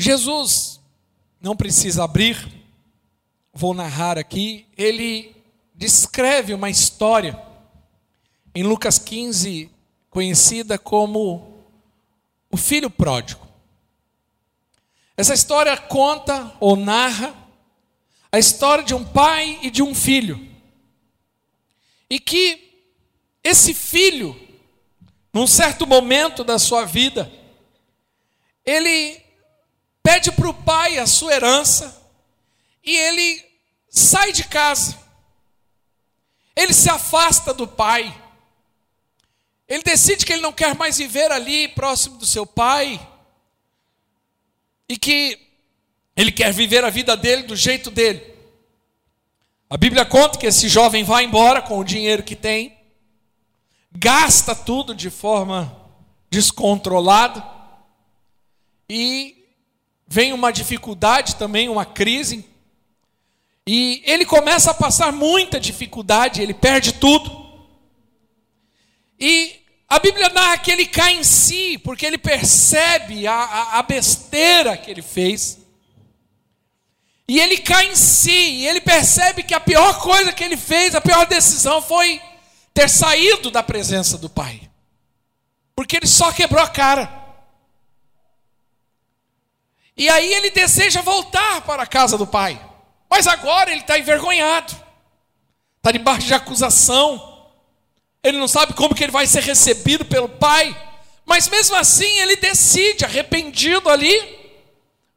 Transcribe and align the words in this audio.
Jesus, 0.00 0.80
não 1.40 1.56
precisa 1.56 2.04
abrir, 2.04 2.48
vou 3.52 3.74
narrar 3.74 4.16
aqui, 4.16 4.64
ele 4.76 5.34
descreve 5.74 6.54
uma 6.54 6.70
história 6.70 7.36
em 8.54 8.62
Lucas 8.62 8.96
15, 8.96 9.68
conhecida 10.08 10.78
como 10.78 11.64
o 12.48 12.56
filho 12.56 12.88
pródigo. 12.88 13.44
Essa 15.16 15.34
história 15.34 15.76
conta 15.76 16.56
ou 16.60 16.76
narra 16.76 17.34
a 18.30 18.38
história 18.38 18.84
de 18.84 18.94
um 18.94 19.04
pai 19.04 19.58
e 19.62 19.70
de 19.70 19.82
um 19.82 19.96
filho. 19.96 20.48
E 22.08 22.20
que 22.20 22.84
esse 23.42 23.74
filho, 23.74 24.40
num 25.32 25.46
certo 25.46 25.88
momento 25.88 26.44
da 26.44 26.56
sua 26.56 26.84
vida, 26.84 27.28
ele 28.64 29.27
pede 30.08 30.32
para 30.32 30.48
o 30.48 30.54
pai 30.54 30.96
a 30.96 31.06
sua 31.06 31.34
herança 31.34 32.02
e 32.82 32.96
ele 32.96 33.44
sai 33.90 34.32
de 34.32 34.42
casa. 34.44 34.98
Ele 36.56 36.72
se 36.72 36.88
afasta 36.88 37.52
do 37.52 37.68
pai. 37.68 38.18
Ele 39.68 39.82
decide 39.82 40.24
que 40.24 40.32
ele 40.32 40.40
não 40.40 40.50
quer 40.50 40.74
mais 40.74 40.96
viver 40.96 41.30
ali 41.30 41.68
próximo 41.68 42.16
do 42.16 42.24
seu 42.24 42.46
pai 42.46 42.98
e 44.88 44.96
que 44.96 45.38
ele 46.16 46.32
quer 46.32 46.54
viver 46.54 46.82
a 46.84 46.90
vida 46.90 47.14
dele 47.14 47.42
do 47.42 47.54
jeito 47.54 47.90
dele. 47.90 48.34
A 49.68 49.76
Bíblia 49.76 50.06
conta 50.06 50.38
que 50.38 50.46
esse 50.46 50.70
jovem 50.70 51.04
vai 51.04 51.24
embora 51.24 51.60
com 51.60 51.78
o 51.78 51.84
dinheiro 51.84 52.22
que 52.22 52.34
tem, 52.34 52.78
gasta 53.92 54.54
tudo 54.54 54.94
de 54.94 55.10
forma 55.10 55.86
descontrolada, 56.30 57.46
e 58.88 59.37
vem 60.08 60.32
uma 60.32 60.50
dificuldade 60.50 61.36
também, 61.36 61.68
uma 61.68 61.84
crise, 61.84 62.44
e 63.70 64.02
ele 64.06 64.24
começa 64.24 64.70
a 64.70 64.74
passar 64.74 65.12
muita 65.12 65.60
dificuldade, 65.60 66.40
ele 66.40 66.54
perde 66.54 66.94
tudo. 66.94 67.30
E 69.20 69.60
a 69.86 69.98
Bíblia 69.98 70.30
narra 70.30 70.56
que 70.56 70.70
ele 70.70 70.86
cai 70.86 71.16
em 71.16 71.22
si, 71.22 71.76
porque 71.84 72.06
ele 72.06 72.16
percebe 72.16 73.26
a, 73.26 73.34
a, 73.34 73.78
a 73.78 73.82
besteira 73.82 74.74
que 74.74 74.90
ele 74.90 75.02
fez. 75.02 75.58
E 77.28 77.38
ele 77.38 77.58
cai 77.58 77.90
em 77.92 77.94
si, 77.94 78.30
e 78.30 78.66
ele 78.66 78.80
percebe 78.80 79.42
que 79.42 79.52
a 79.52 79.60
pior 79.60 80.00
coisa 80.00 80.32
que 80.32 80.42
ele 80.42 80.56
fez, 80.56 80.94
a 80.94 81.00
pior 81.02 81.26
decisão 81.26 81.82
foi 81.82 82.22
ter 82.72 82.88
saído 82.88 83.50
da 83.50 83.62
presença 83.62 84.16
do 84.16 84.30
Pai. 84.30 84.62
Porque 85.76 85.98
ele 85.98 86.06
só 86.06 86.32
quebrou 86.32 86.62
a 86.62 86.68
cara. 86.68 87.17
E 89.98 90.08
aí 90.08 90.32
ele 90.32 90.50
deseja 90.50 91.02
voltar 91.02 91.62
para 91.62 91.82
a 91.82 91.86
casa 91.86 92.16
do 92.16 92.24
Pai. 92.24 92.64
Mas 93.10 93.26
agora 93.26 93.72
ele 93.72 93.80
está 93.80 93.98
envergonhado. 93.98 94.72
Está 95.78 95.90
debaixo 95.90 96.28
de 96.28 96.34
acusação. 96.34 97.50
Ele 98.22 98.38
não 98.38 98.46
sabe 98.46 98.74
como 98.74 98.94
que 98.94 99.02
ele 99.02 99.10
vai 99.10 99.26
ser 99.26 99.42
recebido 99.42 100.04
pelo 100.04 100.28
Pai. 100.28 100.74
Mas 101.26 101.48
mesmo 101.48 101.74
assim 101.74 102.20
ele 102.20 102.36
decide, 102.36 103.04
arrependido 103.04 103.90
ali, 103.90 104.38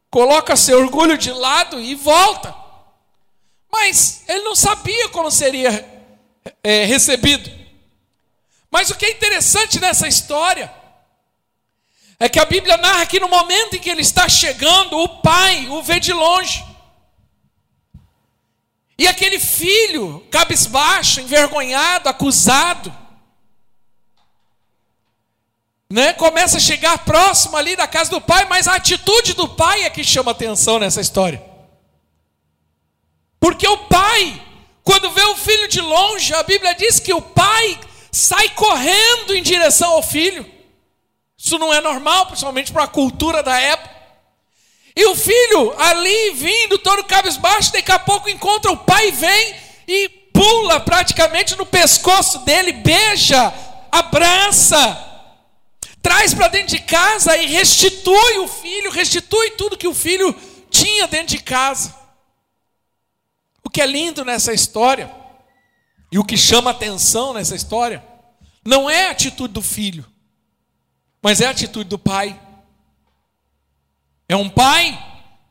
coloca 0.10 0.56
seu 0.56 0.80
orgulho 0.80 1.16
de 1.16 1.32
lado 1.32 1.80
e 1.80 1.94
volta. 1.94 2.56
Mas 3.72 4.24
ele 4.28 4.42
não 4.42 4.56
sabia 4.56 5.10
como 5.10 5.30
seria 5.30 5.88
é, 6.64 6.86
recebido. 6.86 7.52
Mas 8.72 8.90
o 8.90 8.96
que 8.96 9.06
é 9.06 9.12
interessante 9.12 9.80
nessa 9.80 10.08
história 10.08 10.81
é 12.22 12.30
que 12.30 12.40
a 12.40 12.46
Bíblia 12.46 12.78
narra 12.78 13.04
que 13.08 13.20
no 13.20 13.28
momento 13.28 13.76
em 13.76 13.80
que 13.80 13.90
ele 13.90 14.04
está 14.04 14.30
chegando, 14.30 14.96
o 14.96 15.10
pai 15.24 15.68
o 15.70 15.82
vê 15.82 16.00
de 16.00 16.14
longe. 16.14 16.64
E 18.96 19.08
aquele 19.08 19.40
filho, 19.40 20.24
cabisbaixo, 20.30 21.20
envergonhado, 21.20 22.08
acusado, 22.08 22.96
né, 25.90 26.14
começa 26.14 26.58
a 26.58 26.60
chegar 26.60 27.00
próximo 27.00 27.58
ali 27.58 27.76
da 27.76 27.88
casa 27.88 28.12
do 28.12 28.22
pai, 28.22 28.46
mas 28.46 28.68
a 28.68 28.76
atitude 28.76 29.34
do 29.34 29.50
pai 29.50 29.82
é 29.82 29.90
que 29.90 30.04
chama 30.04 30.30
atenção 30.30 30.78
nessa 30.78 31.02
história. 31.02 31.44
Porque 33.40 33.68
o 33.68 33.78
pai, 33.88 34.40
quando 34.84 35.10
vê 35.10 35.24
o 35.24 35.36
filho 35.36 35.68
de 35.68 35.82
longe, 35.82 36.36
a 36.36 36.44
Bíblia 36.44 36.76
diz 36.76 37.00
que 37.00 37.16
o 37.16 37.22
pai 37.22 37.80
sai 38.12 38.48
correndo 38.50 39.34
em 39.34 39.42
direção 39.42 39.94
ao 39.94 40.04
filho. 40.04 40.61
Isso 41.44 41.58
não 41.58 41.74
é 41.74 41.82
normal, 41.82 42.28
principalmente 42.28 42.72
para 42.72 42.84
a 42.84 42.88
cultura 42.88 43.42
da 43.42 43.60
época. 43.60 43.90
E 44.96 45.06
o 45.06 45.16
filho 45.16 45.74
ali 45.80 46.32
vindo, 46.32 46.78
todo 46.78 47.04
cabisbaixo, 47.04 47.72
daqui 47.72 47.92
a 47.92 48.00
pouco 48.00 48.30
encontra 48.30 48.72
o 48.72 48.78
pai, 48.78 49.12
vem 49.12 49.56
e 49.88 50.10
pula 50.34 50.80
praticamente 50.80 51.56
no 51.56 51.66
pescoço 51.66 52.40
dele, 52.40 52.74
beija, 52.74 53.54
abraça 53.92 55.10
traz 56.02 56.34
para 56.34 56.48
dentro 56.48 56.76
de 56.76 56.80
casa 56.80 57.38
e 57.38 57.46
restitui 57.46 58.40
o 58.40 58.48
filho, 58.48 58.92
restitui 58.92 59.52
tudo 59.52 59.78
que 59.78 59.88
o 59.88 59.94
filho 59.94 60.36
tinha 60.70 61.08
dentro 61.08 61.28
de 61.38 61.44
casa. 61.44 61.96
O 63.64 63.70
que 63.70 63.82
é 63.82 63.86
lindo 63.86 64.26
nessa 64.26 64.52
história, 64.54 65.14
e 66.12 66.18
o 66.18 66.26
que 66.26 66.36
chama 66.36 66.72
atenção 66.72 67.34
nessa 67.34 67.56
história, 67.56 68.04
não 68.66 68.90
é 68.90 69.08
a 69.08 69.12
atitude 69.12 69.54
do 69.54 69.62
filho, 69.62 70.06
mas 71.22 71.42
é 71.42 71.48
a 71.48 71.52
atitude 71.52 71.90
do 71.90 72.00
pai. 72.00 72.40
É 74.28 74.36
um 74.36 74.50
pai 74.50 74.98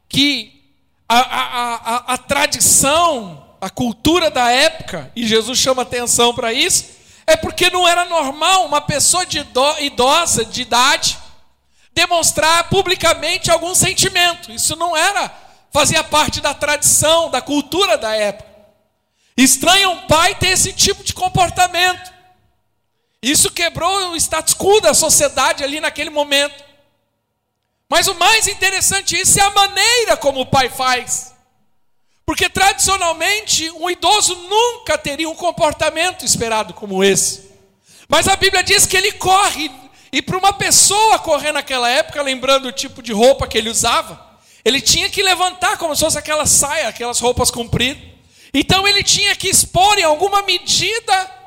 que 0.08 0.74
a, 1.08 1.18
a, 1.18 1.74
a, 1.74 2.14
a 2.14 2.18
tradição, 2.18 3.56
a 3.60 3.68
cultura 3.68 4.30
da 4.30 4.50
época, 4.50 5.10
e 5.14 5.26
Jesus 5.26 5.58
chama 5.58 5.82
atenção 5.82 6.34
para 6.34 6.52
isso, 6.52 6.86
é 7.26 7.36
porque 7.36 7.70
não 7.70 7.86
era 7.86 8.04
normal 8.06 8.66
uma 8.66 8.80
pessoa 8.80 9.24
de 9.24 9.44
idosa, 9.80 10.44
de 10.44 10.62
idade, 10.62 11.18
demonstrar 11.92 12.68
publicamente 12.68 13.50
algum 13.50 13.74
sentimento. 13.74 14.50
Isso 14.50 14.74
não 14.76 14.96
era, 14.96 15.32
fazia 15.72 16.02
parte 16.02 16.40
da 16.40 16.54
tradição, 16.54 17.30
da 17.30 17.40
cultura 17.40 17.96
da 17.96 18.16
época. 18.16 18.50
Estranho 19.36 19.90
um 19.90 20.06
pai 20.06 20.34
ter 20.34 20.48
esse 20.48 20.72
tipo 20.72 21.04
de 21.04 21.14
comportamento. 21.14 22.12
Isso 23.22 23.50
quebrou 23.50 24.10
o 24.10 24.16
status 24.16 24.54
quo 24.54 24.80
da 24.80 24.94
sociedade 24.94 25.62
ali 25.62 25.78
naquele 25.78 26.10
momento. 26.10 26.64
Mas 27.88 28.06
o 28.06 28.14
mais 28.14 28.46
interessante 28.46 29.20
isso 29.20 29.38
é 29.38 29.42
a 29.42 29.50
maneira 29.50 30.16
como 30.16 30.40
o 30.40 30.46
pai 30.46 30.70
faz. 30.70 31.34
Porque 32.24 32.48
tradicionalmente 32.48 33.68
um 33.72 33.90
idoso 33.90 34.34
nunca 34.36 34.96
teria 34.96 35.28
um 35.28 35.34
comportamento 35.34 36.24
esperado 36.24 36.72
como 36.72 37.02
esse. 37.02 37.50
Mas 38.08 38.28
a 38.28 38.36
Bíblia 38.36 38.62
diz 38.62 38.86
que 38.86 38.96
ele 38.96 39.12
corre, 39.12 39.70
e 40.12 40.22
para 40.22 40.38
uma 40.38 40.52
pessoa 40.52 41.18
correr 41.18 41.52
naquela 41.52 41.88
época, 41.88 42.22
lembrando 42.22 42.66
o 42.66 42.72
tipo 42.72 43.02
de 43.02 43.12
roupa 43.12 43.46
que 43.46 43.58
ele 43.58 43.68
usava, 43.68 44.28
ele 44.64 44.80
tinha 44.80 45.10
que 45.10 45.22
levantar 45.22 45.76
como 45.76 45.94
se 45.94 46.00
fosse 46.00 46.18
aquela 46.18 46.46
saia, 46.46 46.88
aquelas 46.88 47.18
roupas 47.18 47.50
compridas. 47.50 48.02
Então 48.54 48.86
ele 48.86 49.02
tinha 49.02 49.34
que 49.36 49.48
expor 49.48 49.98
em 49.98 50.04
alguma 50.04 50.42
medida 50.42 51.39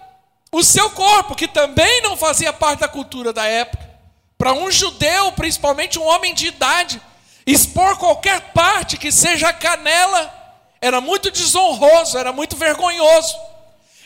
o 0.53 0.63
seu 0.63 0.91
corpo, 0.91 1.35
que 1.35 1.47
também 1.47 2.03
não 2.03 2.15
fazia 2.15 2.53
parte 2.53 2.81
da 2.81 2.87
cultura 2.87 3.33
da 3.33 3.43
época. 3.43 3.89
Para 4.37 4.53
um 4.53 4.69
judeu, 4.69 5.31
principalmente 5.31 5.97
um 5.97 6.05
homem 6.05 6.35
de 6.35 6.45
idade, 6.45 7.01
expor 7.45 7.97
qualquer 7.97 8.39
parte 8.53 8.95
que 8.95 9.11
seja 9.11 9.49
a 9.49 9.53
canela 9.53 10.31
era 10.79 11.01
muito 11.01 11.31
desonroso, 11.31 12.19
era 12.19 12.31
muito 12.31 12.55
vergonhoso. 12.55 13.35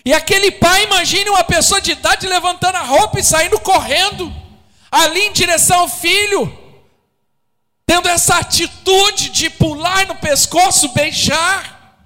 E 0.06 0.14
aquele 0.14 0.50
pai, 0.50 0.86
imagine 0.86 1.30
uma 1.30 1.44
pessoa 1.44 1.82
de 1.82 1.92
idade 1.92 2.26
levantando 2.26 2.78
a 2.78 2.84
roupa 2.84 3.20
e 3.20 3.24
saindo 3.24 3.60
correndo, 3.60 4.34
ali 4.90 5.24
em 5.24 5.34
direção 5.34 5.82
ao 5.82 5.90
filho, 5.90 6.58
tendo 7.86 8.08
essa 8.08 8.38
atitude 8.38 9.32
de 9.32 9.50
pular 9.50 10.08
no 10.08 10.16
pescoço, 10.16 10.94
beijar 10.94 11.98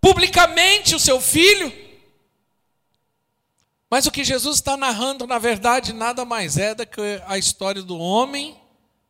publicamente 0.00 0.94
o 0.94 0.98
seu 0.98 1.20
filho. 1.20 1.81
Mas 3.92 4.06
o 4.06 4.10
que 4.10 4.24
Jesus 4.24 4.56
está 4.56 4.74
narrando, 4.74 5.26
na 5.26 5.38
verdade, 5.38 5.92
nada 5.92 6.24
mais 6.24 6.56
é 6.56 6.74
do 6.74 6.86
que 6.86 7.22
a 7.26 7.36
história 7.36 7.82
do 7.82 7.98
homem 7.98 8.56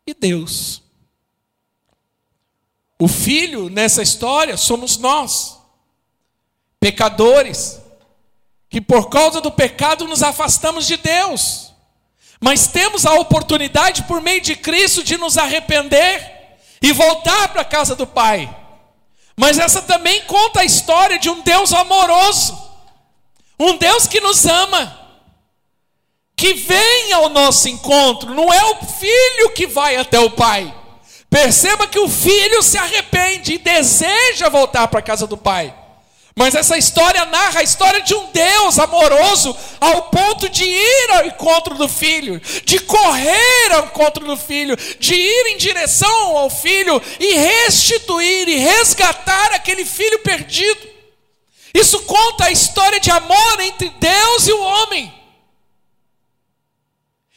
e 0.04 0.12
Deus. 0.12 0.82
O 3.00 3.06
filho 3.06 3.70
nessa 3.70 4.02
história 4.02 4.56
somos 4.56 4.96
nós, 4.96 5.56
pecadores, 6.80 7.80
que 8.68 8.80
por 8.80 9.08
causa 9.08 9.40
do 9.40 9.52
pecado 9.52 10.08
nos 10.08 10.20
afastamos 10.20 10.84
de 10.84 10.96
Deus, 10.96 11.72
mas 12.40 12.66
temos 12.66 13.06
a 13.06 13.14
oportunidade, 13.14 14.02
por 14.02 14.20
meio 14.20 14.40
de 14.40 14.56
Cristo, 14.56 15.04
de 15.04 15.16
nos 15.16 15.38
arrepender 15.38 16.58
e 16.82 16.90
voltar 16.90 17.52
para 17.52 17.60
a 17.60 17.64
casa 17.64 17.94
do 17.94 18.04
Pai. 18.04 18.52
Mas 19.36 19.60
essa 19.60 19.80
também 19.80 20.24
conta 20.24 20.62
a 20.62 20.64
história 20.64 21.20
de 21.20 21.30
um 21.30 21.40
Deus 21.42 21.72
amoroso, 21.72 22.61
um 23.64 23.76
Deus 23.76 24.06
que 24.06 24.20
nos 24.20 24.44
ama, 24.46 25.00
que 26.36 26.54
vem 26.54 27.12
ao 27.12 27.28
nosso 27.28 27.68
encontro, 27.68 28.34
não 28.34 28.52
é 28.52 28.64
o 28.64 28.76
filho 28.86 29.50
que 29.54 29.66
vai 29.66 29.96
até 29.96 30.18
o 30.18 30.30
Pai 30.30 30.82
Perceba 31.32 31.86
que 31.86 31.98
o 31.98 32.10
filho 32.10 32.62
se 32.62 32.76
arrepende 32.76 33.54
e 33.54 33.58
deseja 33.58 34.50
voltar 34.50 34.86
para 34.88 34.98
a 34.98 35.02
casa 35.02 35.26
do 35.26 35.34
pai. 35.34 35.74
Mas 36.36 36.54
essa 36.54 36.76
história 36.76 37.24
narra 37.24 37.60
a 37.60 37.62
história 37.62 38.02
de 38.02 38.14
um 38.14 38.26
Deus 38.26 38.78
amoroso 38.78 39.56
ao 39.80 40.02
ponto 40.02 40.50
de 40.50 40.62
ir 40.62 41.10
ao 41.10 41.26
encontro 41.26 41.74
do 41.74 41.88
filho, 41.88 42.38
de 42.66 42.78
correr 42.80 43.72
ao 43.72 43.86
encontro 43.86 44.26
do 44.26 44.36
filho, 44.36 44.76
de 44.98 45.14
ir 45.14 45.46
em 45.54 45.56
direção 45.56 46.36
ao 46.36 46.50
filho 46.50 47.00
e 47.18 47.34
restituir 47.34 48.46
e 48.50 48.56
resgatar 48.56 49.52
aquele 49.52 49.86
filho 49.86 50.18
perdido. 50.18 50.91
Isso 51.74 52.02
conta 52.02 52.44
a 52.44 52.50
história 52.50 53.00
de 53.00 53.10
amor 53.10 53.60
entre 53.60 53.88
Deus 53.90 54.46
e 54.46 54.52
o 54.52 54.62
homem. 54.62 55.22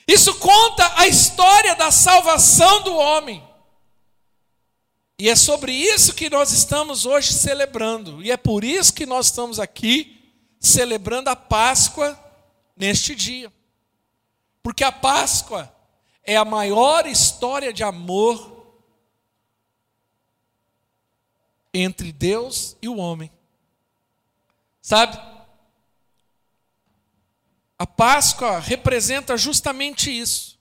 Isso 0.07 0.35
conta 0.35 0.99
a 0.99 1.07
história 1.07 1.75
da 1.75 1.89
salvação 1.91 2.83
do 2.83 2.95
homem. 2.95 3.43
E 5.17 5.29
é 5.29 5.35
sobre 5.35 5.71
isso 5.71 6.13
que 6.13 6.29
nós 6.29 6.51
estamos 6.51 7.05
hoje 7.05 7.33
celebrando. 7.33 8.21
E 8.21 8.29
é 8.29 8.37
por 8.37 8.63
isso 8.63 8.93
que 8.93 9.05
nós 9.05 9.27
estamos 9.27 9.59
aqui 9.59 10.33
celebrando 10.59 11.29
a 11.29 11.35
Páscoa 11.35 12.19
neste 12.75 13.15
dia. 13.15 13.51
Porque 14.61 14.83
a 14.83 14.91
Páscoa 14.91 15.73
é 16.23 16.35
a 16.35 16.43
maior 16.43 17.07
história 17.07 17.71
de 17.71 17.83
amor 17.83 18.53
entre 21.73 22.11
Deus 22.11 22.75
e 22.81 22.89
o 22.89 22.97
homem. 22.97 23.31
Sabe? 24.85 25.17
A 27.75 27.87
Páscoa 27.87 28.59
representa 28.59 29.35
justamente 29.35 30.15
isso. 30.15 30.59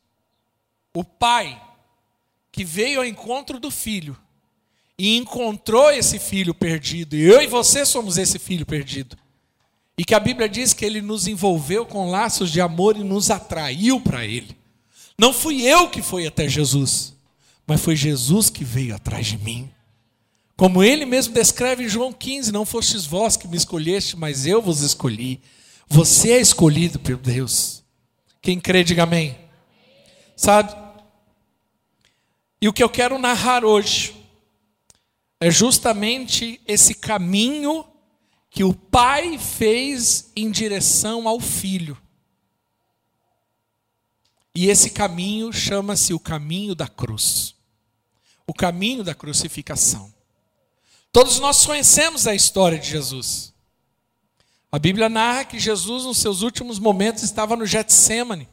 O 0.94 1.04
pai 1.04 1.62
que 2.50 2.64
veio 2.64 3.00
ao 3.00 3.04
encontro 3.04 3.60
do 3.60 3.70
filho 3.70 4.16
e 4.98 5.18
encontrou 5.18 5.90
esse 5.90 6.18
filho 6.18 6.54
perdido, 6.54 7.14
e 7.14 7.20
eu 7.22 7.42
e 7.42 7.46
você 7.46 7.84
somos 7.84 8.16
esse 8.16 8.38
filho 8.38 8.64
perdido. 8.64 9.14
E 9.98 10.06
que 10.06 10.14
a 10.14 10.20
Bíblia 10.20 10.48
diz 10.48 10.72
que 10.72 10.86
ele 10.86 11.02
nos 11.02 11.26
envolveu 11.26 11.84
com 11.84 12.10
laços 12.10 12.50
de 12.50 12.62
amor 12.62 12.96
e 12.96 13.04
nos 13.04 13.30
atraiu 13.30 14.00
para 14.00 14.24
ele. 14.24 14.56
Não 15.18 15.34
fui 15.34 15.66
eu 15.66 15.90
que 15.90 16.00
fui 16.00 16.26
até 16.26 16.48
Jesus, 16.48 17.14
mas 17.66 17.78
foi 17.78 17.94
Jesus 17.94 18.48
que 18.48 18.64
veio 18.64 18.96
atrás 18.96 19.26
de 19.26 19.36
mim. 19.36 19.70
Como 20.56 20.84
ele 20.84 21.04
mesmo 21.04 21.34
descreve 21.34 21.84
em 21.84 21.88
João 21.88 22.12
15: 22.12 22.52
Não 22.52 22.64
fostes 22.64 23.04
vós 23.06 23.36
que 23.36 23.48
me 23.48 23.56
escolheste, 23.56 24.16
mas 24.16 24.46
eu 24.46 24.62
vos 24.62 24.80
escolhi. 24.80 25.40
Você 25.88 26.32
é 26.32 26.40
escolhido 26.40 26.98
por 26.98 27.16
Deus. 27.16 27.82
Quem 28.40 28.60
crê, 28.60 28.84
diga 28.84 29.02
amém. 29.02 29.36
Sabe? 30.36 30.74
E 32.60 32.68
o 32.68 32.72
que 32.72 32.82
eu 32.82 32.88
quero 32.88 33.18
narrar 33.18 33.64
hoje 33.64 34.14
é 35.40 35.50
justamente 35.50 36.60
esse 36.66 36.94
caminho 36.94 37.84
que 38.48 38.62
o 38.62 38.72
pai 38.72 39.36
fez 39.36 40.30
em 40.36 40.50
direção 40.50 41.26
ao 41.26 41.40
filho. 41.40 41.98
E 44.54 44.68
esse 44.68 44.90
caminho 44.90 45.52
chama-se 45.52 46.14
o 46.14 46.20
caminho 46.20 46.74
da 46.74 46.86
cruz. 46.86 47.56
O 48.46 48.54
caminho 48.54 49.02
da 49.02 49.14
crucificação. 49.14 50.13
Todos 51.14 51.38
nós 51.38 51.64
conhecemos 51.64 52.26
a 52.26 52.34
história 52.34 52.76
de 52.76 52.90
Jesus. 52.90 53.54
A 54.72 54.80
Bíblia 54.80 55.08
narra 55.08 55.44
que 55.44 55.60
Jesus, 55.60 56.04
nos 56.04 56.18
seus 56.18 56.42
últimos 56.42 56.80
momentos, 56.80 57.22
estava 57.22 57.54
no 57.54 57.64
Getsemane. 57.64 58.48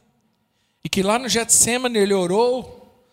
E 0.84 0.88
que 0.88 1.02
lá 1.02 1.18
no 1.18 1.28
Getsemane 1.28 1.98
ele 1.98 2.14
orou, 2.14 3.04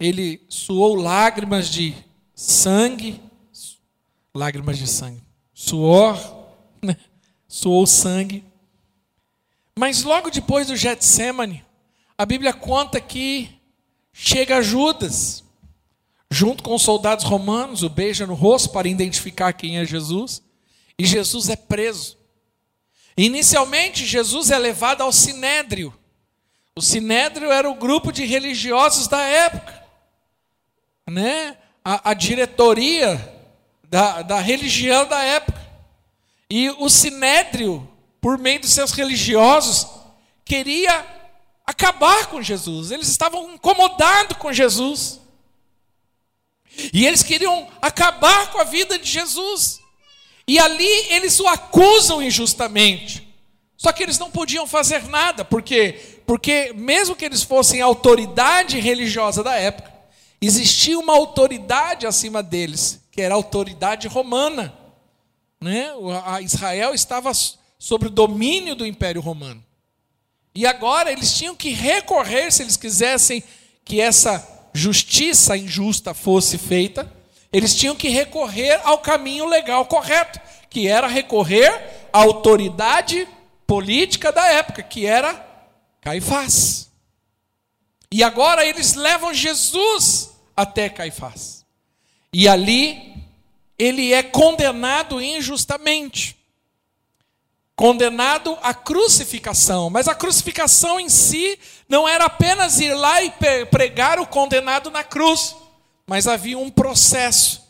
ele 0.00 0.42
suou 0.48 0.94
lágrimas 0.94 1.68
de 1.68 1.94
sangue, 2.34 3.20
lágrimas 4.34 4.78
de 4.78 4.86
sangue, 4.86 5.22
suor, 5.52 6.18
né? 6.80 6.96
suou 7.46 7.86
sangue. 7.86 8.42
Mas 9.78 10.04
logo 10.04 10.30
depois 10.30 10.68
do 10.68 10.76
Getsemane, 10.76 11.62
a 12.16 12.24
Bíblia 12.24 12.54
conta 12.54 12.98
que 12.98 13.60
chega 14.10 14.62
Judas, 14.62 15.44
junto 16.30 16.62
com 16.62 16.74
os 16.74 16.82
soldados 16.82 17.24
romanos, 17.24 17.82
o 17.82 17.88
beija 17.88 18.26
no 18.26 18.34
rosto 18.34 18.70
para 18.70 18.88
identificar 18.88 19.52
quem 19.52 19.78
é 19.78 19.84
Jesus, 19.84 20.42
e 20.98 21.04
Jesus 21.04 21.48
é 21.48 21.56
preso. 21.56 22.16
Inicialmente, 23.16 24.04
Jesus 24.04 24.50
é 24.50 24.58
levado 24.58 25.02
ao 25.02 25.12
Sinédrio. 25.12 25.94
O 26.74 26.82
Sinédrio 26.82 27.50
era 27.50 27.68
o 27.68 27.74
grupo 27.74 28.12
de 28.12 28.24
religiosos 28.24 29.08
da 29.08 29.22
época, 29.22 29.84
né? 31.08 31.56
a, 31.88 32.10
a 32.10 32.14
diretoria 32.14 33.32
da, 33.84 34.22
da 34.22 34.40
religião 34.40 35.06
da 35.06 35.22
época. 35.22 35.64
E 36.50 36.68
o 36.70 36.88
sinédrio, 36.88 37.88
por 38.20 38.36
meio 38.38 38.60
dos 38.60 38.72
seus 38.72 38.90
religiosos, 38.90 39.86
queria 40.44 41.06
acabar 41.64 42.26
com 42.26 42.42
Jesus. 42.42 42.90
Eles 42.90 43.06
estavam 43.06 43.54
incomodados 43.54 44.36
com 44.36 44.52
Jesus. 44.52 45.20
E 46.92 47.06
eles 47.06 47.22
queriam 47.22 47.68
acabar 47.80 48.50
com 48.52 48.60
a 48.60 48.64
vida 48.64 48.98
de 48.98 49.10
Jesus. 49.10 49.80
E 50.46 50.58
ali 50.58 50.88
eles 51.10 51.40
o 51.40 51.46
acusam 51.46 52.22
injustamente. 52.22 53.26
Só 53.76 53.92
que 53.92 54.02
eles 54.02 54.18
não 54.18 54.30
podiam 54.30 54.66
fazer 54.66 55.06
nada, 55.08 55.44
porque 55.44 56.16
porque 56.26 56.72
mesmo 56.74 57.14
que 57.14 57.24
eles 57.24 57.42
fossem 57.42 57.80
autoridade 57.80 58.80
religiosa 58.80 59.44
da 59.44 59.54
época, 59.54 59.92
existia 60.40 60.98
uma 60.98 61.14
autoridade 61.14 62.04
acima 62.04 62.42
deles, 62.42 63.00
que 63.12 63.22
era 63.22 63.32
a 63.32 63.36
autoridade 63.36 64.08
romana. 64.08 64.74
Né? 65.60 65.88
A 66.24 66.40
Israel 66.40 66.92
estava 66.92 67.30
sob 67.78 68.06
o 68.08 68.10
domínio 68.10 68.74
do 68.74 68.84
Império 68.84 69.20
Romano. 69.20 69.64
E 70.52 70.66
agora 70.66 71.12
eles 71.12 71.36
tinham 71.36 71.54
que 71.54 71.70
recorrer, 71.70 72.50
se 72.50 72.62
eles 72.62 72.76
quisessem 72.76 73.42
que 73.84 74.00
essa 74.00 74.55
justiça 74.76 75.56
injusta 75.56 76.14
fosse 76.14 76.58
feita, 76.58 77.10
eles 77.52 77.74
tinham 77.74 77.96
que 77.96 78.08
recorrer 78.08 78.80
ao 78.84 78.98
caminho 78.98 79.46
legal 79.46 79.86
correto, 79.86 80.40
que 80.68 80.86
era 80.86 81.06
recorrer 81.06 82.08
à 82.12 82.18
autoridade 82.18 83.26
política 83.66 84.30
da 84.30 84.46
época, 84.46 84.82
que 84.82 85.06
era 85.06 85.44
Caifás. 86.00 86.90
E 88.12 88.22
agora 88.22 88.64
eles 88.64 88.94
levam 88.94 89.34
Jesus 89.34 90.30
até 90.56 90.88
Caifás. 90.88 91.64
E 92.32 92.46
ali 92.46 93.14
ele 93.78 94.12
é 94.12 94.22
condenado 94.22 95.20
injustamente. 95.20 96.35
Condenado 97.76 98.58
à 98.62 98.72
crucificação. 98.72 99.90
Mas 99.90 100.08
a 100.08 100.14
crucificação 100.14 100.98
em 100.98 101.08
si 101.08 101.58
não 101.88 102.08
era 102.08 102.24
apenas 102.24 102.80
ir 102.80 102.94
lá 102.94 103.22
e 103.22 103.30
pregar 103.70 104.18
o 104.18 104.26
condenado 104.26 104.90
na 104.90 105.04
cruz, 105.04 105.54
mas 106.06 106.26
havia 106.26 106.58
um 106.58 106.70
processo 106.70 107.64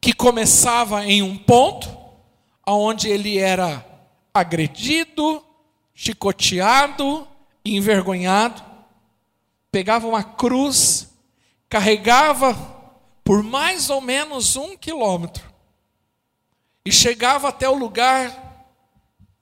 que 0.00 0.12
começava 0.12 1.06
em 1.06 1.22
um 1.22 1.36
ponto, 1.36 1.88
onde 2.66 3.08
ele 3.08 3.38
era 3.38 3.86
agredido, 4.34 5.44
chicoteado, 5.94 7.28
envergonhado 7.64 8.72
pegava 9.72 10.06
uma 10.06 10.22
cruz, 10.22 11.10
carregava 11.70 12.54
por 13.24 13.42
mais 13.42 13.88
ou 13.88 14.02
menos 14.02 14.54
um 14.54 14.76
quilômetro 14.76 15.50
e 16.84 16.92
chegava 16.92 17.48
até 17.48 17.66
o 17.68 17.74
lugar 17.74 18.41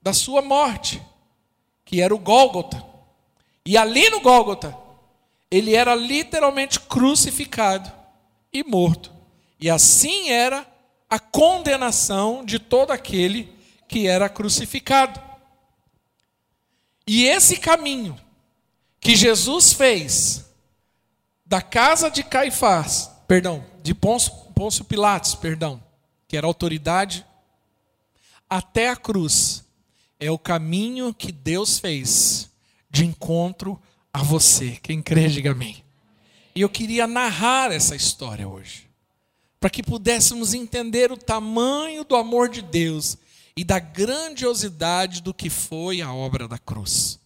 da 0.01 0.13
sua 0.13 0.43
morte, 0.43 1.03
que 1.85 2.01
era 2.01 2.15
o 2.15 2.19
Gólgota. 2.19 2.85
E 3.65 3.77
ali 3.77 4.09
no 4.11 4.21
Gólgota, 4.21 4.77
ele 5.51 5.75
era 5.75 5.95
literalmente 5.95 6.81
crucificado 6.81 7.93
e 8.53 8.63
morto. 8.65 9.13
E 9.59 9.69
assim 9.69 10.31
era 10.31 10.67
a 11.09 11.19
condenação 11.19 12.45
de 12.45 12.59
todo 12.59 12.93
aquele 12.93 13.53
que 13.89 14.07
era 14.07 14.29
crucificado. 14.29 15.21
E 17.07 17.27
esse 17.27 17.57
caminho 17.57 18.19
que 19.01 19.17
Jesus 19.17 19.73
fez 19.73 20.45
da 21.45 21.61
casa 21.61 22.09
de 22.09 22.23
Caifás, 22.23 23.11
perdão, 23.27 23.65
de 23.83 23.93
Pôncio, 23.93 24.85
Pilatos, 24.85 25.35
perdão, 25.35 25.83
que 26.29 26.37
era 26.37 26.47
autoridade, 26.47 27.27
até 28.49 28.89
a 28.89 28.95
cruz, 28.95 29.65
é 30.21 30.31
o 30.31 30.39
caminho 30.39 31.15
que 31.15 31.33
Deus 31.33 31.79
fez 31.79 32.51
de 32.91 33.07
encontro 33.07 33.81
a 34.13 34.23
você. 34.23 34.79
Quem 34.83 35.01
crê, 35.01 35.29
diga 35.29 35.53
amém. 35.53 35.83
E 36.55 36.61
eu 36.61 36.69
queria 36.69 37.07
narrar 37.07 37.73
essa 37.73 37.97
história 37.97 38.47
hoje, 38.47 38.89
para 39.59 39.71
que 39.71 39.83
pudéssemos 39.83 40.53
entender 40.53 41.11
o 41.11 41.17
tamanho 41.17 42.05
do 42.05 42.15
amor 42.15 42.51
de 42.51 42.61
Deus 42.61 43.17
e 43.57 43.65
da 43.65 43.79
grandiosidade 43.79 45.23
do 45.23 45.33
que 45.33 45.49
foi 45.49 46.03
a 46.03 46.13
obra 46.13 46.47
da 46.47 46.59
cruz. 46.59 47.19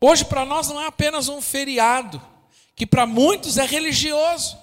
Hoje, 0.00 0.24
para 0.24 0.44
nós, 0.44 0.68
não 0.68 0.80
é 0.80 0.86
apenas 0.86 1.28
um 1.28 1.40
feriado, 1.40 2.20
que 2.76 2.86
para 2.86 3.06
muitos 3.06 3.58
é 3.58 3.64
religioso, 3.64 4.56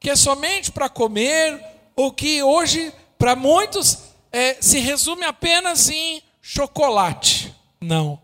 que 0.00 0.10
é 0.10 0.16
somente 0.16 0.72
para 0.72 0.88
comer, 0.88 1.62
ou 1.94 2.12
que 2.12 2.42
hoje, 2.42 2.92
para 3.18 3.36
muitos, 3.36 3.98
é, 4.32 4.60
se 4.60 4.78
resume 4.78 5.24
apenas 5.24 5.88
em 5.90 6.22
chocolate. 6.46 7.54
Não. 7.80 8.20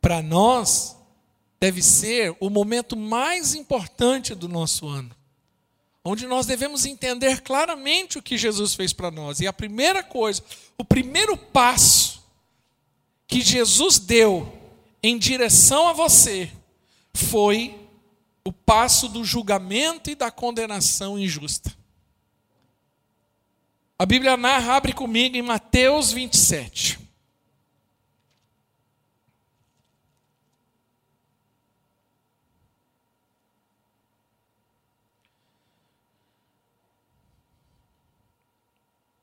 Para 0.00 0.20
nós, 0.20 0.96
deve 1.60 1.80
ser 1.80 2.36
o 2.40 2.50
momento 2.50 2.96
mais 2.96 3.54
importante 3.54 4.34
do 4.34 4.48
nosso 4.48 4.88
ano, 4.88 5.14
onde 6.04 6.26
nós 6.26 6.46
devemos 6.46 6.84
entender 6.84 7.42
claramente 7.42 8.18
o 8.18 8.22
que 8.22 8.36
Jesus 8.36 8.74
fez 8.74 8.92
para 8.92 9.08
nós. 9.08 9.38
E 9.38 9.46
a 9.46 9.52
primeira 9.52 10.02
coisa, 10.02 10.42
o 10.76 10.84
primeiro 10.84 11.36
passo 11.36 12.24
que 13.28 13.40
Jesus 13.40 14.00
deu 14.00 14.52
em 15.00 15.16
direção 15.16 15.86
a 15.86 15.92
você 15.92 16.50
foi 17.14 17.80
o 18.44 18.52
passo 18.52 19.08
do 19.08 19.24
julgamento 19.24 20.10
e 20.10 20.16
da 20.16 20.30
condenação 20.30 21.16
injusta. 21.16 21.72
A 23.96 24.04
Bíblia 24.04 24.36
narra, 24.36 24.74
abre 24.74 24.92
comigo 24.92 25.36
em 25.36 25.42
Mateus 25.42 26.10
27. 26.10 27.03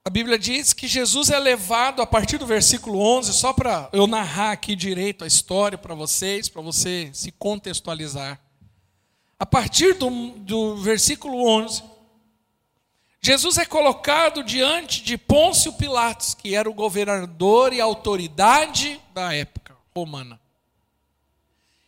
A 0.03 0.10
Bíblia 0.10 0.38
diz 0.39 0.74
que 0.74 0.88
Jesus 0.88 1.29
é 1.29 1.38
levado 1.38 2.01
a 2.01 2.08
partir 2.08 2.39
do 2.39 2.46
versículo 2.48 3.00
11, 3.00 3.34
só 3.34 3.53
para 3.53 3.88
eu 3.93 4.08
narrar 4.08 4.51
aqui 4.51 4.75
direito 4.75 5.24
a 5.24 5.27
história 5.27 5.77
para 5.77 5.93
vocês, 5.93 6.50
para 6.50 6.62
você 6.62 7.12
se 7.13 7.31
contextualizar. 7.31 8.41
A 9.38 9.46
partir 9.46 9.93
do, 9.93 10.10
do 10.38 10.77
versículo 10.77 11.48
11, 11.48 11.84
Jesus 13.22 13.60
é 13.60 13.65
colocado 13.65 14.43
diante 14.43 15.03
de 15.03 15.20
Pôncio 15.20 15.74
Pilatos, 15.74 16.34
que 16.34 16.55
era 16.55 16.67
o 16.67 16.74
governador 16.74 17.72
e 17.72 17.79
autoridade 17.79 19.00
da 19.13 19.31
época 19.36 19.77
romana. 19.96 20.41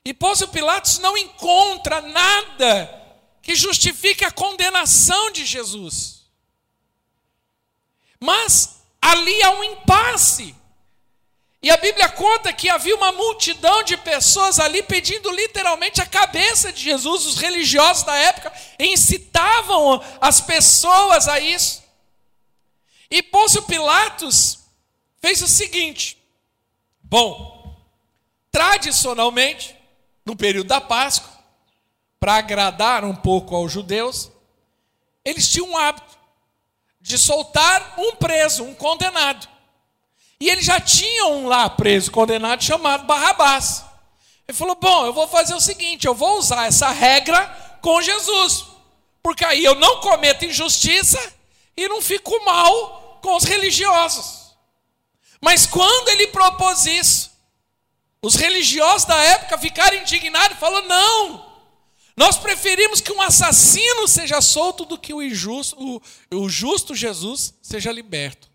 E 0.06 0.14
Pôncio 0.14 0.48
Pilatos 0.50 1.00
não 1.00 1.18
encontra 1.18 2.00
nada 2.00 3.02
que 3.42 3.56
justifique 3.56 4.24
a 4.24 4.32
condenação 4.32 5.32
de 5.32 5.44
Jesus. 5.44 6.23
Mas 8.24 8.80
ali 9.02 9.44
há 9.44 9.52
um 9.52 9.66
impasse. 9.66 10.56
E 11.62 11.70
a 11.70 11.76
Bíblia 11.76 12.08
conta 12.08 12.54
que 12.54 12.70
havia 12.70 12.96
uma 12.96 13.12
multidão 13.12 13.84
de 13.84 13.98
pessoas 13.98 14.62
ali 14.62 14.82
pedindo 14.82 15.30
literalmente 15.30 16.02
a 16.02 16.06
cabeça 16.06 16.72
de 16.72 16.82
Jesus. 16.82 17.26
Os 17.26 17.36
religiosos 17.36 18.04
da 18.04 18.16
época 18.16 18.54
incitavam 18.80 20.02
as 20.22 20.40
pessoas 20.40 21.28
a 21.28 21.38
isso. 21.42 21.84
E 23.12 23.22
Pôncio 23.22 23.64
Pilatos 23.64 24.60
fez 25.22 25.42
o 25.42 25.48
seguinte: 25.48 26.18
bom, 27.02 27.78
tradicionalmente, 28.50 29.76
no 30.26 30.34
período 30.34 30.68
da 30.68 30.80
Páscoa, 30.80 31.30
para 32.22 32.36
agradar 32.36 33.04
um 33.04 33.18
pouco 33.18 33.54
aos 33.54 33.70
judeus, 33.70 34.32
eles 35.26 35.50
tinham 35.50 35.72
um 35.72 35.78
hábito 35.78 36.13
de 37.04 37.18
soltar 37.18 37.96
um 37.98 38.16
preso, 38.16 38.64
um 38.64 38.74
condenado. 38.74 39.46
E 40.40 40.50
ele 40.50 40.62
já 40.62 40.80
tinha 40.80 41.26
um 41.26 41.48
lá 41.48 41.70
preso, 41.70 42.10
condenado, 42.10 42.64
chamado 42.64 43.04
Barrabás. 43.04 43.84
Ele 44.48 44.58
falou: 44.58 44.76
Bom, 44.76 45.06
eu 45.06 45.14
vou 45.14 45.28
fazer 45.28 45.54
o 45.54 45.60
seguinte: 45.60 46.08
eu 46.08 46.16
vou 46.16 46.40
usar 46.40 46.66
essa 46.66 46.90
regra 46.92 47.46
com 47.82 48.02
Jesus, 48.02 48.64
porque 49.22 49.44
aí 49.44 49.64
eu 49.66 49.76
não 49.76 50.00
cometo 50.00 50.46
injustiça 50.46 51.20
e 51.76 51.90
não 51.90 52.02
fico 52.02 52.44
mal 52.46 53.20
com 53.22 53.36
os 53.36 53.44
religiosos. 53.44 54.56
Mas 55.42 55.66
quando 55.66 56.08
ele 56.08 56.28
propôs 56.28 56.86
isso, 56.86 57.32
os 58.22 58.36
religiosos 58.36 59.04
da 59.06 59.22
época 59.22 59.58
ficaram 59.58 59.98
indignados 59.98 60.56
e 60.56 60.60
falaram: 60.60 60.88
Não, 60.88 61.53
nós 62.16 62.38
preferimos 62.38 63.02
que 63.02 63.12
um 63.12 63.22
assassino 63.22 64.08
seja 64.08 64.40
solto 64.40 64.86
do 64.86 64.98
que 64.98 65.14
o, 65.14 65.22
injusto, 65.22 65.76
o, 65.80 66.02
o 66.36 66.50
justo 66.50 66.96
Jesus 66.96 67.54
seja 67.62 67.92
liberto. 67.92 68.52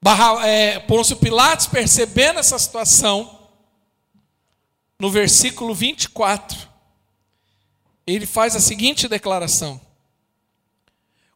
Barra, 0.00 0.46
é, 0.46 0.78
Pôncio 0.78 1.16
Pilatos, 1.16 1.66
percebendo 1.66 2.38
essa 2.38 2.58
situação, 2.58 3.38
no 4.98 5.10
versículo 5.10 5.74
24, 5.74 6.56
ele 8.06 8.26
faz 8.26 8.54
a 8.54 8.60
seguinte 8.60 9.08
declaração: 9.08 9.80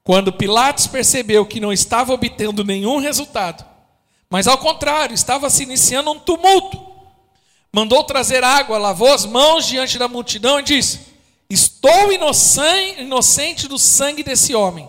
Quando 0.03 0.33
Pilatos 0.33 0.87
percebeu 0.87 1.45
que 1.45 1.61
não 1.61 1.73
estava 1.73 2.13
obtendo 2.13 2.65
nenhum 2.65 2.99
resultado, 2.99 3.65
mas 4.31 4.47
ao 4.47 4.59
contrário, 4.59 5.15
estava 5.15 5.51
se 5.51 5.65
iniciando 5.65 6.11
um 6.13 6.19
tumulto, 6.19 6.94
mandou 7.75 8.05
trazer 8.05 8.45
água, 8.45 8.79
lavou 8.79 9.13
as 9.13 9.27
mãos 9.27 9.67
diante 9.67 9.99
da 9.99 10.07
multidão 10.07 10.61
e 10.61 10.63
disse: 10.63 11.01
Estou 11.51 12.13
inocente 12.13 13.67
do 13.67 13.81
sangue 13.81 14.23
desse 14.23 14.55
homem. 14.55 14.89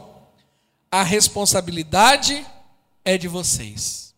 A 0.92 1.01
responsabilidade 1.01 2.46
é 3.04 3.18
de 3.18 3.27
vocês. 3.27 4.13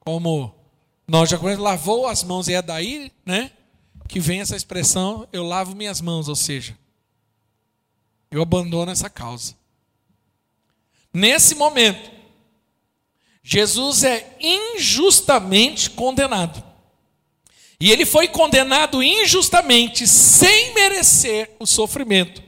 Como 0.00 0.52
nós 1.06 1.30
já 1.30 1.38
conhecemos, 1.38 1.64
lavou 1.64 2.08
as 2.08 2.24
mãos, 2.24 2.48
e 2.48 2.54
é 2.54 2.60
daí 2.60 3.12
né, 3.24 3.52
que 4.08 4.18
vem 4.18 4.40
essa 4.40 4.56
expressão: 4.56 5.28
eu 5.32 5.44
lavo 5.44 5.76
minhas 5.76 6.00
mãos, 6.00 6.28
ou 6.28 6.34
seja, 6.34 6.76
eu 8.32 8.42
abandono 8.42 8.90
essa 8.90 9.08
causa. 9.08 9.54
Nesse 11.14 11.54
momento, 11.54 12.10
Jesus 13.44 14.02
é 14.02 14.36
injustamente 14.40 15.88
condenado. 15.90 16.67
E 17.80 17.92
ele 17.92 18.04
foi 18.04 18.26
condenado 18.26 19.02
injustamente, 19.02 20.06
sem 20.06 20.74
merecer 20.74 21.54
o 21.60 21.66
sofrimento, 21.66 22.42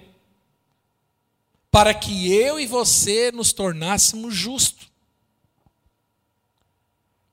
para 1.71 1.95
que 1.95 2.33
eu 2.33 2.59
e 2.59 2.67
você 2.67 3.31
nos 3.31 3.53
tornássemos 3.53 4.35
justos. 4.35 4.91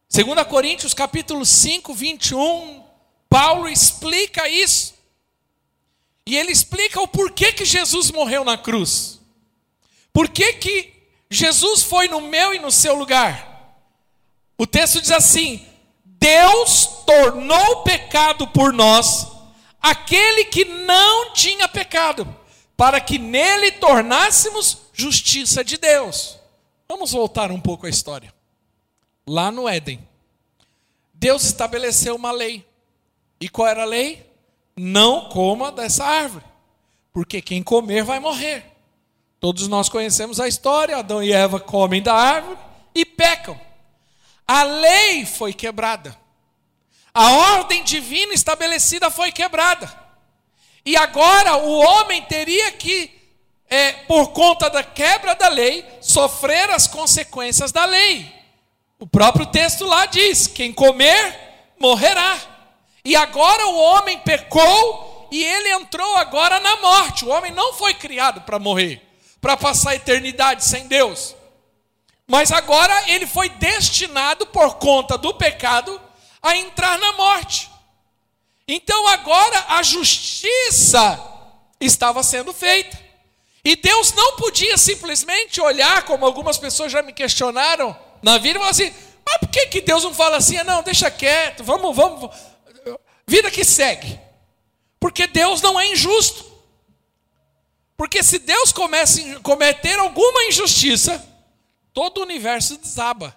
2 0.10 0.48
Coríntios 0.48 0.94
capítulo 0.94 1.46
5, 1.46 1.94
21, 1.94 2.84
Paulo 3.30 3.68
explica 3.68 4.48
isso. 4.48 4.94
E 6.26 6.38
ele 6.38 6.52
explica 6.52 7.02
o 7.02 7.08
porquê 7.08 7.52
que 7.52 7.66
Jesus 7.66 8.12
morreu 8.12 8.44
na 8.44 8.58
cruz. 8.58 9.20
Por 10.14 10.30
que, 10.30 10.54
que 10.54 10.94
Jesus 11.30 11.84
foi 11.84 12.08
no 12.08 12.22
meu 12.22 12.54
e 12.54 12.60
no 12.60 12.72
seu 12.72 12.96
lugar? 12.96 13.76
O 14.58 14.66
texto 14.66 15.02
diz 15.02 15.12
assim: 15.12 15.67
Deus 16.20 16.86
tornou 17.06 17.84
pecado 17.84 18.48
por 18.48 18.74
nós 18.74 19.28
aquele 19.82 20.46
que 20.46 20.66
não 20.66 21.32
tinha 21.34 21.68
pecado, 21.68 22.28
para 22.76 23.00
que 23.00 23.18
nele 23.18 23.72
tornássemos 23.72 24.78
justiça 24.94 25.64
de 25.64 25.78
Deus. 25.78 26.38
Vamos 26.88 27.12
voltar 27.12 27.52
um 27.52 27.60
pouco 27.60 27.86
à 27.86 27.90
história. 27.90 28.34
Lá 29.26 29.52
no 29.52 29.68
Éden, 29.68 30.08
Deus 31.14 31.44
estabeleceu 31.44 32.16
uma 32.16 32.32
lei. 32.32 32.66
E 33.40 33.50
qual 33.50 33.68
era 33.68 33.84
a 33.84 33.86
lei? 33.86 34.26
Não 34.76 35.30
coma 35.30 35.72
dessa 35.72 36.06
árvore, 36.06 36.46
porque 37.12 37.42
quem 37.42 37.64
comer 37.64 38.04
vai 38.04 38.20
morrer. 38.20 38.66
Todos 39.40 39.68
nós 39.68 39.90
conhecemos 39.90 40.40
a 40.40 40.48
história: 40.48 40.98
Adão 40.98 41.22
e 41.22 41.32
Eva 41.32 41.60
comem 41.60 42.02
da 42.02 42.14
árvore 42.14 42.58
e 42.94 43.06
pecam. 43.06 43.60
A 44.48 44.64
lei 44.64 45.26
foi 45.26 45.54
quebrada. 45.54 46.18
A 47.14 47.32
ordem 47.32 47.84
divina 47.84 48.34
estabelecida 48.34 49.12
foi 49.12 49.32
quebrada. 49.32 49.92
E 50.86 50.96
agora 50.96 51.58
o 51.58 51.80
homem 51.80 52.22
teria 52.24 52.72
que, 52.72 53.12
é, 53.70 53.92
por 53.92 54.30
conta 54.30 54.70
da 54.70 54.84
quebra 54.84 55.36
da 55.36 55.50
lei, 55.50 55.86
sofrer 56.00 56.70
as 56.70 56.88
consequências 56.88 57.72
da 57.72 57.84
lei. 57.86 58.34
O 58.98 59.06
próprio 59.06 59.46
texto 59.48 59.86
lá 59.86 60.06
diz: 60.06 60.48
quem 60.48 60.72
comer, 60.72 61.74
morrerá. 61.78 62.38
E 63.04 63.16
agora 63.16 63.68
o 63.68 63.78
homem 63.78 64.20
pecou 64.20 65.28
e 65.32 65.44
ele 65.44 65.74
entrou 65.74 66.16
agora 66.16 66.60
na 66.60 66.78
morte. 66.78 67.26
O 67.26 67.30
homem 67.30 67.52
não 67.52 67.74
foi 67.74 67.94
criado 67.94 68.42
para 68.42 68.60
morrer, 68.60 69.02
para 69.42 69.58
passar 69.58 69.92
a 69.92 69.96
eternidade 69.96 70.64
sem 70.64 70.88
Deus. 70.88 71.36
Mas 72.28 72.52
agora 72.52 73.10
ele 73.10 73.26
foi 73.26 73.48
destinado, 73.50 74.46
por 74.48 74.76
conta 74.76 75.18
do 75.18 75.34
pecado, 75.34 76.00
a 76.42 76.56
entrar 76.58 77.00
na 77.00 77.14
morte. 77.14 77.70
Então 78.68 79.08
agora 79.08 79.66
a 79.70 79.82
justiça 79.82 81.20
estava 81.80 82.22
sendo 82.22 82.54
feita. 82.54 83.00
E 83.64 83.76
Deus 83.76 84.14
não 84.14 84.36
podia 84.36 84.78
simplesmente 84.78 85.62
olhar, 85.62 86.04
como 86.04 86.26
algumas 86.26 86.58
pessoas 86.58 86.92
já 86.92 87.02
me 87.02 87.14
questionaram 87.14 87.98
na 88.22 88.38
vida, 88.38 88.58
e 88.58 88.60
falar 88.60 88.72
assim: 88.72 88.94
mas 89.26 89.38
por 89.40 89.50
que, 89.50 89.68
que 89.68 89.82
Deus 89.82 90.04
não 90.04 90.14
fala 90.14 90.38
assim? 90.38 90.58
Ah, 90.58 90.64
não, 90.64 90.84
deixa 90.84 91.12
quieto, 91.12 91.64
vamos, 91.64 91.96
vamos, 91.96 92.30
vida 93.28 93.52
que 93.52 93.66
segue. 93.66 94.20
Porque 95.00 95.28
Deus 95.28 95.62
não 95.62 95.80
é 95.80 95.92
injusto. 95.92 96.46
Porque 97.98 98.24
se 98.24 98.40
Deus 98.40 98.72
começa 98.72 99.20
a 99.22 99.40
cometer 99.40 100.00
alguma 100.00 100.46
injustiça, 100.46 101.22
todo 101.98 102.20
o 102.20 102.22
universo 102.22 102.78
desaba. 102.78 103.36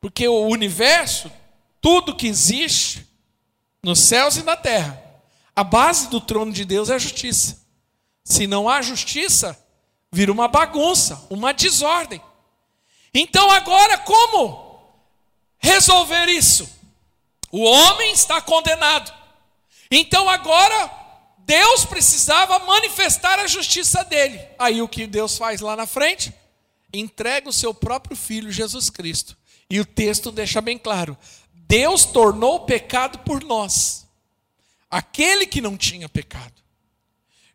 Porque 0.00 0.26
o 0.26 0.48
universo, 0.48 1.30
tudo 1.80 2.16
que 2.16 2.26
existe, 2.26 3.06
nos 3.80 4.00
céus 4.00 4.36
e 4.36 4.42
na 4.42 4.56
terra, 4.56 5.00
a 5.54 5.62
base 5.62 6.08
do 6.08 6.20
trono 6.20 6.52
de 6.52 6.64
Deus 6.64 6.90
é 6.90 6.96
a 6.96 6.98
justiça. 6.98 7.64
Se 8.24 8.48
não 8.48 8.68
há 8.68 8.82
justiça, 8.82 9.56
vira 10.10 10.32
uma 10.32 10.48
bagunça, 10.48 11.24
uma 11.30 11.54
desordem. 11.54 12.20
Então 13.14 13.48
agora 13.52 13.98
como 13.98 14.98
resolver 15.60 16.26
isso? 16.26 16.68
O 17.52 17.62
homem 17.62 18.10
está 18.14 18.40
condenado. 18.40 19.14
Então 19.88 20.28
agora 20.28 20.90
Deus 21.38 21.84
precisava 21.84 22.58
manifestar 22.58 23.38
a 23.38 23.46
justiça 23.46 24.02
dele. 24.02 24.44
Aí 24.58 24.82
o 24.82 24.88
que 24.88 25.06
Deus 25.06 25.38
faz 25.38 25.60
lá 25.60 25.76
na 25.76 25.86
frente? 25.86 26.34
Entrega 26.92 27.48
o 27.48 27.52
seu 27.52 27.74
próprio 27.74 28.16
filho 28.16 28.50
Jesus 28.50 28.88
Cristo. 28.90 29.36
E 29.70 29.78
o 29.80 29.84
texto 29.84 30.32
deixa 30.32 30.60
bem 30.60 30.78
claro: 30.78 31.16
Deus 31.52 32.04
tornou 32.04 32.56
o 32.56 32.60
pecado 32.60 33.18
por 33.18 33.44
nós, 33.44 34.06
aquele 34.90 35.46
que 35.46 35.60
não 35.60 35.76
tinha 35.76 36.08
pecado. 36.08 36.58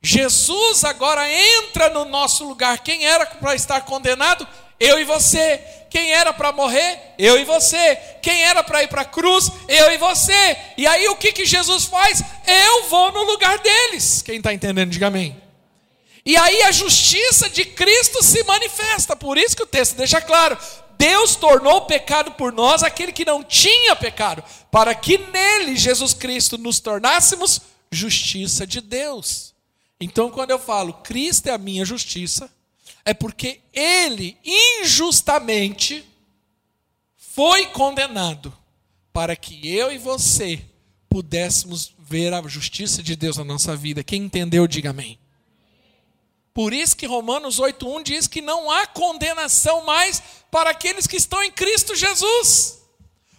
Jesus 0.01 0.83
agora 0.83 1.27
entra 1.31 1.89
no 1.89 2.05
nosso 2.05 2.45
lugar. 2.45 2.79
Quem 2.79 3.05
era 3.05 3.25
para 3.25 3.55
estar 3.55 3.81
condenado? 3.81 4.45
Eu 4.79 4.99
e 4.99 5.05
você. 5.05 5.59
Quem 5.89 6.11
era 6.11 6.33
para 6.33 6.51
morrer? 6.51 7.13
Eu 7.17 7.39
e 7.39 7.45
você. 7.45 7.95
Quem 8.21 8.43
era 8.43 8.63
para 8.63 8.83
ir 8.83 8.87
para 8.87 9.03
a 9.03 9.05
cruz? 9.05 9.49
Eu 9.67 9.91
e 9.93 9.97
você. 9.97 10.57
E 10.77 10.85
aí 10.85 11.07
o 11.07 11.15
que, 11.15 11.31
que 11.31 11.45
Jesus 11.45 11.85
faz? 11.85 12.21
Eu 12.45 12.89
vou 12.89 13.11
no 13.13 13.23
lugar 13.23 13.57
deles. 13.59 14.21
Quem 14.21 14.37
está 14.37 14.53
entendendo, 14.53 14.89
diga 14.89 15.07
amém. 15.07 15.42
E 16.25 16.37
aí 16.37 16.63
a 16.63 16.71
justiça 16.71 17.49
de 17.49 17.65
Cristo 17.65 18.23
se 18.23 18.43
manifesta. 18.43 19.15
Por 19.15 19.37
isso 19.37 19.55
que 19.55 19.63
o 19.63 19.67
texto 19.67 19.95
deixa 19.95 20.21
claro: 20.21 20.57
Deus 20.97 21.35
tornou 21.35 21.81
pecado 21.81 22.31
por 22.31 22.53
nós 22.53 22.81
aquele 22.81 23.11
que 23.11 23.25
não 23.25 23.43
tinha 23.43 23.95
pecado, 23.95 24.43
para 24.71 24.95
que 24.95 25.17
nele, 25.17 25.75
Jesus 25.75 26.13
Cristo, 26.13 26.57
nos 26.57 26.79
tornássemos 26.79 27.61
justiça 27.91 28.65
de 28.65 28.79
Deus. 28.79 29.53
Então, 29.99 30.31
quando 30.31 30.51
eu 30.51 30.59
falo 30.59 30.93
Cristo 30.93 31.47
é 31.47 31.51
a 31.51 31.57
minha 31.57 31.85
justiça, 31.85 32.49
é 33.05 33.13
porque 33.13 33.59
ele 33.73 34.37
injustamente 34.43 36.05
foi 37.17 37.65
condenado 37.67 38.53
para 39.11 39.35
que 39.35 39.67
eu 39.67 39.91
e 39.91 39.97
você 39.97 40.63
pudéssemos 41.09 41.93
ver 41.99 42.33
a 42.33 42.41
justiça 42.47 43.03
de 43.03 43.15
Deus 43.15 43.37
na 43.37 43.43
nossa 43.43 43.75
vida. 43.75 44.03
Quem 44.03 44.23
entendeu, 44.23 44.67
diga 44.67 44.89
amém. 44.89 45.19
Por 46.53 46.71
isso 46.71 46.95
que 46.95 47.07
Romanos 47.07 47.59
8:1 47.59 48.03
diz 48.03 48.27
que 48.27 48.41
não 48.41 48.69
há 48.69 48.85
condenação 48.85 49.83
mais 49.83 50.21
para 50.51 50.69
aqueles 50.69 51.07
que 51.07 51.17
estão 51.17 51.43
em 51.43 51.51
Cristo 51.51 51.95
Jesus. 51.95 52.79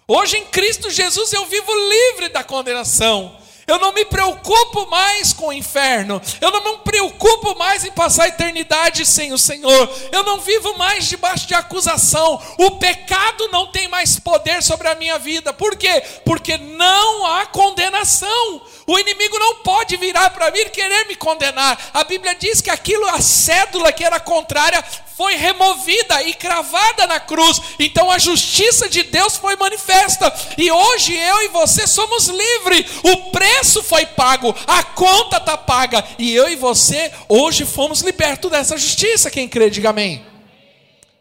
Hoje 0.07 0.37
em 0.37 0.45
Cristo 0.47 0.91
Jesus 0.91 1.33
eu 1.33 1.47
vivo 1.47 1.73
livre 1.73 2.29
da 2.29 2.43
condenação. 2.43 3.39
Eu 3.67 3.79
não 3.79 3.93
me 3.93 4.05
preocupo 4.05 4.87
mais 4.91 5.33
com 5.33 5.47
o 5.47 5.53
inferno. 5.53 6.21
Eu 6.41 6.51
não 6.51 6.73
me 6.73 6.79
preocupo 6.79 7.57
mais 7.57 7.85
em 7.85 7.93
passar 7.93 8.25
a 8.25 8.29
eternidade 8.29 9.07
sem 9.07 9.33
o 9.33 9.39
Senhor. 9.39 9.91
Eu 10.13 10.23
não 10.23 10.41
vivo 10.41 10.77
mais 10.77 11.07
debaixo 11.07 11.47
de 11.47 11.55
acusação. 11.55 12.43
O 12.59 12.73
pecado 12.73 13.49
não 13.49 13.69
tem 13.69 13.89
mais 13.89 14.19
poder 14.19 14.63
sobre 14.63 14.89
a 14.89 14.95
minha 14.95 15.19
vida. 15.19 15.53
Por 15.53 15.77
quê? 15.77 16.03
Porque 16.27 16.59
não 16.59 17.25
há 17.27 17.47
condenação. 17.47 18.61
O 18.87 18.99
inimigo 18.99 19.39
não 19.39 19.57
pode 19.57 19.97
virar 19.97 20.31
para 20.31 20.51
mim 20.51 20.59
e 20.59 20.71
querer 20.71 21.07
me 21.07 21.17
condenar. 21.17 21.91
A 21.93 22.05
Bíblia 22.05 22.35
diz 22.35 22.61
que 22.61 22.71
aquilo, 22.71 23.07
a 23.09 23.21
cédula 23.21 23.93
que 23.93 24.05
era 24.05 24.21
contrária, 24.21 24.85
foi 25.17 25.37
removida 25.37 26.23
e 26.23 26.35
cravada 26.35 27.07
na 27.07 27.21
cruz. 27.21 27.61
Então 27.79 28.11
a 28.11 28.19
justiça 28.19 28.89
de 28.89 29.03
Deus 29.05 29.37
foi 29.37 29.57
manifesta. 29.57 30.33
E 30.59 30.71
hoje 30.71 31.15
eu 31.15 31.43
e 31.43 31.49
você 31.49 31.87
somos 31.87 32.27
livres. 32.27 32.87
O 33.03 33.31
preço 33.31 33.83
foi 33.83 34.05
pago, 34.07 34.55
a 34.67 34.83
conta 34.83 35.39
está 35.39 35.57
paga. 35.57 36.05
E 36.19 36.35
eu 36.35 36.49
e 36.49 36.57
você 36.57 37.13
hoje 37.29 37.65
fomos 37.65 38.01
libertos 38.01 38.51
dessa 38.51 38.77
justiça. 38.77 39.31
Quem 39.31 39.49
crê, 39.49 39.71
diga 39.71 39.91
amém. 39.91 40.25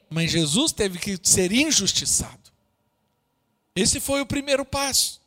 Mas 0.09 0.31
Jesus 0.31 0.71
teve 0.71 0.99
que 0.99 1.17
ser 1.23 1.51
injustiçado. 1.51 2.51
Esse 3.75 3.99
foi 3.99 4.21
o 4.21 4.25
primeiro 4.25 4.65
passo. 4.65 5.22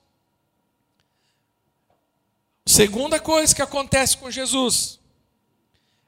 Segunda 2.66 3.20
coisa 3.20 3.55
que 3.55 3.62
acontece 3.62 4.16
com 4.16 4.29
Jesus. 4.29 4.98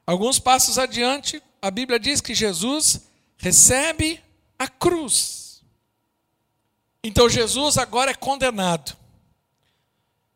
Alguns 0.04 0.40
passos 0.40 0.76
adiante, 0.76 1.40
a 1.62 1.70
Bíblia 1.70 2.00
diz 2.00 2.20
que 2.20 2.34
Jesus 2.34 3.02
recebe 3.36 4.20
a 4.58 4.66
cruz. 4.66 5.62
Então 7.04 7.28
Jesus 7.28 7.78
agora 7.78 8.10
é 8.10 8.14
condenado. 8.14 8.96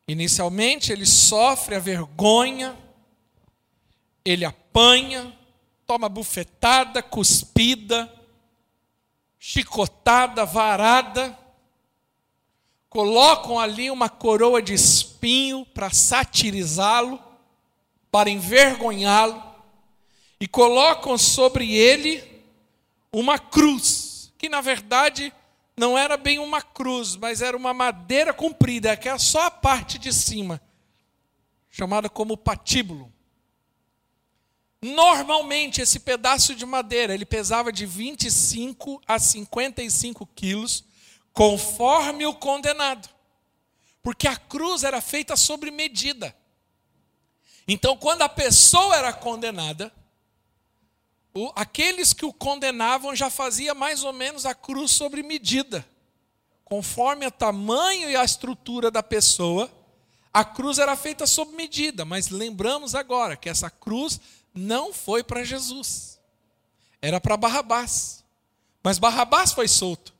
Inicialmente 0.06 0.92
ele 0.92 1.06
sofre 1.06 1.74
a 1.74 1.80
vergonha, 1.80 2.78
ele 4.24 4.44
apanha, 4.44 5.36
toma 5.86 6.08
bufetada, 6.08 7.02
cuspida, 7.02 8.12
chicotada, 9.38 10.44
varada, 10.44 11.36
colocam 12.92 13.58
ali 13.58 13.90
uma 13.90 14.10
coroa 14.10 14.60
de 14.60 14.74
espinho 14.74 15.64
para 15.64 15.88
satirizá-lo, 15.90 17.18
para 18.10 18.28
envergonhá-lo 18.28 19.42
e 20.38 20.46
colocam 20.46 21.16
sobre 21.16 21.74
ele 21.74 22.22
uma 23.10 23.38
cruz, 23.38 24.30
que 24.36 24.48
na 24.48 24.60
verdade 24.60 25.32
não 25.74 25.96
era 25.96 26.18
bem 26.18 26.38
uma 26.38 26.60
cruz, 26.60 27.16
mas 27.16 27.40
era 27.40 27.56
uma 27.56 27.72
madeira 27.72 28.34
comprida, 28.34 28.94
que 28.96 29.08
é 29.08 29.16
só 29.16 29.46
a 29.46 29.50
parte 29.50 29.98
de 29.98 30.12
cima, 30.12 30.60
chamada 31.70 32.10
como 32.10 32.36
patíbulo. 32.36 33.10
Normalmente 34.82 35.80
esse 35.80 35.98
pedaço 35.98 36.54
de 36.54 36.66
madeira, 36.66 37.14
ele 37.14 37.24
pesava 37.24 37.72
de 37.72 37.86
25 37.86 39.00
a 39.06 39.18
55 39.18 40.26
quilos, 40.34 40.84
conforme 41.32 42.26
o 42.26 42.34
condenado. 42.34 43.08
Porque 44.02 44.26
a 44.26 44.36
cruz 44.36 44.84
era 44.84 45.00
feita 45.00 45.36
sobre 45.36 45.70
medida. 45.70 46.36
Então, 47.66 47.96
quando 47.96 48.22
a 48.22 48.28
pessoa 48.28 48.96
era 48.96 49.12
condenada, 49.12 49.92
o, 51.34 51.52
aqueles 51.54 52.12
que 52.12 52.26
o 52.26 52.32
condenavam 52.32 53.14
já 53.14 53.30
fazia 53.30 53.74
mais 53.74 54.04
ou 54.04 54.12
menos 54.12 54.44
a 54.44 54.54
cruz 54.54 54.90
sobre 54.90 55.22
medida. 55.22 55.86
Conforme 56.64 57.26
o 57.26 57.30
tamanho 57.30 58.10
e 58.10 58.16
a 58.16 58.24
estrutura 58.24 58.90
da 58.90 59.02
pessoa, 59.02 59.70
a 60.32 60.44
cruz 60.44 60.78
era 60.78 60.96
feita 60.96 61.26
sob 61.26 61.54
medida, 61.54 62.04
mas 62.04 62.28
lembramos 62.28 62.94
agora 62.94 63.36
que 63.36 63.48
essa 63.48 63.70
cruz 63.70 64.20
não 64.54 64.92
foi 64.92 65.22
para 65.22 65.44
Jesus. 65.44 66.18
Era 67.00 67.20
para 67.20 67.36
Barrabás. 67.36 68.24
Mas 68.82 68.98
Barrabás 68.98 69.52
foi 69.52 69.68
solto. 69.68 70.11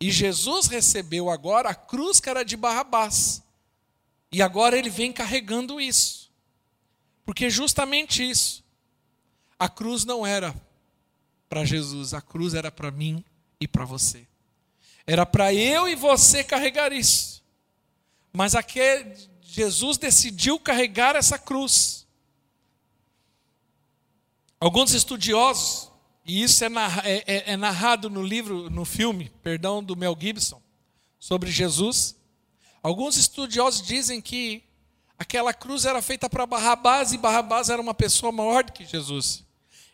E 0.00 0.10
Jesus 0.10 0.66
recebeu 0.66 1.28
agora 1.28 1.70
a 1.70 1.74
cruz 1.74 2.20
que 2.20 2.30
era 2.30 2.44
de 2.44 2.56
Barrabás. 2.56 3.42
E 4.30 4.40
agora 4.42 4.78
ele 4.78 4.90
vem 4.90 5.12
carregando 5.12 5.80
isso. 5.80 6.30
Porque 7.24 7.50
justamente 7.50 8.28
isso. 8.28 8.64
A 9.58 9.68
cruz 9.68 10.04
não 10.04 10.26
era 10.26 10.54
para 11.48 11.64
Jesus, 11.64 12.14
a 12.14 12.20
cruz 12.20 12.54
era 12.54 12.70
para 12.70 12.90
mim 12.90 13.24
e 13.60 13.66
para 13.66 13.84
você. 13.84 14.26
Era 15.06 15.24
para 15.24 15.52
eu 15.52 15.88
e 15.88 15.94
você 15.94 16.44
carregar 16.44 16.92
isso. 16.92 17.42
Mas 18.32 18.54
aquele, 18.54 19.16
Jesus 19.42 19.96
decidiu 19.96 20.60
carregar 20.60 21.16
essa 21.16 21.38
cruz. 21.38 22.06
Alguns 24.60 24.92
estudiosos, 24.92 25.87
e 26.28 26.42
isso 26.42 26.62
é, 26.62 26.68
é, 27.04 27.24
é, 27.26 27.52
é 27.52 27.56
narrado 27.56 28.10
no 28.10 28.22
livro, 28.22 28.68
no 28.68 28.84
filme, 28.84 29.32
perdão, 29.42 29.82
do 29.82 29.96
Mel 29.96 30.14
Gibson, 30.20 30.60
sobre 31.18 31.50
Jesus. 31.50 32.14
Alguns 32.82 33.16
estudiosos 33.16 33.80
dizem 33.80 34.20
que 34.20 34.62
aquela 35.18 35.54
cruz 35.54 35.86
era 35.86 36.02
feita 36.02 36.28
para 36.28 36.44
Barrabás 36.44 37.14
e 37.14 37.18
Barrabás 37.18 37.70
era 37.70 37.80
uma 37.80 37.94
pessoa 37.94 38.30
maior 38.30 38.62
do 38.62 38.72
que 38.72 38.84
Jesus. 38.84 39.42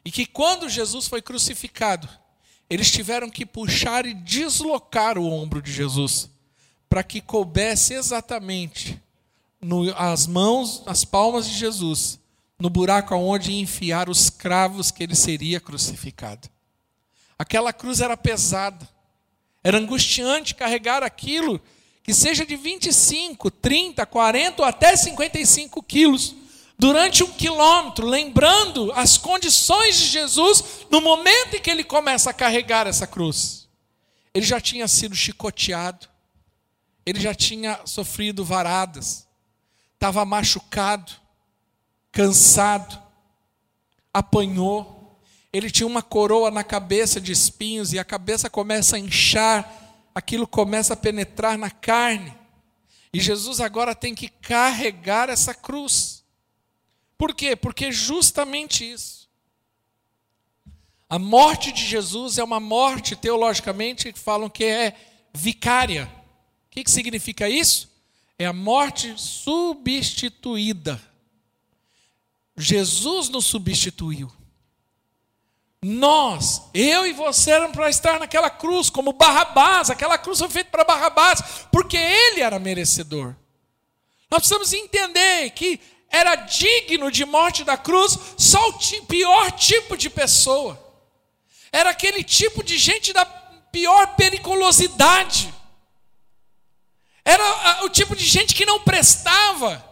E 0.05 0.11
que 0.11 0.27
quando 0.27 0.69
Jesus 0.69 1.07
foi 1.07 1.23
crucificado, 1.23 2.09
eles 2.69 2.91
tiveram 2.91 3.31
que 3.31 3.47
puxar 3.47 4.05
e 4.05 4.13
deslocar 4.13 5.17
o 5.17 5.31
ombro 5.31 5.63
de 5.63 5.73
Jesus, 5.73 6.29
para 6.89 7.05
que 7.05 7.21
coubesse 7.21 7.95
exatamente 7.95 9.01
no, 9.63 9.89
as 9.97 10.27
mãos, 10.27 10.83
as 10.85 11.05
palmas 11.05 11.47
de 11.47 11.57
Jesus, 11.57 12.19
no 12.65 12.71
buraco 12.71 13.13
aonde 13.13 13.53
enfiar 13.53 14.09
os 14.09 14.31
cravos 14.31 14.91
que 14.91 15.03
ele 15.03 15.15
seria 15.15 15.61
crucificado. 15.61 16.49
Aquela 17.39 17.75
cruz 17.75 18.01
era 18.01 18.17
pesada, 18.17 18.89
era 19.63 19.77
angustiante 19.77 20.55
carregar 20.55 21.03
aquilo 21.03 21.61
que 22.03 22.15
seja 22.15 22.47
de 22.47 22.57
25, 22.57 23.51
30, 23.51 24.07
40 24.07 24.63
ou 24.63 24.67
até 24.67 24.97
55 24.97 25.83
quilos 25.83 26.35
durante 26.79 27.23
um 27.23 27.31
quilômetro, 27.33 28.07
lembrando 28.07 28.91
as 28.93 29.19
condições 29.19 29.99
de 29.99 30.07
Jesus 30.07 30.65
no 30.91 31.03
momento 31.03 31.57
em 31.57 31.61
que 31.61 31.71
ele 31.71 31.85
começa 31.85 32.31
a 32.31 32.35
carregar 32.35 32.87
essa 32.87 33.07
cruz. 33.07 33.69
Ele 34.33 34.47
já 34.47 34.59
tinha 34.59 34.89
sido 34.89 35.15
chicoteado, 35.15 36.09
ele 37.05 37.21
já 37.21 37.35
tinha 37.35 37.79
sofrido 37.85 38.43
varadas, 38.43 39.29
estava 39.97 40.25
machucado, 40.25 41.24
cansado, 42.15 43.03
apanhou, 44.13 45.19
ele 45.53 45.71
tinha 45.71 45.87
uma 45.87 46.03
coroa 46.03 46.51
na 46.51 46.63
cabeça 46.63 47.21
de 47.21 47.33
espinhos 47.33 47.93
e 47.93 47.99
a 47.99 48.05
cabeça 48.05 48.49
começa 48.49 48.97
a 48.97 48.99
inchar, 48.99 50.09
aquilo 50.15 50.47
começa 50.47 50.95
a 50.95 50.97
penetrar 50.97 51.59
na 51.59 51.71
carne. 51.71 52.33
E 53.13 53.21
Jesus 53.21 53.61
agora 53.61 53.95
tem 53.95 54.15
que 54.15 54.29
carregar 54.29 55.29
essa 55.29 55.53
cruz. 55.53 56.25
Por 57.19 57.35
quê? 57.35 57.55
Porque 57.55 57.93
justamente 57.93 58.91
isso. 58.91 59.29
A 61.09 61.19
morte 61.19 61.71
de 61.71 61.85
Jesus 61.85 62.39
é 62.39 62.45
uma 62.45 62.59
morte, 62.59 63.15
teologicamente, 63.15 64.13
falam 64.15 64.49
que 64.49 64.65
é 64.65 64.97
vicária. 65.33 66.11
O 66.67 66.71
que 66.71 66.91
significa 66.91 67.49
isso? 67.49 67.89
É 68.37 68.47
a 68.47 68.53
morte 68.53 69.15
substituída. 69.17 71.01
Jesus 72.57 73.29
nos 73.29 73.47
substituiu. 73.47 74.33
Nós, 75.83 76.63
eu 76.73 77.07
e 77.07 77.13
você, 77.13 77.51
eram 77.51 77.71
para 77.71 77.91
estar 77.91 78.19
naquela 78.19 78.49
cruz, 78.49 78.89
como 78.89 79.13
Barrabás. 79.13 79.91
Aquela 79.91 80.17
cruz 80.17 80.39
foi 80.39 80.49
feita 80.49 80.71
para 80.71 80.85
Barrabás, 80.85 81.43
porque 81.71 81.97
ele 81.97 82.41
era 82.41 82.59
merecedor. 82.59 83.35
Nós 84.31 84.39
precisamos 84.41 84.73
entender 84.73 85.51
que 85.51 85.79
era 86.09 86.37
digno 86.37 87.11
de 87.11 87.25
morte 87.25 87.65
da 87.65 87.77
cruz 87.77 88.19
só 88.39 88.69
o 88.69 89.07
pior 89.07 89.53
tipo 89.53 89.97
de 89.97 90.09
pessoa. 90.09 90.81
Era 91.71 91.91
aquele 91.91 92.25
tipo 92.25 92.63
de 92.63 92.79
gente 92.79 93.13
da 93.13 93.27
pior 93.27 94.15
periculosidade. 94.15 95.53
Era 97.25 97.85
o 97.85 97.91
tipo 97.91 98.15
de 98.15 98.25
gente 98.25 98.55
que 98.55 98.65
não 98.65 98.81
prestava. 98.81 99.85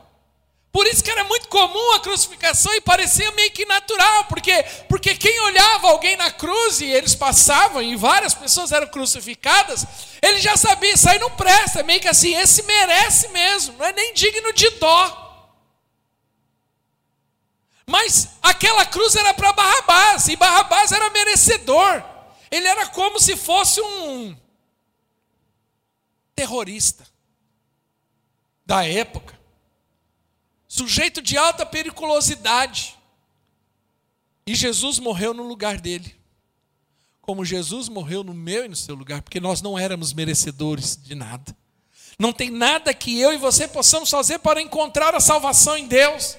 Por 0.73 0.87
isso 0.87 1.05
que 1.05 1.11
era 1.11 1.23
muito 1.25 1.49
comum 1.49 1.93
a 1.93 2.01
crucificação 2.01 2.73
e 2.75 2.81
parecia 2.81 3.31
meio 3.33 3.51
que 3.51 3.67
natural, 3.67 4.25
porque 4.25 4.63
porque 4.89 5.15
quem 5.15 5.39
olhava 5.41 5.89
alguém 5.89 6.17
na 6.17 6.31
cruz 6.31 6.81
e 6.81 6.87
eles 6.87 7.15
passavam 7.15 7.83
e 7.83 7.95
várias 7.95 8.33
pessoas 8.33 8.73
eram 8.73 8.87
crucificadas, 8.87 9.87
ele 10.23 10.41
já 10.41 10.57
sabia, 10.57 10.95
isso 10.95 11.07
aí 11.11 11.19
não 11.19 11.31
presta, 11.33 11.81
é 11.81 11.83
meio 11.83 12.01
que 12.01 12.09
assim, 12.09 12.35
esse 12.35 12.63
merece 12.63 13.29
mesmo, 13.29 13.77
não 13.77 13.85
é 13.85 13.93
nem 13.93 14.15
digno 14.15 14.51
de 14.55 14.71
dó. 14.71 15.19
Mas 17.85 18.31
aquela 18.41 18.87
cruz 18.87 19.15
era 19.15 19.35
para 19.35 19.53
Barrabás, 19.53 20.29
e 20.29 20.37
Barrabás 20.37 20.91
era 20.91 21.11
merecedor. 21.11 22.03
Ele 22.51 22.67
era 22.67 22.87
como 22.87 23.21
se 23.21 23.37
fosse 23.37 23.81
um 23.83 24.35
terrorista 26.35 27.07
da 28.65 28.87
época 28.87 29.42
sujeito 30.73 31.21
de 31.21 31.37
alta 31.37 31.67
periculosidade. 31.67 32.97
E 34.47 34.55
Jesus 34.55 34.99
morreu 34.99 35.35
no 35.35 35.43
lugar 35.43 35.79
dele. 35.79 36.17
Como 37.21 37.45
Jesus 37.45 37.91
morreu 37.91 38.25
no 38.25 38.33
meu 38.33 38.65
e 38.65 38.69
no 38.69 38.75
seu 38.75 38.95
lugar, 38.95 39.21
porque 39.21 39.39
nós 39.39 39.61
não 39.61 39.79
éramos 39.79 40.15
merecedores 40.15 40.97
de 40.97 41.15
nada. 41.15 41.55
Não 42.19 42.33
tem 42.33 42.49
nada 42.49 42.95
que 42.95 43.21
eu 43.21 43.35
e 43.35 43.37
você 43.37 43.69
possamos 43.69 44.09
fazer 44.09 44.39
para 44.39 44.63
encontrar 44.63 45.15
a 45.15 45.21
salvação 45.21 45.77
em 45.77 45.87
Deus. 45.87 46.39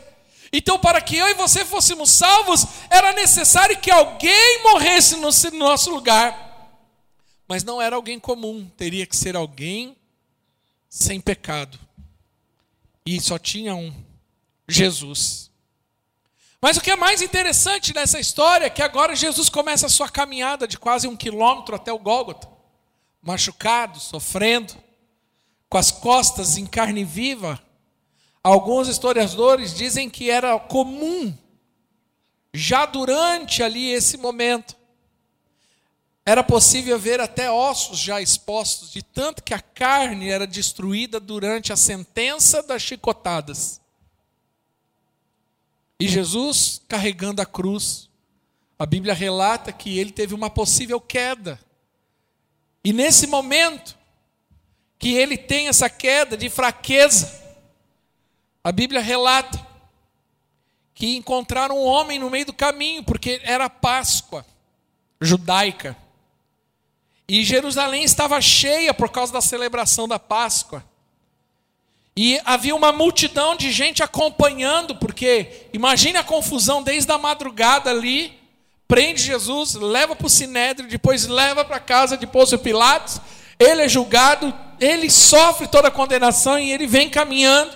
Então, 0.52 0.80
para 0.80 1.00
que 1.00 1.16
eu 1.16 1.28
e 1.30 1.36
você 1.36 1.64
fôssemos 1.64 2.10
salvos, 2.10 2.66
era 2.90 3.14
necessário 3.14 3.80
que 3.80 3.92
alguém 3.92 4.64
morresse 4.64 5.16
no 5.16 5.30
nosso 5.60 5.92
lugar. 5.92 6.82
Mas 7.48 7.64
não 7.64 7.80
era 7.80 7.96
alguém 7.96 8.20
comum, 8.20 8.68
teria 8.76 9.06
que 9.06 9.16
ser 9.16 9.36
alguém 9.36 9.96
sem 10.90 11.22
pecado. 11.22 11.80
E 13.06 13.22
só 13.22 13.38
tinha 13.38 13.76
um, 13.76 13.94
Jesus. 14.68 15.52
Mas 16.62 16.78
o 16.78 16.82
que 16.82 16.92
é 16.92 16.96
mais 16.96 17.22
interessante 17.22 17.94
nessa 17.94 18.20
história 18.20 18.68
é 18.68 18.70
que 18.70 18.82
agora 18.82 19.16
Jesus 19.16 19.50
começa 19.50 19.88
a 19.88 19.90
sua 19.90 20.08
caminhada 20.08 20.66
de 20.66 20.78
quase 20.78 21.08
um 21.08 21.16
quilômetro 21.16 21.76
até 21.76 21.92
o 21.92 22.00
Gólgota, 22.00 22.48
machucado, 23.22 24.00
sofrendo, 24.00 24.74
com 25.68 25.78
as 25.78 25.92
costas 25.92 26.56
em 26.56 26.66
carne 26.66 27.04
viva. 27.04 27.62
Alguns 28.42 28.88
historiadores 28.88 29.74
dizem 29.74 30.10
que 30.10 30.30
era 30.30 30.58
comum, 30.58 31.38
já 32.54 32.86
durante 32.86 33.62
ali 33.62 33.90
esse 33.92 34.16
momento, 34.16 34.76
era 36.26 36.42
possível 36.46 36.98
ver 36.98 37.20
até 37.20 37.52
ossos 37.52 38.00
já 38.00 38.22
expostos, 38.22 38.90
de 38.90 39.04
tanto 39.04 39.44
que 39.44 39.54
a 39.54 39.60
carne 39.60 40.30
era 40.30 40.48
destruída 40.48 41.20
durante 41.20 41.74
a 41.74 41.76
sentença 41.76 42.64
das 42.64 42.82
chicotadas. 42.82 43.83
E 46.00 46.08
Jesus 46.08 46.82
carregando 46.88 47.42
a 47.42 47.46
cruz, 47.46 48.10
a 48.78 48.86
Bíblia 48.86 49.14
relata 49.14 49.72
que 49.72 49.98
ele 49.98 50.12
teve 50.12 50.34
uma 50.34 50.50
possível 50.50 51.00
queda. 51.00 51.60
E 52.84 52.92
nesse 52.92 53.28
momento 53.28 53.98
que 55.00 55.14
ele 55.14 55.38
tem 55.38 55.68
essa 55.68 55.90
queda 55.90 56.36
de 56.36 56.50
fraqueza, 56.50 57.42
a 58.64 58.72
Bíblia 58.72 59.02
relata 59.02 59.66
que 60.94 61.16
encontraram 61.16 61.78
um 61.78 61.86
homem 61.86 62.20
no 62.20 62.30
meio 62.30 62.46
do 62.46 62.54
caminho, 62.54 63.04
porque 63.04 63.42
era 63.44 63.70
Páscoa 63.70 64.46
judaica. 65.20 65.98
E 67.28 67.44
Jerusalém 67.44 68.04
estava 68.04 68.40
cheia 68.42 68.94
por 68.94 69.10
causa 69.10 69.34
da 69.34 69.42
celebração 69.42 70.08
da 70.08 70.20
Páscoa. 70.20 70.84
E 72.16 72.40
havia 72.46 72.76
uma 72.76 72.92
multidão 72.92 73.56
de 73.56 73.72
gente 73.72 74.04
acompanhando, 74.04 74.96
porque 74.96 75.68
imagine 75.74 76.18
a 76.18 76.24
confusão 76.24 76.84
desde 76.84 77.12
a 77.12 77.18
madrugada 77.18 77.90
ali, 77.90 78.32
prende 78.88 79.24
Jesus, 79.24 79.74
leva 79.74 80.16
para 80.16 80.28
o 80.28 80.30
sinédrio, 80.30 80.88
depois 80.88 81.26
leva 81.26 81.66
para 81.66 81.78
a 81.78 81.80
casa 81.80 82.16
de 82.16 82.28
Pôncio 82.28 82.60
Pilatos, 82.60 83.20
ele 83.58 83.82
é 83.82 83.90
julgado, 83.90 84.54
ele 84.80 85.10
sofre 85.10 85.68
toda 85.68 85.88
a 85.88 85.92
condenação 85.92 86.60
e 86.60 86.72
ele 86.72 86.86
vem 86.86 87.10
caminhando, 87.10 87.76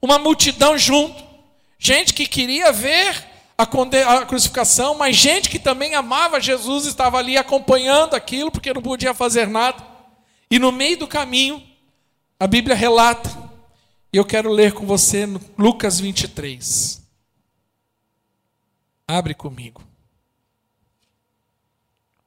uma 0.00 0.16
multidão 0.16 0.78
junto, 0.78 1.24
gente 1.76 2.14
que 2.14 2.28
queria 2.28 2.70
ver 2.70 3.24
a, 3.58 3.64
a 3.64 4.26
crucificação, 4.26 4.94
mas 4.94 5.16
gente 5.16 5.48
que 5.48 5.58
também 5.58 5.96
amava 5.96 6.40
Jesus 6.40 6.86
estava 6.86 7.18
ali 7.18 7.36
acompanhando 7.36 8.14
aquilo, 8.14 8.52
porque 8.52 8.72
não 8.72 8.82
podia 8.82 9.12
fazer 9.12 9.48
nada, 9.48 9.82
e 10.48 10.60
no 10.60 10.70
meio 10.70 10.98
do 10.98 11.08
caminho, 11.08 11.60
a 12.38 12.46
Bíblia 12.46 12.76
relata 12.76 13.45
e 14.12 14.16
eu 14.16 14.24
quero 14.24 14.50
ler 14.50 14.72
com 14.72 14.86
você 14.86 15.26
Lucas 15.58 16.00
23. 16.00 17.02
Abre 19.06 19.34
comigo. 19.34 19.84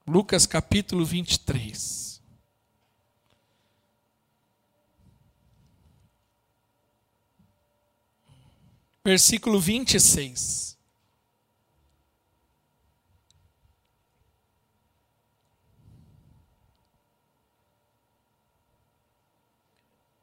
Lucas 0.07 0.45
capítulo 0.45 1.05
23. 1.05 2.21
Versículo 9.03 9.59
26. 9.59 10.77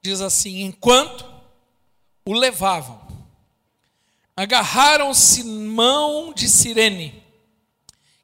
Diz 0.02 0.20
assim: 0.20 0.62
enquanto 0.62 1.35
o 2.26 2.34
levavam. 2.34 3.00
Agarraram 4.36 5.14
Simão 5.14 6.32
de 6.34 6.48
Sirene, 6.48 7.24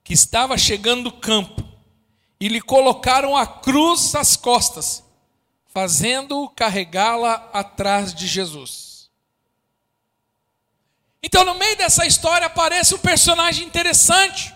que 0.05 0.13
estava 0.13 0.59
chegando 0.59 1.05
do 1.05 1.13
campo, 1.13 1.63
e 2.39 2.49
lhe 2.49 2.61
colocaram 2.61 3.37
a 3.37 3.47
cruz 3.47 4.15
às 4.17 4.37
costas, 4.37 5.05
fazendo-o 5.73 6.51
carregá-la 6.51 7.49
atrás 7.53 8.13
de 8.13 8.27
Jesus. 8.27 9.09
Então, 11.23 11.45
no 11.45 11.55
meio 11.55 11.77
dessa 11.79 12.05
história, 12.05 12.49
aparece 12.49 12.97
um 12.97 12.99
personagem 12.99 13.65
interessante, 13.65 14.53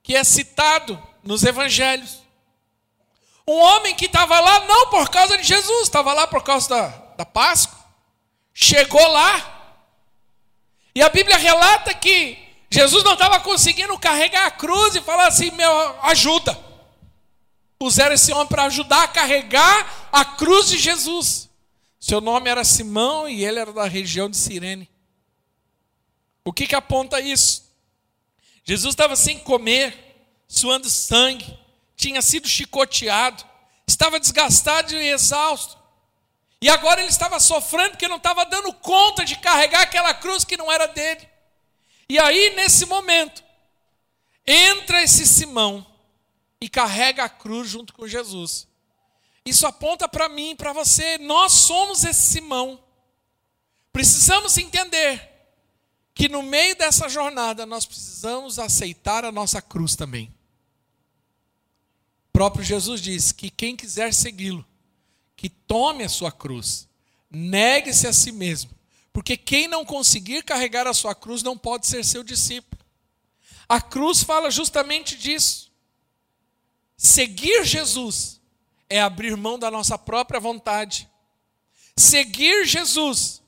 que 0.00 0.14
é 0.14 0.22
citado 0.22 1.00
nos 1.24 1.42
evangelhos. 1.42 2.22
Um 3.46 3.58
homem 3.58 3.96
que 3.96 4.06
estava 4.06 4.38
lá 4.38 4.60
não 4.66 4.88
por 4.88 5.10
causa 5.10 5.36
de 5.36 5.42
Jesus, 5.42 5.82
estava 5.82 6.12
lá 6.14 6.28
por 6.28 6.44
causa 6.44 6.68
da, 6.68 6.88
da 7.16 7.26
Páscoa. 7.26 7.81
Chegou 8.54 9.06
lá. 9.08 9.76
E 10.94 11.02
a 11.02 11.08
Bíblia 11.08 11.36
relata 11.36 11.94
que 11.94 12.38
Jesus 12.70 13.04
não 13.04 13.14
estava 13.14 13.40
conseguindo 13.40 13.98
carregar 13.98 14.46
a 14.46 14.50
cruz 14.50 14.94
e 14.94 15.00
falar 15.00 15.26
assim: 15.26 15.50
meu, 15.50 15.70
ajuda. 16.02 16.58
Puseram 17.78 18.14
esse 18.14 18.32
homem 18.32 18.46
para 18.46 18.64
ajudar 18.64 19.02
a 19.02 19.08
carregar 19.08 20.08
a 20.12 20.24
cruz 20.24 20.68
de 20.68 20.78
Jesus. 20.78 21.50
Seu 21.98 22.20
nome 22.20 22.48
era 22.48 22.64
Simão 22.64 23.28
e 23.28 23.44
ele 23.44 23.58
era 23.58 23.72
da 23.72 23.84
região 23.84 24.30
de 24.30 24.36
Cirene. 24.36 24.88
O 26.44 26.52
que, 26.52 26.66
que 26.66 26.74
aponta 26.74 27.20
isso? 27.20 27.70
Jesus 28.64 28.92
estava 28.92 29.16
sem 29.16 29.38
comer, 29.38 29.96
suando 30.46 30.88
sangue, 30.88 31.58
tinha 31.96 32.22
sido 32.22 32.48
chicoteado, 32.48 33.44
estava 33.86 34.20
desgastado 34.20 34.94
e 34.94 35.08
exausto. 35.08 35.81
E 36.62 36.70
agora 36.70 37.00
ele 37.00 37.10
estava 37.10 37.40
sofrendo 37.40 37.90
porque 37.90 38.06
não 38.06 38.18
estava 38.18 38.46
dando 38.46 38.72
conta 38.72 39.24
de 39.24 39.34
carregar 39.36 39.82
aquela 39.82 40.14
cruz 40.14 40.44
que 40.44 40.56
não 40.56 40.70
era 40.70 40.86
dele. 40.86 41.28
E 42.08 42.20
aí, 42.20 42.54
nesse 42.54 42.86
momento, 42.86 43.42
entra 44.46 45.02
esse 45.02 45.26
Simão 45.26 45.84
e 46.60 46.68
carrega 46.68 47.24
a 47.24 47.28
cruz 47.28 47.68
junto 47.68 47.92
com 47.92 48.06
Jesus. 48.06 48.68
Isso 49.44 49.66
aponta 49.66 50.08
para 50.08 50.28
mim 50.28 50.54
para 50.54 50.72
você, 50.72 51.18
nós 51.18 51.52
somos 51.52 52.04
esse 52.04 52.34
Simão. 52.34 52.80
Precisamos 53.92 54.56
entender 54.56 55.32
que 56.14 56.28
no 56.28 56.44
meio 56.44 56.76
dessa 56.76 57.08
jornada 57.08 57.66
nós 57.66 57.84
precisamos 57.84 58.60
aceitar 58.60 59.24
a 59.24 59.32
nossa 59.32 59.60
cruz 59.60 59.96
também. 59.96 60.32
O 62.28 62.32
próprio 62.32 62.64
Jesus 62.64 63.00
diz 63.00 63.32
que 63.32 63.50
quem 63.50 63.74
quiser 63.74 64.14
segui-lo, 64.14 64.64
que 65.42 65.48
tome 65.48 66.04
a 66.04 66.08
sua 66.08 66.30
cruz, 66.30 66.88
negue-se 67.28 68.06
a 68.06 68.12
si 68.12 68.30
mesmo, 68.30 68.70
porque 69.12 69.36
quem 69.36 69.66
não 69.66 69.84
conseguir 69.84 70.44
carregar 70.44 70.86
a 70.86 70.94
sua 70.94 71.16
cruz 71.16 71.42
não 71.42 71.58
pode 71.58 71.88
ser 71.88 72.04
seu 72.04 72.22
discípulo. 72.22 72.80
A 73.68 73.80
cruz 73.80 74.22
fala 74.22 74.52
justamente 74.52 75.16
disso. 75.18 75.72
Seguir 76.96 77.64
Jesus 77.64 78.40
é 78.88 79.00
abrir 79.00 79.36
mão 79.36 79.58
da 79.58 79.68
nossa 79.68 79.98
própria 79.98 80.38
vontade. 80.38 81.10
Seguir 81.96 82.64
Jesus 82.64 83.42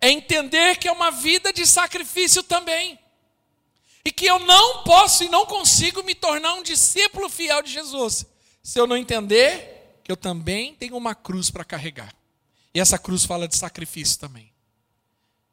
é 0.00 0.08
entender 0.08 0.78
que 0.78 0.88
é 0.88 0.92
uma 0.92 1.10
vida 1.10 1.52
de 1.52 1.66
sacrifício 1.66 2.42
também. 2.42 2.98
E 4.02 4.10
que 4.10 4.24
eu 4.24 4.38
não 4.38 4.82
posso 4.82 5.24
e 5.24 5.28
não 5.28 5.44
consigo 5.44 6.02
me 6.02 6.14
tornar 6.14 6.54
um 6.54 6.62
discípulo 6.62 7.28
fiel 7.28 7.60
de 7.60 7.70
Jesus 7.70 8.24
se 8.62 8.80
eu 8.80 8.86
não 8.86 8.96
entender 8.96 9.77
eu 10.08 10.16
também 10.16 10.74
tenho 10.74 10.96
uma 10.96 11.14
cruz 11.14 11.50
para 11.50 11.64
carregar. 11.64 12.12
E 12.74 12.80
essa 12.80 12.98
cruz 12.98 13.24
fala 13.24 13.46
de 13.46 13.56
sacrifício 13.56 14.18
também. 14.18 14.50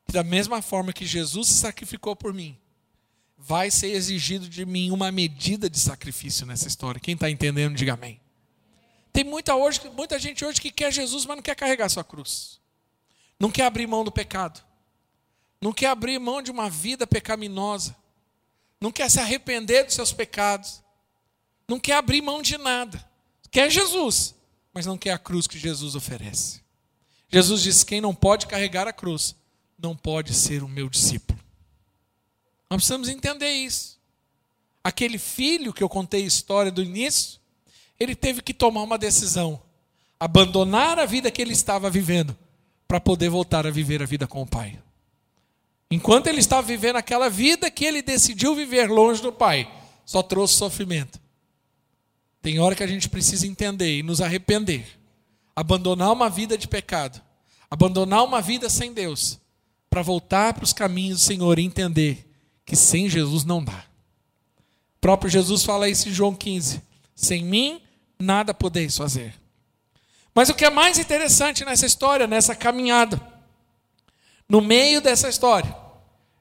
Da 0.08 0.24
mesma 0.24 0.62
forma 0.62 0.94
que 0.94 1.06
Jesus 1.06 1.50
se 1.50 1.56
sacrificou 1.56 2.16
por 2.16 2.34
mim, 2.34 2.58
vai 3.38 3.70
ser 3.70 3.88
exigido 3.88 4.48
de 4.48 4.66
mim 4.66 4.92
uma 4.92 5.12
medida 5.12 5.70
de 5.70 5.80
sacrifício 5.80 6.46
nessa 6.46 6.68
história. 6.68 7.02
Quem 7.02 7.16
está 7.16 7.30
entendendo, 7.30 7.76
diga 7.76 7.94
amém. 7.94 8.20
Tem 9.12 9.24
muita, 9.24 9.56
hoje, 9.56 9.82
muita 9.96 10.20
gente 10.20 10.44
hoje 10.44 10.62
que 10.62 10.72
quer 10.72 10.92
Jesus, 10.92 11.26
mas 11.26 11.38
não 11.38 11.44
quer 11.44 11.56
carregar 11.56 11.90
sua 11.90 12.04
cruz. 12.04 12.60
Não 13.40 13.52
quer 13.52 13.64
abrir 13.64 13.88
mão 13.88 14.04
do 14.04 14.12
pecado. 14.12 14.64
Não 15.62 15.74
quer 15.74 15.88
abrir 15.88 16.20
mão 16.20 16.42
de 16.42 16.52
uma 16.52 16.70
vida 16.70 17.08
pecaminosa. 17.08 17.96
Não 18.80 18.92
quer 18.92 19.10
se 19.10 19.20
arrepender 19.20 19.86
dos 19.86 19.96
seus 19.96 20.14
pecados. 20.14 20.84
Não 21.68 21.80
quer 21.80 21.96
abrir 21.96 22.22
mão 22.22 22.42
de 22.42 22.58
nada. 22.58 23.04
Quer 23.50 23.70
Jesus, 23.72 24.36
mas 24.76 24.86
não 24.86 24.98
quer 24.98 25.12
a 25.12 25.18
cruz 25.18 25.48
que 25.48 25.58
Jesus 25.58 25.96
oferece. 25.96 26.60
Jesus 27.30 27.64
diz: 27.64 27.84
quem 27.84 28.02
não 28.02 28.14
pode 28.14 28.46
carregar 28.46 28.90
a 28.90 28.94
cruz, 28.94 29.34
não 29.80 29.96
pode 29.96 30.34
ser 30.34 30.62
o 30.62 30.68
meu 30.68 30.90
discípulo. 30.90 31.40
Nós 32.70 32.80
precisamos 32.80 33.08
entender 33.08 33.50
isso. 33.50 33.98
Aquele 34.84 35.18
filho 35.18 35.74
que 35.74 35.82
eu 35.82 35.88
contei 35.88 36.24
a 36.24 36.28
história 36.28 36.72
do 36.72 36.84
início, 36.84 37.40
ele 37.98 38.16
teve 38.16 38.42
que 38.42 38.54
tomar 38.54 38.84
uma 38.84 38.98
decisão: 38.98 39.62
abandonar 40.20 41.00
a 41.00 41.06
vida 41.06 41.32
que 41.32 41.42
ele 41.42 41.54
estava 41.54 41.90
vivendo 41.90 42.38
para 42.86 43.00
poder 43.00 43.30
voltar 43.30 43.66
a 43.66 43.72
viver 43.72 44.04
a 44.04 44.06
vida 44.06 44.28
com 44.28 44.42
o 44.42 44.48
Pai. 44.48 44.78
Enquanto 45.90 46.28
ele 46.28 46.40
estava 46.40 46.62
vivendo 46.62 46.98
aquela 46.98 47.30
vida 47.30 47.72
que 47.72 47.86
ele 47.86 48.02
decidiu 48.02 48.54
viver 48.54 48.90
longe 48.90 49.22
do 49.22 49.32
Pai, 49.32 49.72
só 50.06 50.22
trouxe 50.22 50.56
sofrimento. 50.56 51.25
Tem 52.46 52.60
hora 52.60 52.76
que 52.76 52.84
a 52.84 52.88
gente 52.88 53.10
precisa 53.10 53.48
entender 53.48 53.98
e 53.98 54.04
nos 54.04 54.22
arrepender, 54.22 54.86
abandonar 55.56 56.12
uma 56.12 56.30
vida 56.30 56.56
de 56.56 56.68
pecado, 56.68 57.20
abandonar 57.72 58.24
uma 58.24 58.40
vida 58.40 58.70
sem 58.70 58.94
Deus, 58.94 59.40
para 59.90 60.04
voltar 60.04 60.54
para 60.54 60.64
os 60.64 60.72
caminhos 60.72 61.22
do 61.22 61.26
Senhor 61.26 61.58
e 61.58 61.64
entender 61.64 62.32
que 62.64 62.76
sem 62.76 63.10
Jesus 63.10 63.44
não 63.46 63.64
dá. 63.64 63.84
O 64.98 65.02
próprio 65.02 65.28
Jesus 65.28 65.64
fala 65.64 65.90
isso 65.90 66.08
em 66.08 66.12
João 66.12 66.36
15: 66.36 66.84
sem 67.16 67.44
mim 67.44 67.82
nada 68.20 68.54
podeis 68.54 68.96
fazer. 68.96 69.34
Mas 70.32 70.48
o 70.48 70.54
que 70.54 70.66
é 70.66 70.70
mais 70.70 71.00
interessante 71.00 71.66
nessa 71.66 71.88
história, 71.88 72.28
nessa 72.28 72.54
caminhada, 72.54 73.20
no 74.48 74.62
meio 74.62 75.02
dessa 75.02 75.28
história, 75.30 75.76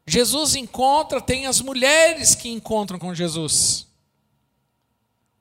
Jesus 0.06 0.54
encontra, 0.54 1.18
tem 1.18 1.46
as 1.46 1.62
mulheres 1.62 2.34
que 2.34 2.50
encontram 2.50 2.98
com 2.98 3.14
Jesus. 3.14 3.86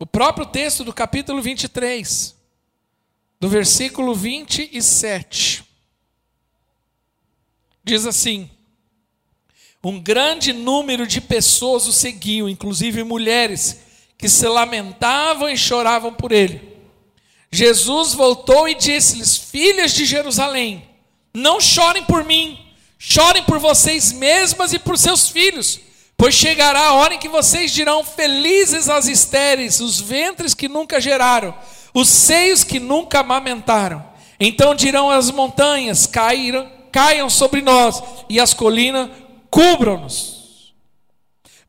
O 0.04 0.06
próprio 0.06 0.46
texto 0.46 0.84
do 0.84 0.92
capítulo 0.92 1.42
23, 1.42 2.36
do 3.39 3.48
versículo 3.48 4.13
27, 4.13 5.63
diz 7.82 8.06
assim: 8.06 8.50
Um 9.82 9.98
grande 10.02 10.52
número 10.52 11.08
de 11.08 11.22
pessoas 11.22 11.88
o 11.88 11.94
seguiam, 11.94 12.50
inclusive 12.50 13.02
mulheres, 13.06 13.80
que 14.18 14.28
se 14.28 14.46
lamentavam 14.46 15.50
e 15.50 15.56
choravam 15.56 16.13
por 16.13 16.34
ele. 16.34 16.62
Jesus 17.50 18.13
voltou 18.13 18.68
e 18.68 18.76
disse-lhes: 18.76 19.38
Filhas 19.38 19.94
de 19.94 20.04
Jerusalém, 20.04 20.86
não 21.34 21.62
chorem 21.62 22.04
por 22.04 22.26
mim, 22.26 22.60
chorem 23.00 23.44
por 23.44 23.58
vocês 23.58 24.12
mesmas 24.12 24.74
e 24.74 24.80
por 24.80 24.98
seus 24.98 25.30
filhos, 25.30 25.80
pois 26.24 26.36
chegará 26.36 26.80
a 26.88 26.94
hora 26.94 27.16
em 27.16 27.20
que 27.20 27.28
vocês 27.28 27.70
dirão: 27.70 28.02
Felizes 28.02 28.88
as 28.88 29.08
estéreis, 29.08 29.82
os 29.82 30.00
ventres 30.00 30.54
que 30.54 30.70
nunca 30.70 31.02
geraram, 31.02 31.54
os 31.94 32.08
seios 32.08 32.64
que 32.64 32.80
nunca 32.80 33.20
amamentaram. 33.20 34.02
Então 34.40 34.74
dirão 34.74 35.10
as 35.10 35.30
montanhas: 35.30 36.08
Cairam, 36.08 36.72
caiam 36.94 37.30
sobre 37.30 37.62
nós, 37.62 38.02
e 38.30 38.40
as 38.40 38.54
colinas 38.54 39.10
cubram-nos. 39.52 40.74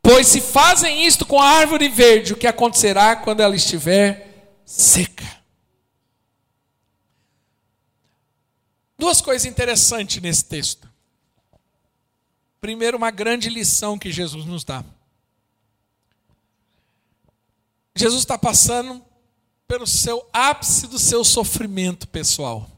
Pois 0.00 0.28
se 0.28 0.40
fazem 0.40 1.04
isto 1.04 1.26
com 1.26 1.40
a 1.40 1.48
árvore 1.48 1.88
verde, 1.88 2.32
o 2.32 2.36
que 2.36 2.46
acontecerá 2.46 3.16
quando 3.16 3.40
ela 3.40 3.56
estiver 3.56 4.52
seca? 4.64 5.28
Duas 8.96 9.20
coisas 9.20 9.46
interessantes 9.46 10.22
nesse 10.22 10.44
texto. 10.44 10.93
Primeiro, 12.64 12.96
uma 12.96 13.10
grande 13.10 13.50
lição 13.50 13.98
que 13.98 14.10
Jesus 14.10 14.46
nos 14.46 14.64
dá. 14.64 14.82
Jesus 17.94 18.20
está 18.22 18.38
passando 18.38 19.04
pelo 19.68 19.86
seu 19.86 20.26
ápice 20.32 20.86
do 20.86 20.98
seu 20.98 21.22
sofrimento 21.24 22.08
pessoal. 22.08 22.70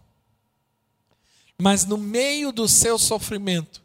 Mas 1.57 1.85
no 1.85 1.97
meio 1.97 2.51
do 2.51 2.69
seu 2.69 2.99
sofrimento, 2.99 3.81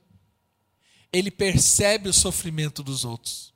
ele 1.14 1.30
percebe 1.30 2.10
o 2.10 2.14
sofrimento 2.14 2.82
dos 2.82 3.06
outros. 3.06 3.51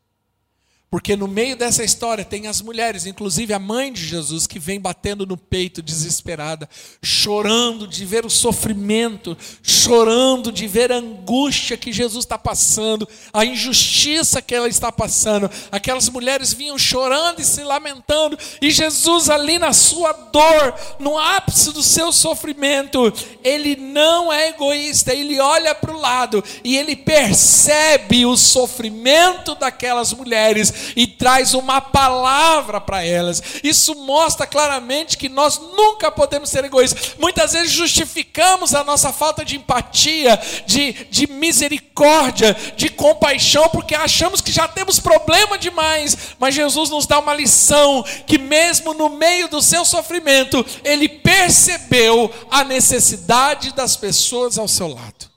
Porque 0.90 1.16
no 1.16 1.28
meio 1.28 1.58
dessa 1.58 1.84
história 1.84 2.24
tem 2.24 2.48
as 2.48 2.62
mulheres, 2.62 3.06
inclusive 3.06 3.54
a 3.54 3.60
mãe 3.60 3.92
de 3.92 4.06
Jesus, 4.06 4.48
que 4.48 4.60
vem 4.60 4.80
batendo 4.80 5.26
no 5.26 5.36
peito 5.36 5.82
desesperada, 5.82 6.70
chorando 7.04 7.88
de 7.88 8.06
ver 8.06 8.26
o 8.26 8.30
sofrimento, 8.30 9.36
chorando 9.62 10.52
de 10.52 10.68
ver 10.68 10.92
a 10.92 10.98
angústia 10.98 11.76
que 11.76 11.92
Jesus 11.92 12.24
está 12.24 12.38
passando, 12.38 13.08
a 13.34 13.44
injustiça 13.44 14.42
que 14.42 14.56
ela 14.56 14.70
está 14.70 14.92
passando. 14.92 15.50
Aquelas 15.72 16.08
mulheres 16.08 16.54
vinham 16.54 16.78
chorando 16.78 17.42
e 17.42 17.46
se 17.46 17.64
lamentando, 17.64 18.38
e 18.62 18.72
Jesus, 18.72 19.30
ali 19.30 19.58
na 19.58 19.74
sua 19.74 20.14
dor, 20.14 20.76
no 21.00 21.18
ápice 21.18 21.74
do 21.74 21.84
seu 21.84 22.12
sofrimento, 22.12 23.12
ele 23.44 23.76
não 23.76 24.32
é 24.32 24.50
egoísta, 24.50 25.14
ele 25.14 25.40
olha 25.40 25.74
para 25.76 25.92
o 25.92 26.00
lado 26.00 26.44
e 26.64 26.78
ele 26.78 26.96
percebe 26.96 28.26
o 28.26 28.38
sofrimento 28.38 29.56
daquelas 29.56 30.14
mulheres 30.14 30.85
e 30.96 31.08
traz 31.08 31.54
uma 31.54 31.80
palavra 31.80 32.82
para 32.82 33.04
elas. 33.04 33.42
Isso 33.64 33.96
mostra 33.96 34.46
claramente 34.46 35.18
que 35.18 35.30
nós 35.30 35.60
nunca 35.60 36.12
podemos 36.12 36.50
ser 36.50 36.66
egoístas. 36.66 37.16
Muitas 37.20 37.54
vezes 37.54 37.72
justificamos 37.72 38.74
a 38.74 38.84
nossa 38.84 39.14
falta 39.14 39.46
de 39.46 39.56
empatia, 39.56 40.40
de, 40.66 40.94
de 41.10 41.28
misericórdia, 41.28 42.56
de 42.76 42.90
compaixão, 42.90 43.70
porque 43.70 43.96
achamos 43.96 44.42
que 44.42 44.52
já 44.52 44.68
temos 44.68 45.00
problema 45.00 45.58
demais. 45.58 46.36
Mas 46.40 46.56
Jesus 46.56 46.90
nos 46.90 47.06
dá 47.06 47.20
uma 47.20 47.34
lição 47.34 48.04
que, 48.26 48.38
mesmo 48.38 48.94
no 48.94 49.10
meio 49.10 49.48
do 49.48 49.62
seu 49.62 49.86
sofrimento, 49.86 50.66
ele 50.84 51.08
percebeu 51.08 52.32
a 52.50 52.64
necessidade 52.64 53.74
das 53.74 53.96
pessoas 53.96 54.58
ao 54.58 54.68
seu 54.68 54.88
lado. 54.88 55.30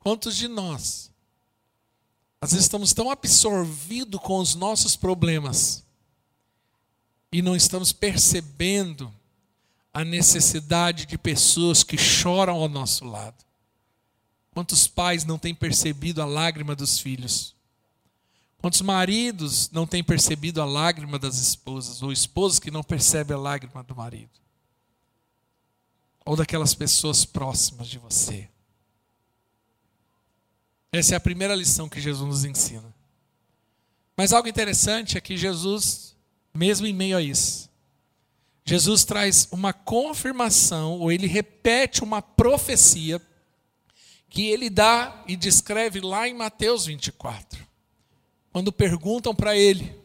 Quantos 0.00 0.36
de 0.36 0.48
nós 0.48 1.03
às 2.44 2.52
vezes 2.52 2.66
estamos 2.66 2.92
tão 2.92 3.10
absorvidos 3.10 4.20
com 4.20 4.36
os 4.36 4.54
nossos 4.54 4.96
problemas 4.96 5.82
e 7.32 7.40
não 7.40 7.56
estamos 7.56 7.90
percebendo 7.90 9.10
a 9.94 10.04
necessidade 10.04 11.06
de 11.06 11.16
pessoas 11.16 11.82
que 11.82 11.96
choram 11.96 12.56
ao 12.56 12.68
nosso 12.68 13.06
lado. 13.06 13.42
Quantos 14.52 14.86
pais 14.86 15.24
não 15.24 15.38
têm 15.38 15.54
percebido 15.54 16.20
a 16.20 16.26
lágrima 16.26 16.76
dos 16.76 16.98
filhos? 16.98 17.54
Quantos 18.58 18.82
maridos 18.82 19.70
não 19.70 19.86
têm 19.86 20.04
percebido 20.04 20.60
a 20.60 20.66
lágrima 20.66 21.18
das 21.18 21.38
esposas? 21.38 22.02
Ou 22.02 22.12
esposas 22.12 22.58
que 22.58 22.70
não 22.70 22.82
percebem 22.82 23.34
a 23.34 23.40
lágrima 23.40 23.82
do 23.82 23.96
marido? 23.96 24.38
Ou 26.26 26.36
daquelas 26.36 26.74
pessoas 26.74 27.24
próximas 27.24 27.88
de 27.88 27.98
você? 27.98 28.50
Essa 30.96 31.14
é 31.14 31.16
a 31.16 31.20
primeira 31.20 31.54
lição 31.54 31.88
que 31.88 32.00
Jesus 32.00 32.26
nos 32.26 32.44
ensina. 32.44 32.94
Mas 34.16 34.32
algo 34.32 34.48
interessante 34.48 35.18
é 35.18 35.20
que 35.20 35.36
Jesus, 35.36 36.14
mesmo 36.54 36.86
em 36.86 36.92
meio 36.92 37.16
a 37.16 37.22
isso, 37.22 37.68
Jesus 38.64 39.04
traz 39.04 39.48
uma 39.50 39.72
confirmação, 39.72 41.00
ou 41.00 41.10
ele 41.10 41.26
repete 41.26 42.04
uma 42.04 42.22
profecia 42.22 43.20
que 44.30 44.46
ele 44.46 44.70
dá 44.70 45.24
e 45.26 45.36
descreve 45.36 46.00
lá 46.00 46.28
em 46.28 46.34
Mateus 46.34 46.86
24. 46.86 47.66
Quando 48.52 48.72
perguntam 48.72 49.34
para 49.34 49.56
ele 49.56 50.04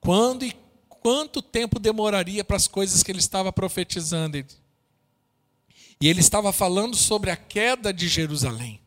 quando 0.00 0.44
e 0.44 0.54
quanto 0.88 1.40
tempo 1.40 1.78
demoraria 1.78 2.44
para 2.44 2.56
as 2.56 2.66
coisas 2.68 3.02
que 3.02 3.10
ele 3.10 3.18
estava 3.18 3.50
profetizando. 3.50 4.38
E 4.38 6.08
ele 6.08 6.20
estava 6.20 6.52
falando 6.52 6.96
sobre 6.96 7.30
a 7.30 7.36
queda 7.36 7.92
de 7.92 8.08
Jerusalém. 8.08 8.80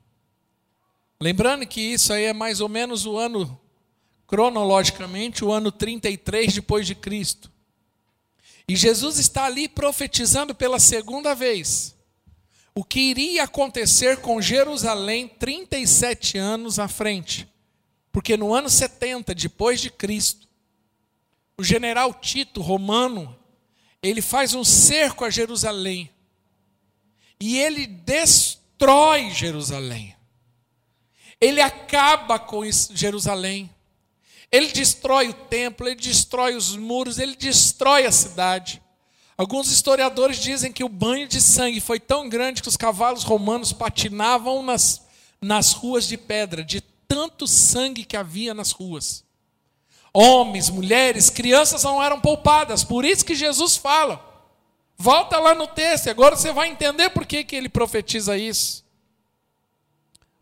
Lembrando 1.22 1.66
que 1.66 1.82
isso 1.82 2.12
aí 2.12 2.26
é 2.26 2.34
mais 2.34 2.60
ou 2.60 2.70
menos 2.70 3.06
o 3.06 3.18
ano 3.18 3.60
cronologicamente 4.28 5.46
o 5.46 5.52
ano 5.52 5.72
33 5.72 6.56
depois 6.56 6.88
de 6.88 6.96
Cristo. 6.96 7.52
E 8.68 8.76
Jesus 8.76 9.20
está 9.20 9.46
ali 9.46 9.68
profetizando 9.68 10.56
pela 10.56 10.80
segunda 10.80 11.36
vez 11.36 11.96
o 12.74 12.84
que 12.84 13.00
iria 13.00 13.44
acontecer 13.44 14.18
com 14.18 14.42
Jerusalém 14.42 15.28
37 15.28 16.38
anos 16.38 16.80
à 16.80 16.88
frente. 16.88 17.48
Porque 18.12 18.36
no 18.36 18.54
ano 18.54 18.70
70 18.70 19.36
depois 19.36 19.80
de 19.80 19.92
Cristo, 19.92 20.48
o 21.58 21.64
general 21.64 22.14
Tito 22.14 22.62
romano, 22.62 23.38
ele 24.02 24.22
faz 24.22 24.54
um 24.54 24.64
cerco 24.64 25.24
a 25.24 25.30
Jerusalém. 25.30 26.10
E 27.40 27.60
ele 27.60 27.86
destrói 27.86 29.30
Jerusalém. 29.30 30.16
Ele 31.44 31.60
acaba 31.60 32.40
com 32.40 32.64
Jerusalém. 32.94 33.70
Ele 34.50 34.68
destrói 34.68 35.28
o 35.28 35.34
templo, 35.34 35.86
ele 35.86 36.00
destrói 36.00 36.56
os 36.56 36.74
muros, 36.74 37.20
ele 37.20 37.36
destrói 37.36 38.06
a 38.06 38.12
cidade. 38.14 38.82
Alguns 39.38 39.70
historiadores 39.70 40.38
dizem 40.38 40.72
que 40.72 40.86
o 40.86 40.90
banho 40.90 41.28
de 41.28 41.42
sangue 41.42 41.82
foi 41.82 42.00
tão 42.00 42.30
grande 42.30 42.62
que 42.62 42.70
os 42.70 42.78
cavalos 42.78 43.24
romanos 43.24 43.74
patinavam 43.74 44.64
nas, 44.64 45.02
nas 45.42 45.74
ruas 45.74 46.08
de 46.08 46.18
pedra, 46.18 46.64
de 46.64 46.80
tanto 46.80 47.46
sangue 47.46 48.06
que 48.06 48.16
havia 48.16 48.54
nas 48.54 48.72
ruas. 48.72 49.26
Homens, 50.14 50.70
mulheres, 50.70 51.30
crianças 51.30 51.84
não 51.84 52.02
eram 52.02 52.22
poupadas, 52.22 52.86
por 52.86 53.04
isso 53.04 53.26
que 53.26 53.36
Jesus 53.36 53.76
fala. 53.76 54.24
Volta 54.98 55.38
lá 55.40 55.54
no 55.54 55.68
texto, 55.68 56.10
agora 56.10 56.38
você 56.38 56.54
vai 56.54 56.70
entender 56.70 57.10
por 57.10 57.26
que, 57.26 57.44
que 57.44 57.58
ele 57.58 57.68
profetiza 57.68 58.38
isso. 58.38 58.83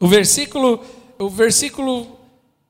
O 0.01 0.07
versículo, 0.07 0.83
o 1.19 1.29
versículo 1.29 2.19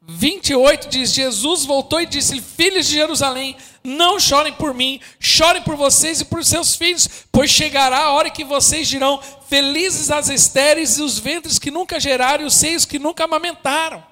28 0.01 0.89
diz: 0.89 1.13
Jesus 1.13 1.63
voltou 1.63 2.01
e 2.01 2.05
disse: 2.05 2.41
Filhos 2.41 2.85
de 2.85 2.95
Jerusalém, 2.95 3.55
não 3.81 4.19
chorem 4.19 4.51
por 4.51 4.73
mim, 4.73 4.99
chorem 5.17 5.61
por 5.61 5.77
vocês 5.77 6.19
e 6.19 6.25
por 6.25 6.43
seus 6.43 6.75
filhos, 6.75 7.07
pois 7.31 7.49
chegará 7.49 7.99
a 7.99 8.11
hora 8.11 8.29
que 8.29 8.43
vocês 8.43 8.85
dirão: 8.85 9.21
Felizes 9.47 10.11
as 10.11 10.27
estéreis 10.27 10.97
e 10.97 11.01
os 11.01 11.17
ventres 11.17 11.57
que 11.57 11.71
nunca 11.71 12.01
geraram 12.01 12.43
e 12.43 12.47
os 12.47 12.53
seios 12.53 12.83
que 12.83 12.99
nunca 12.99 13.23
amamentaram. 13.23 14.03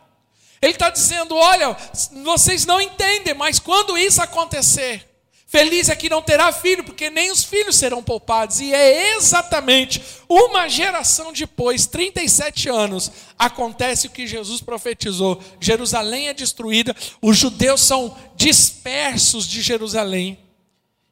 Ele 0.61 0.71
está 0.71 0.89
dizendo: 0.89 1.35
Olha, 1.35 1.75
vocês 2.23 2.65
não 2.65 2.79
entendem, 2.79 3.33
mas 3.33 3.59
quando 3.59 3.97
isso 3.97 4.21
acontecer, 4.21 5.08
Feliz 5.49 5.89
é 5.89 5.95
que 5.95 6.11
não 6.11 6.21
terá 6.21 6.51
filho, 6.51 6.83
porque 6.83 7.09
nem 7.09 7.31
os 7.31 7.43
filhos 7.43 7.75
serão 7.75 8.03
poupados. 8.03 8.59
E 8.59 8.71
é 8.71 9.15
exatamente 9.15 9.99
uma 10.29 10.69
geração 10.69 11.33
depois, 11.33 11.87
37 11.87 12.69
anos, 12.69 13.11
acontece 13.37 14.05
o 14.05 14.11
que 14.11 14.27
Jesus 14.27 14.61
profetizou: 14.61 15.41
Jerusalém 15.59 16.27
é 16.27 16.35
destruída, 16.35 16.95
os 17.19 17.35
judeus 17.35 17.81
são 17.81 18.15
dispersos 18.35 19.47
de 19.47 19.63
Jerusalém, 19.63 20.37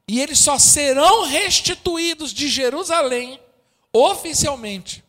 e 0.07 0.21
eles 0.21 0.37
só 0.37 0.59
serão 0.59 1.25
restituídos 1.25 2.31
de 2.31 2.47
Jerusalém 2.47 3.39
oficialmente. 3.91 5.03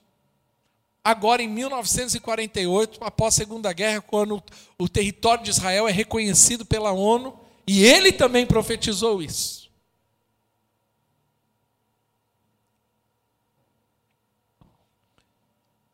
Agora 1.05 1.43
em 1.43 1.49
1948, 1.49 2.99
após 3.03 3.35
a 3.35 3.37
Segunda 3.37 3.75
Guerra, 3.75 4.01
quando 4.01 4.43
o 4.79 4.89
território 4.89 5.45
de 5.45 5.51
Israel 5.51 5.87
é 5.87 5.93
reconhecido 5.93 6.65
pela 6.65 6.93
ONU, 6.93 7.39
e 7.69 7.85
ele 7.85 8.11
também 8.11 8.47
profetizou 8.47 9.23
isso. 9.23 9.71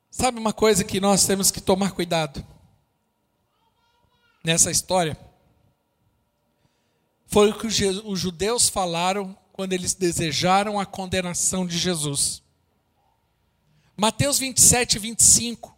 Sabe 0.08 0.38
uma 0.38 0.52
coisa 0.52 0.84
que 0.84 1.00
nós 1.00 1.26
temos 1.26 1.50
que 1.50 1.60
tomar 1.60 1.90
cuidado 1.90 2.46
nessa 4.44 4.70
história? 4.70 5.18
Foi 7.26 7.50
o 7.50 7.58
que 7.58 7.66
os 7.66 8.20
judeus 8.20 8.68
falaram 8.68 9.36
quando 9.52 9.72
eles 9.72 9.94
desejaram 9.94 10.78
a 10.78 10.86
condenação 10.86 11.66
de 11.66 11.76
Jesus. 11.76 12.40
Mateus 13.96 14.38
27 14.38 14.94
e 14.94 14.98
25. 15.00 15.76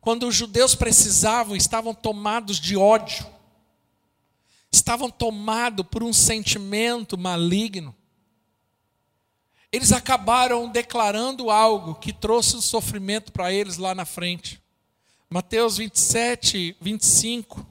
Quando 0.00 0.28
os 0.28 0.36
judeus 0.36 0.76
precisavam, 0.76 1.56
estavam 1.56 1.92
tomados 1.92 2.60
de 2.60 2.76
ódio 2.76 3.33
estavam 4.76 5.10
tomados 5.10 5.86
por 5.86 6.02
um 6.02 6.12
sentimento 6.12 7.16
maligno, 7.16 7.94
eles 9.70 9.92
acabaram 9.92 10.68
declarando 10.68 11.50
algo 11.50 11.96
que 11.96 12.12
trouxe 12.12 12.56
um 12.56 12.60
sofrimento 12.60 13.32
para 13.32 13.52
eles 13.52 13.76
lá 13.76 13.94
na 13.94 14.04
frente. 14.04 14.62
Mateus 15.28 15.78
27, 15.78 16.76
25, 16.80 17.66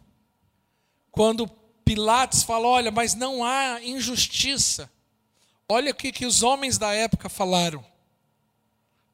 quando 1.11 1.47
Pilatos 1.85 2.43
falou: 2.43 2.73
Olha, 2.73 2.91
mas 2.91 3.13
não 3.13 3.43
há 3.43 3.81
injustiça. 3.81 4.91
Olha 5.69 5.91
o 5.91 5.95
que, 5.95 6.11
que 6.11 6.25
os 6.25 6.43
homens 6.43 6.77
da 6.77 6.93
época 6.93 7.29
falaram. 7.29 7.83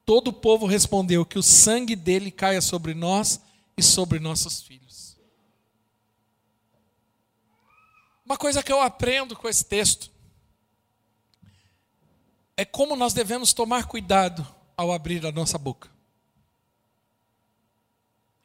Todo 0.04 0.30
o 0.30 0.34
povo 0.34 0.65
respondeu: 0.65 1.23
Que 1.23 1.38
o 1.38 1.43
sangue 1.43 1.95
dele 1.95 2.32
caia 2.32 2.62
sobre 2.62 2.95
nós 2.95 3.39
e 3.78 3.84
sobre 3.84 4.19
nossos 4.19 4.62
filhos. 4.62 4.88
Uma 8.30 8.38
coisa 8.38 8.62
que 8.62 8.72
eu 8.72 8.80
aprendo 8.80 9.36
com 9.36 9.50
esse 9.50 9.65
texto 9.65 10.12
é 12.56 12.63
como 12.63 12.96
nós 12.96 13.12
devemos 13.12 13.54
tomar 13.54 13.88
cuidado 13.88 14.48
ao 14.78 14.92
abrir 14.92 15.26
a 15.26 15.32
nossa 15.32 15.58
boca. 15.58 15.89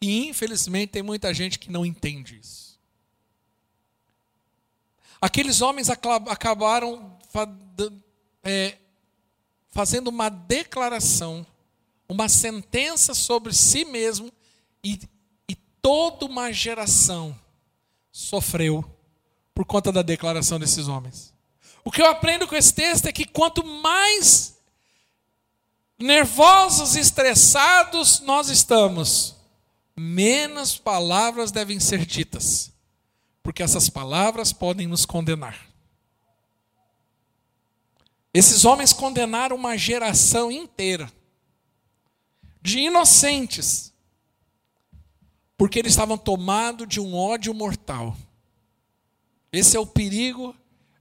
E 0.01 0.27
infelizmente 0.27 0.93
tem 0.93 1.03
muita 1.03 1.35
gente 1.35 1.59
que 1.59 1.71
não 1.71 1.85
entende 1.85 2.39
isso. 2.39 2.81
Aqueles 5.21 5.61
homens 5.61 5.91
acabaram 5.91 7.19
é, 8.43 8.79
fazendo 9.69 10.09
uma 10.09 10.31
declaração, 10.31 11.47
uma 12.09 12.31
sentença 12.31 13.13
sobre 13.13 13.53
si 13.53 13.85
mesmo, 13.85 14.33
e, 14.83 14.99
e 15.47 15.55
toda 15.55 16.25
uma 16.25 16.51
geração 16.53 17.39
sofreu 18.11 18.94
por 19.55 19.65
conta 19.65 19.93
da 19.93 20.03
declaração 20.03 20.59
desses 20.59 20.89
homens. 20.89 21.33
O 21.85 21.91
que 21.91 22.03
eu 22.03 22.07
aprendo 22.07 22.47
com 22.47 22.57
esse 22.57 22.73
texto 22.73 23.07
é 23.07 23.13
que 23.13 23.25
quanto 23.25 23.65
mais 23.65 24.55
nervosos, 25.99 26.97
estressados 26.97 28.21
nós 28.21 28.49
estamos, 28.49 29.37
menos 29.97 30.77
palavras 30.77 31.53
devem 31.53 31.79
ser 31.79 32.05
ditas, 32.05 32.73
porque 33.43 33.63
essas 33.63 33.89
palavras 33.89 34.53
podem 34.53 34.87
nos 34.87 35.07
condenar. 35.07 35.67
Esses 38.33 38.65
homens 38.65 38.93
condenaram 38.93 39.55
uma 39.55 39.77
geração 39.79 40.51
inteira 40.51 41.13
de 42.61 42.81
inocentes, 42.81 43.93
porque 45.57 45.79
eles 45.79 45.93
estavam 45.93 46.19
tomados 46.19 46.89
de 46.89 46.99
um 46.99 47.15
ódio 47.15 47.55
mortal. 47.55 48.17
Esse 49.55 49.77
é 49.77 49.81
o 49.81 49.87
perigo 49.87 50.55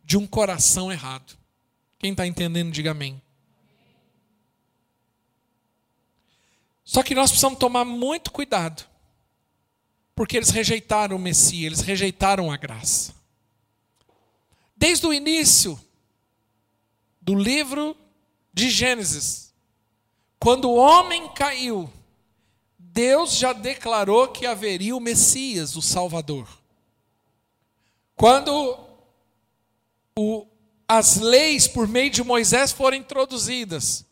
de 0.04 0.18
um 0.18 0.28
coração 0.28 0.92
errado. 0.92 1.38
Quem 1.98 2.12
está 2.12 2.28
entendendo, 2.28 2.72
diga 2.72 2.92
amém. 2.92 3.22
Só 6.84 7.02
que 7.02 7.16
nós 7.16 7.32
precisamos 7.32 7.58
tomar 7.58 7.86
muito 7.86 8.32
cuidado, 8.32 8.86
porque 10.14 10.38
eles 10.38 10.50
rejeitaram 10.50 11.16
o 11.16 11.20
Messias, 11.20 11.66
eles 11.66 11.82
rejeitaram 11.82 12.52
a 12.52 12.58
graça. 12.58 13.16
Desde 14.76 15.08
o 15.08 15.14
início 15.14 15.80
do 17.22 17.34
livro 17.34 17.96
de 18.54 18.70
Gênesis, 18.70 19.54
quando 20.38 20.70
o 20.70 20.76
homem 20.76 21.30
caiu, 21.30 21.92
Deus 22.78 23.38
já 23.38 23.54
declarou 23.54 24.28
que 24.28 24.46
haveria 24.46 24.96
o 24.96 25.00
Messias, 25.00 25.76
o 25.76 25.82
Salvador. 25.82 26.63
Quando 28.16 28.80
o, 30.18 30.46
as 30.88 31.18
leis 31.18 31.68
por 31.68 31.88
meio 31.88 32.10
de 32.10 32.24
Moisés 32.24 32.72
foram 32.72 32.98
introduzidas, 32.98 34.06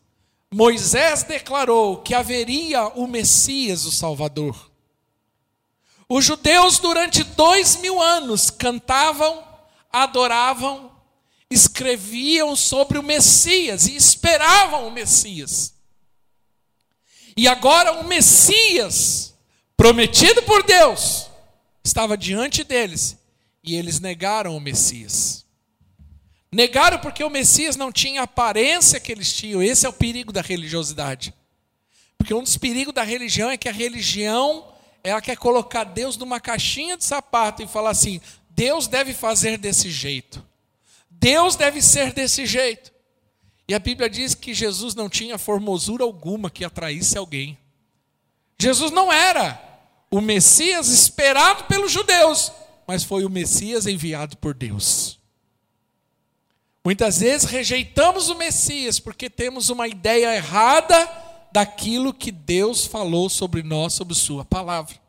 Moisés 0.53 1.23
declarou 1.23 2.01
que 2.01 2.13
haveria 2.13 2.87
o 2.87 3.07
Messias, 3.07 3.85
o 3.85 3.91
Salvador. 3.91 4.69
Os 6.09 6.25
judeus, 6.25 6.77
durante 6.79 7.23
dois 7.23 7.77
mil 7.77 8.01
anos, 8.01 8.49
cantavam, 8.49 9.47
adoravam, 9.89 10.91
escreviam 11.49 12.55
sobre 12.55 12.97
o 12.97 13.03
Messias 13.03 13.87
e 13.87 13.95
esperavam 13.95 14.87
o 14.87 14.91
Messias. 14.91 15.73
E 17.37 17.47
agora 17.47 17.93
o 18.01 18.03
Messias, 18.03 19.33
prometido 19.77 20.43
por 20.43 20.63
Deus, 20.63 21.29
estava 21.81 22.17
diante 22.17 22.63
deles 22.63 23.20
e 23.63 23.75
eles 23.75 23.99
negaram 23.99 24.55
o 24.55 24.59
Messias. 24.59 25.45
Negaram 26.51 26.99
porque 26.99 27.23
o 27.23 27.29
Messias 27.29 27.75
não 27.75 27.91
tinha 27.91 28.21
a 28.21 28.23
aparência 28.25 28.99
que 28.99 29.11
eles 29.11 29.31
tinham. 29.33 29.63
Esse 29.63 29.85
é 29.85 29.89
o 29.89 29.93
perigo 29.93 30.33
da 30.33 30.41
religiosidade. 30.41 31.33
Porque 32.17 32.33
um 32.33 32.43
dos 32.43 32.57
perigos 32.57 32.93
da 32.93 33.03
religião 33.03 33.49
é 33.49 33.57
que 33.57 33.69
a 33.69 33.71
religião 33.71 34.67
ela 35.03 35.21
quer 35.21 35.37
colocar 35.37 35.83
Deus 35.83 36.17
numa 36.17 36.39
caixinha 36.39 36.97
de 36.97 37.03
sapato 37.03 37.63
e 37.63 37.67
falar 37.67 37.91
assim: 37.91 38.19
Deus 38.49 38.87
deve 38.87 39.13
fazer 39.13 39.57
desse 39.57 39.89
jeito. 39.89 40.45
Deus 41.09 41.55
deve 41.55 41.81
ser 41.81 42.13
desse 42.13 42.45
jeito. 42.45 42.91
E 43.67 43.73
a 43.73 43.79
Bíblia 43.79 44.09
diz 44.09 44.35
que 44.35 44.53
Jesus 44.53 44.93
não 44.93 45.07
tinha 45.07 45.37
formosura 45.37 46.03
alguma 46.03 46.49
que 46.49 46.65
atraísse 46.65 47.17
alguém. 47.17 47.57
Jesus 48.59 48.91
não 48.91 49.11
era 49.11 49.59
o 50.11 50.19
Messias 50.19 50.89
esperado 50.89 51.63
pelos 51.63 51.91
judeus, 51.91 52.51
mas 52.91 53.05
foi 53.05 53.23
o 53.23 53.29
Messias 53.29 53.87
enviado 53.87 54.35
por 54.35 54.53
Deus. 54.53 55.17
Muitas 56.83 57.19
vezes 57.21 57.49
rejeitamos 57.49 58.27
o 58.27 58.35
Messias 58.35 58.99
porque 58.99 59.29
temos 59.29 59.69
uma 59.69 59.87
ideia 59.87 60.35
errada 60.35 61.09
daquilo 61.53 62.13
que 62.13 62.33
Deus 62.33 62.85
falou 62.85 63.29
sobre 63.29 63.63
nós, 63.63 63.93
sobre 63.93 64.13
Sua 64.13 64.43
palavra. 64.43 64.99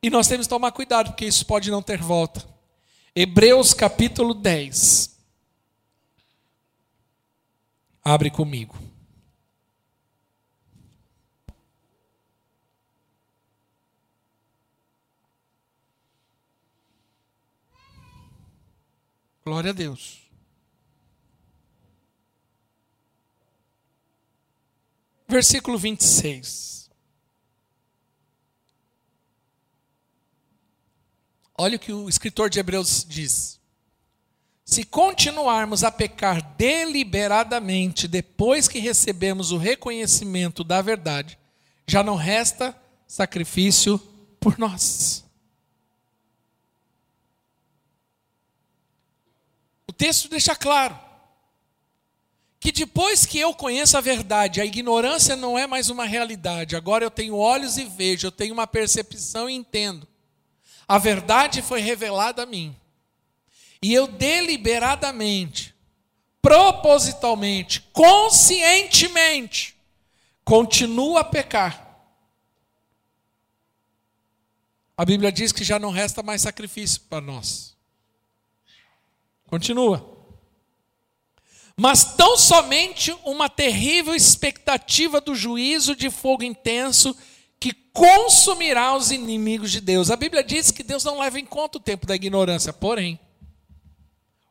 E 0.00 0.08
nós 0.08 0.28
temos 0.28 0.46
que 0.46 0.50
tomar 0.50 0.70
cuidado, 0.70 1.10
porque 1.10 1.26
isso 1.26 1.44
pode 1.44 1.68
não 1.68 1.82
ter 1.82 2.00
volta. 2.00 2.48
Hebreus 3.12 3.74
capítulo 3.74 4.34
10. 4.34 5.18
Abre 8.04 8.30
comigo. 8.30 8.76
Glória 19.50 19.70
a 19.70 19.74
Deus. 19.74 20.20
Versículo 25.26 25.76
26. 25.76 26.88
Olha 31.58 31.74
o 31.74 31.80
que 31.80 31.92
o 31.92 32.08
escritor 32.08 32.48
de 32.48 32.60
Hebreus 32.60 33.04
diz. 33.04 33.58
Se 34.64 34.84
continuarmos 34.84 35.82
a 35.82 35.90
pecar 35.90 36.54
deliberadamente 36.54 38.06
depois 38.06 38.68
que 38.68 38.78
recebemos 38.78 39.50
o 39.50 39.58
reconhecimento 39.58 40.62
da 40.62 40.80
verdade, 40.80 41.36
já 41.88 42.04
não 42.04 42.14
resta 42.14 42.80
sacrifício 43.04 43.98
por 44.38 44.56
nós. 44.56 45.28
O 49.90 49.92
texto 49.92 50.28
deixa 50.28 50.54
claro 50.54 50.96
que 52.60 52.70
depois 52.70 53.26
que 53.26 53.40
eu 53.40 53.52
conheço 53.52 53.98
a 53.98 54.00
verdade, 54.00 54.60
a 54.60 54.64
ignorância 54.64 55.34
não 55.34 55.58
é 55.58 55.66
mais 55.66 55.90
uma 55.90 56.04
realidade. 56.04 56.76
Agora 56.76 57.04
eu 57.04 57.10
tenho 57.10 57.34
olhos 57.34 57.76
e 57.76 57.84
vejo, 57.86 58.28
eu 58.28 58.30
tenho 58.30 58.54
uma 58.54 58.68
percepção 58.68 59.50
e 59.50 59.54
entendo. 59.54 60.06
A 60.86 60.96
verdade 60.96 61.60
foi 61.60 61.80
revelada 61.80 62.44
a 62.44 62.46
mim. 62.46 62.76
E 63.82 63.92
eu 63.92 64.06
deliberadamente, 64.06 65.74
propositalmente, 66.40 67.80
conscientemente, 67.92 69.76
continuo 70.44 71.18
a 71.18 71.24
pecar. 71.24 71.84
A 74.96 75.04
Bíblia 75.04 75.32
diz 75.32 75.50
que 75.50 75.64
já 75.64 75.80
não 75.80 75.90
resta 75.90 76.22
mais 76.22 76.42
sacrifício 76.42 77.00
para 77.10 77.20
nós. 77.20 77.79
Continua 79.50 80.10
mas 81.80 82.14
tão 82.14 82.36
somente 82.36 83.10
uma 83.24 83.48
terrível 83.48 84.14
expectativa 84.14 85.18
do 85.18 85.34
juízo 85.34 85.96
de 85.96 86.10
fogo 86.10 86.42
intenso 86.42 87.16
que 87.58 87.72
consumirá 87.72 88.94
os 88.94 89.10
inimigos 89.10 89.72
de 89.72 89.80
Deus. 89.80 90.10
A 90.10 90.16
Bíblia 90.16 90.44
diz 90.44 90.70
que 90.70 90.82
Deus 90.82 91.04
não 91.04 91.18
leva 91.18 91.40
em 91.40 91.46
conta 91.46 91.78
o 91.78 91.80
tempo 91.80 92.06
da 92.06 92.14
ignorância, 92.14 92.70
porém, 92.70 93.18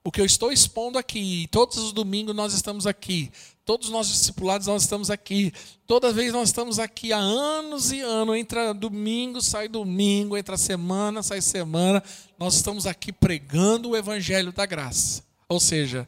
o 0.03 0.11
que 0.11 0.21
eu 0.21 0.25
estou 0.25 0.51
expondo 0.51 0.97
aqui, 0.97 1.47
todos 1.51 1.77
os 1.77 1.91
domingos 1.91 2.35
nós 2.35 2.53
estamos 2.53 2.87
aqui, 2.87 3.31
todos 3.65 3.87
os 3.87 3.93
nossos 3.93 4.13
discipulados 4.13 4.67
nós 4.67 4.83
estamos 4.83 5.09
aqui, 5.09 5.53
toda 5.85 6.11
vez 6.11 6.33
nós 6.33 6.49
estamos 6.49 6.79
aqui 6.79 7.13
há 7.13 7.17
anos 7.17 7.91
e 7.91 7.99
anos, 8.01 8.35
entra 8.35 8.73
domingo, 8.73 9.41
sai 9.41 9.67
domingo, 9.67 10.37
entra 10.37 10.57
semana, 10.57 11.21
sai 11.21 11.41
semana, 11.41 12.03
nós 12.37 12.55
estamos 12.55 12.87
aqui 12.87 13.11
pregando 13.11 13.89
o 13.89 13.97
evangelho 13.97 14.51
da 14.51 14.65
graça. 14.65 15.23
Ou 15.47 15.59
seja, 15.59 16.07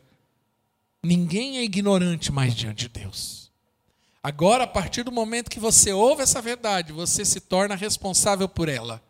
Ninguém 1.03 1.57
é 1.57 1.63
ignorante 1.63 2.31
mais 2.31 2.53
diante 2.53 2.87
de 2.87 2.89
Deus. 2.89 3.51
Agora, 4.21 4.65
a 4.65 4.67
partir 4.67 5.01
do 5.01 5.11
momento 5.11 5.49
que 5.49 5.59
você 5.59 5.91
ouve 5.91 6.21
essa 6.21 6.39
verdade, 6.41 6.93
você 6.93 7.25
se 7.25 7.39
torna 7.39 7.75
responsável 7.75 8.47
por 8.47 8.69
ela. 8.69 9.01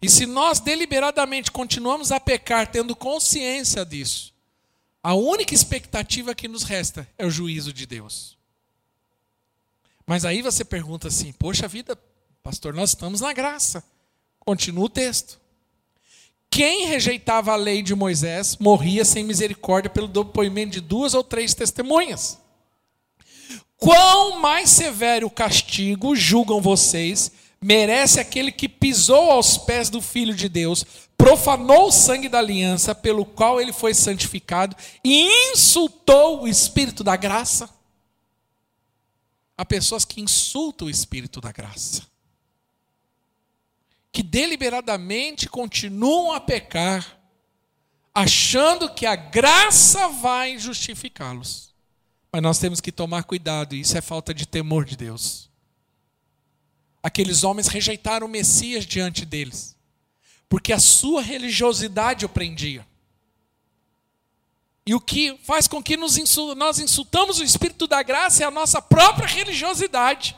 E 0.00 0.08
se 0.08 0.26
nós 0.26 0.60
deliberadamente 0.60 1.50
continuamos 1.50 2.12
a 2.12 2.20
pecar, 2.20 2.70
tendo 2.70 2.94
consciência 2.94 3.84
disso, 3.84 4.32
a 5.02 5.14
única 5.14 5.54
expectativa 5.54 6.34
que 6.34 6.48
nos 6.48 6.62
resta 6.62 7.08
é 7.18 7.26
o 7.26 7.30
juízo 7.30 7.72
de 7.72 7.86
Deus. 7.86 8.36
Mas 10.06 10.24
aí 10.24 10.40
você 10.40 10.64
pergunta 10.64 11.08
assim: 11.08 11.32
poxa 11.32 11.66
vida, 11.66 11.98
pastor, 12.42 12.72
nós 12.72 12.90
estamos 12.90 13.20
na 13.20 13.32
graça. 13.32 13.84
Continua 14.40 14.86
o 14.86 14.88
texto. 14.88 15.38
Quem 16.50 16.86
rejeitava 16.86 17.52
a 17.52 17.56
lei 17.56 17.82
de 17.82 17.94
Moisés 17.94 18.56
morria 18.56 19.04
sem 19.04 19.22
misericórdia 19.22 19.90
pelo 19.90 20.08
depoimento 20.08 20.72
de 20.72 20.80
duas 20.80 21.12
ou 21.12 21.22
três 21.22 21.54
testemunhas. 21.54 22.38
Quão 23.76 24.40
mais 24.40 24.70
severo 24.70 25.30
castigo, 25.30 26.16
julgam 26.16 26.60
vocês, 26.60 27.30
merece 27.60 28.20
aquele 28.20 28.52
que 28.52 28.68
pisou 28.68 29.30
aos 29.30 29.58
pés 29.58 29.90
do 29.90 30.00
Filho 30.00 30.34
de 30.34 30.48
Deus, 30.48 30.84
profanou 31.16 31.88
o 31.88 31.92
sangue 31.92 32.28
da 32.28 32.38
aliança 32.38 32.94
pelo 32.94 33.24
qual 33.24 33.60
ele 33.60 33.72
foi 33.72 33.94
santificado 33.94 34.76
e 35.04 35.52
insultou 35.52 36.42
o 36.42 36.48
Espírito 36.48 37.02
da 37.02 37.16
graça? 37.16 37.68
Há 39.56 39.64
pessoas 39.64 40.04
que 40.04 40.20
insultam 40.20 40.86
o 40.86 40.90
Espírito 40.90 41.40
da 41.40 41.50
graça 41.50 42.08
que 44.18 44.22
deliberadamente 44.22 45.48
continuam 45.48 46.32
a 46.32 46.40
pecar, 46.40 47.18
achando 48.12 48.92
que 48.92 49.06
a 49.06 49.14
graça 49.14 50.08
vai 50.08 50.58
justificá-los. 50.58 51.72
Mas 52.32 52.42
nós 52.42 52.58
temos 52.58 52.80
que 52.80 52.90
tomar 52.90 53.22
cuidado, 53.22 53.76
isso 53.76 53.96
é 53.96 54.00
falta 54.00 54.34
de 54.34 54.46
temor 54.46 54.84
de 54.84 54.96
Deus. 54.96 55.47
Aqueles 57.02 57.44
homens 57.44 57.68
rejeitaram 57.68 58.26
o 58.26 58.30
Messias 58.30 58.84
diante 58.84 59.24
deles, 59.24 59.76
porque 60.48 60.72
a 60.72 60.78
sua 60.78 61.22
religiosidade 61.22 62.24
o 62.24 62.28
prendia. 62.28 62.86
E 64.84 64.94
o 64.94 65.00
que 65.00 65.38
faz 65.44 65.68
com 65.68 65.82
que 65.82 65.96
nós 65.96 66.16
insultamos 66.78 67.38
o 67.38 67.44
Espírito 67.44 67.86
da 67.86 68.02
graça 68.02 68.42
é 68.42 68.46
a 68.46 68.50
nossa 68.50 68.80
própria 68.80 69.28
religiosidade, 69.28 70.34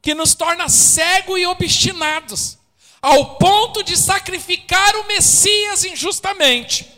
que 0.00 0.14
nos 0.14 0.34
torna 0.34 0.68
cegos 0.68 1.40
e 1.40 1.46
obstinados 1.46 2.58
ao 3.02 3.36
ponto 3.36 3.82
de 3.82 3.96
sacrificar 3.96 4.96
o 4.96 5.06
Messias 5.06 5.84
injustamente, 5.84 6.88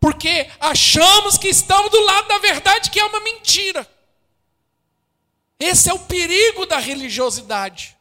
porque 0.00 0.48
achamos 0.60 1.36
que 1.36 1.48
estamos 1.48 1.90
do 1.90 2.00
lado 2.00 2.28
da 2.28 2.38
verdade, 2.38 2.90
que 2.90 3.00
é 3.00 3.04
uma 3.04 3.20
mentira. 3.20 3.88
Esse 5.58 5.88
é 5.88 5.94
o 5.94 5.98
perigo 5.98 6.66
da 6.66 6.78
religiosidade. 6.78 7.95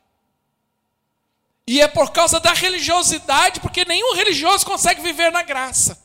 E 1.68 1.82
é 1.82 1.88
por 1.88 2.12
causa 2.12 2.40
da 2.40 2.54
religiosidade, 2.54 3.60
porque 3.60 3.86
nenhum 3.86 4.14
religioso 4.14 4.66
consegue 4.66 5.02
viver 5.02 5.32
na 5.32 5.42
graça. 5.42 6.00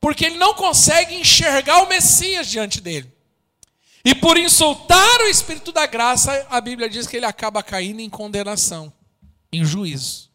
Porque 0.00 0.24
ele 0.24 0.38
não 0.38 0.54
consegue 0.54 1.14
enxergar 1.14 1.82
o 1.82 1.88
Messias 1.88 2.48
diante 2.48 2.80
dele. 2.80 3.12
E 4.04 4.14
por 4.14 4.36
insultar 4.36 5.20
o 5.20 5.28
Espírito 5.28 5.72
da 5.72 5.86
graça, 5.86 6.46
a 6.48 6.60
Bíblia 6.60 6.88
diz 6.88 7.06
que 7.06 7.16
ele 7.16 7.26
acaba 7.26 7.62
caindo 7.62 8.00
em 8.00 8.08
condenação, 8.10 8.92
em 9.52 9.64
juízo. 9.64 10.30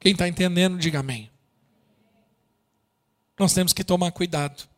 Quem 0.00 0.12
está 0.12 0.28
entendendo, 0.28 0.76
diga 0.76 1.00
amém. 1.00 1.30
Nós 3.38 3.52
temos 3.52 3.72
que 3.72 3.82
tomar 3.82 4.12
cuidado, 4.12 4.68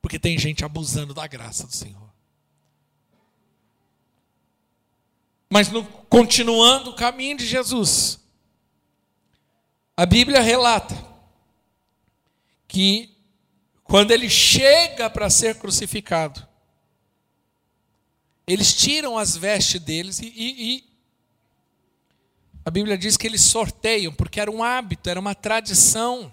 porque 0.00 0.18
tem 0.18 0.38
gente 0.38 0.64
abusando 0.64 1.14
da 1.14 1.26
graça 1.26 1.66
do 1.66 1.74
Senhor. 1.74 2.05
Mas 5.50 5.68
no, 5.68 5.84
continuando 5.84 6.90
o 6.90 6.96
caminho 6.96 7.36
de 7.36 7.46
Jesus, 7.46 8.20
a 9.96 10.04
Bíblia 10.04 10.40
relata 10.40 10.94
que 12.66 13.16
quando 13.84 14.10
ele 14.10 14.28
chega 14.28 15.08
para 15.08 15.30
ser 15.30 15.58
crucificado, 15.58 16.46
eles 18.46 18.74
tiram 18.74 19.16
as 19.16 19.36
vestes 19.36 19.80
deles 19.80 20.18
e, 20.20 20.26
e, 20.26 20.74
e, 20.74 20.84
a 22.64 22.70
Bíblia 22.70 22.98
diz 22.98 23.16
que 23.16 23.26
eles 23.26 23.42
sorteiam, 23.42 24.12
porque 24.12 24.40
era 24.40 24.50
um 24.50 24.62
hábito, 24.62 25.08
era 25.08 25.20
uma 25.20 25.34
tradição, 25.34 26.32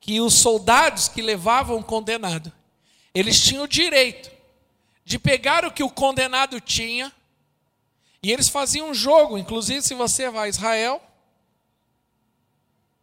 que 0.00 0.20
os 0.20 0.34
soldados 0.34 1.08
que 1.08 1.20
levavam 1.20 1.78
o 1.78 1.84
condenado, 1.84 2.52
eles 3.12 3.40
tinham 3.40 3.64
o 3.64 3.68
direito 3.68 4.30
de 5.04 5.18
pegar 5.18 5.64
o 5.64 5.72
que 5.72 5.82
o 5.82 5.90
condenado 5.90 6.60
tinha, 6.60 7.12
e 8.26 8.32
eles 8.32 8.48
faziam 8.48 8.90
um 8.90 8.94
jogo, 8.94 9.38
inclusive 9.38 9.82
se 9.82 9.94
você 9.94 10.28
vai 10.28 10.46
a 10.46 10.48
Israel, 10.48 11.00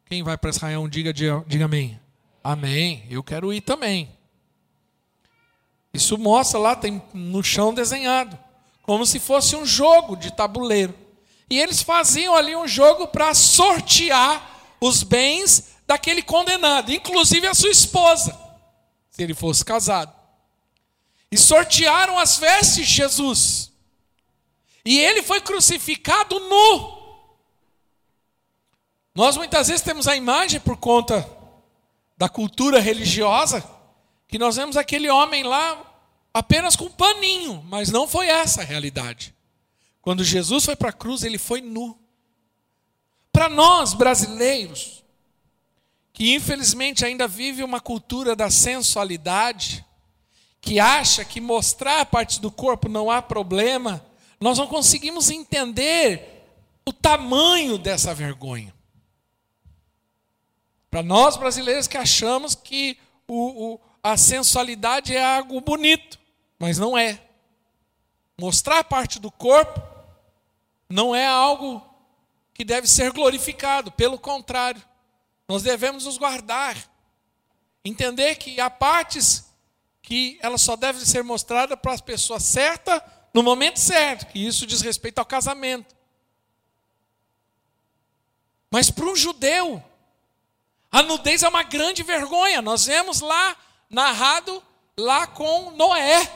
quem 0.05 0.21
vai 0.21 0.37
para 0.37 0.49
Israel, 0.49 0.85
diga, 0.89 1.13
diga 1.13 1.63
amém. 1.63 1.97
Amém. 2.43 3.07
Eu 3.09 3.23
quero 3.23 3.53
ir 3.53 3.61
também. 3.61 4.13
Isso 5.93 6.17
mostra 6.17 6.59
lá, 6.59 6.75
tem 6.75 7.01
no 7.13 7.41
chão 7.41 7.73
desenhado, 7.73 8.37
como 8.81 9.05
se 9.05 9.17
fosse 9.17 9.55
um 9.55 9.65
jogo 9.65 10.17
de 10.17 10.29
tabuleiro. 10.29 10.93
E 11.49 11.57
eles 11.57 11.81
faziam 11.81 12.35
ali 12.35 12.53
um 12.53 12.67
jogo 12.67 13.07
para 13.07 13.33
sortear 13.33 14.75
os 14.81 15.03
bens 15.03 15.69
daquele 15.87 16.21
condenado, 16.21 16.91
inclusive 16.91 17.47
a 17.47 17.53
sua 17.53 17.71
esposa, 17.71 18.37
se 19.09 19.23
ele 19.23 19.33
fosse 19.33 19.63
casado. 19.63 20.13
E 21.31 21.37
sortearam 21.37 22.19
as 22.19 22.35
vestes 22.35 22.75
de 22.87 22.93
Jesus. 22.93 23.72
E 24.85 24.99
ele 24.99 25.21
foi 25.21 25.39
crucificado 25.39 26.39
nu. 26.39 27.03
Nós 29.15 29.37
muitas 29.37 29.67
vezes 29.67 29.83
temos 29.83 30.07
a 30.07 30.15
imagem 30.15 30.59
por 30.59 30.77
conta 30.77 31.27
da 32.17 32.27
cultura 32.27 32.79
religiosa 32.79 33.63
que 34.27 34.39
nós 34.39 34.55
vemos 34.55 34.75
aquele 34.75 35.09
homem 35.09 35.43
lá 35.43 35.93
apenas 36.33 36.75
com 36.75 36.85
um 36.85 36.91
paninho, 36.91 37.63
mas 37.67 37.91
não 37.91 38.07
foi 38.07 38.27
essa 38.27 38.61
a 38.61 38.65
realidade. 38.65 39.33
Quando 40.01 40.23
Jesus 40.23 40.65
foi 40.65 40.75
para 40.75 40.89
a 40.89 40.93
cruz, 40.93 41.23
ele 41.23 41.37
foi 41.37 41.61
nu. 41.61 41.97
Para 43.31 43.47
nós 43.47 43.93
brasileiros, 43.93 45.03
que 46.11 46.33
infelizmente 46.33 47.05
ainda 47.05 47.27
vive 47.27 47.63
uma 47.63 47.79
cultura 47.79 48.35
da 48.35 48.49
sensualidade, 48.49 49.85
que 50.59 50.79
acha 50.79 51.23
que 51.23 51.39
mostrar 51.39 52.05
partes 52.05 52.37
do 52.37 52.51
corpo 52.51 52.89
não 52.89 53.11
há 53.11 53.21
problema, 53.21 54.03
nós 54.43 54.57
não 54.57 54.67
conseguimos 54.67 55.29
entender 55.29 56.45
o 56.85 56.91
tamanho 56.91 57.77
dessa 57.77 58.13
vergonha. 58.13 58.75
Para 60.91 61.01
nós 61.01 61.37
brasileiros 61.37 61.87
que 61.87 61.95
achamos 61.95 62.53
que 62.53 62.97
o, 63.25 63.75
o, 63.75 63.79
a 64.03 64.17
sensualidade 64.17 65.15
é 65.15 65.37
algo 65.37 65.61
bonito, 65.61 66.19
mas 66.59 66.77
não 66.77 66.97
é. 66.97 67.21
Mostrar 68.37 68.83
parte 68.83 69.17
do 69.17 69.31
corpo 69.31 69.81
não 70.89 71.15
é 71.15 71.25
algo 71.25 71.81
que 72.53 72.65
deve 72.65 72.85
ser 72.85 73.13
glorificado, 73.13 73.93
pelo 73.93 74.19
contrário, 74.19 74.83
nós 75.47 75.63
devemos 75.63 76.03
nos 76.03 76.17
guardar, 76.17 76.75
entender 77.85 78.35
que 78.35 78.59
há 78.59 78.69
partes 78.69 79.45
que 80.01 80.37
elas 80.41 80.61
só 80.61 80.75
devem 80.75 81.05
ser 81.05 81.23
mostradas 81.23 81.79
para 81.79 81.93
as 81.93 82.01
pessoas 82.01 82.43
certas 82.43 83.01
no 83.33 83.41
momento 83.41 83.79
certo, 83.79 84.27
que 84.27 84.45
isso 84.45 84.67
diz 84.67 84.81
respeito 84.81 85.19
ao 85.19 85.25
casamento. 85.25 85.95
Mas 88.69 88.89
para 88.89 89.05
um 89.05 89.15
judeu, 89.15 89.83
a 90.91 91.01
nudez 91.01 91.43
é 91.43 91.47
uma 91.47 91.63
grande 91.63 92.03
vergonha. 92.03 92.61
Nós 92.61 92.85
vemos 92.85 93.21
lá 93.21 93.55
narrado 93.89 94.61
lá 94.97 95.25
com 95.25 95.71
Noé, 95.71 96.31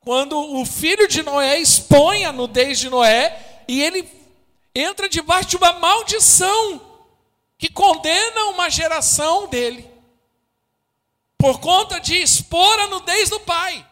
quando 0.00 0.38
o 0.38 0.64
filho 0.64 1.06
de 1.06 1.22
Noé 1.22 1.60
expõe 1.60 2.24
a 2.24 2.32
nudez 2.32 2.78
de 2.78 2.88
Noé 2.88 3.64
e 3.68 3.82
ele 3.82 4.08
entra 4.74 5.08
debaixo 5.08 5.50
de 5.50 5.56
uma 5.56 5.72
maldição 5.74 6.80
que 7.58 7.68
condena 7.68 8.46
uma 8.46 8.68
geração 8.68 9.48
dele 9.48 9.88
por 11.38 11.60
conta 11.60 12.00
de 12.00 12.16
expor 12.16 12.80
a 12.80 12.86
nudez 12.86 13.30
do 13.30 13.40
pai. 13.40 13.84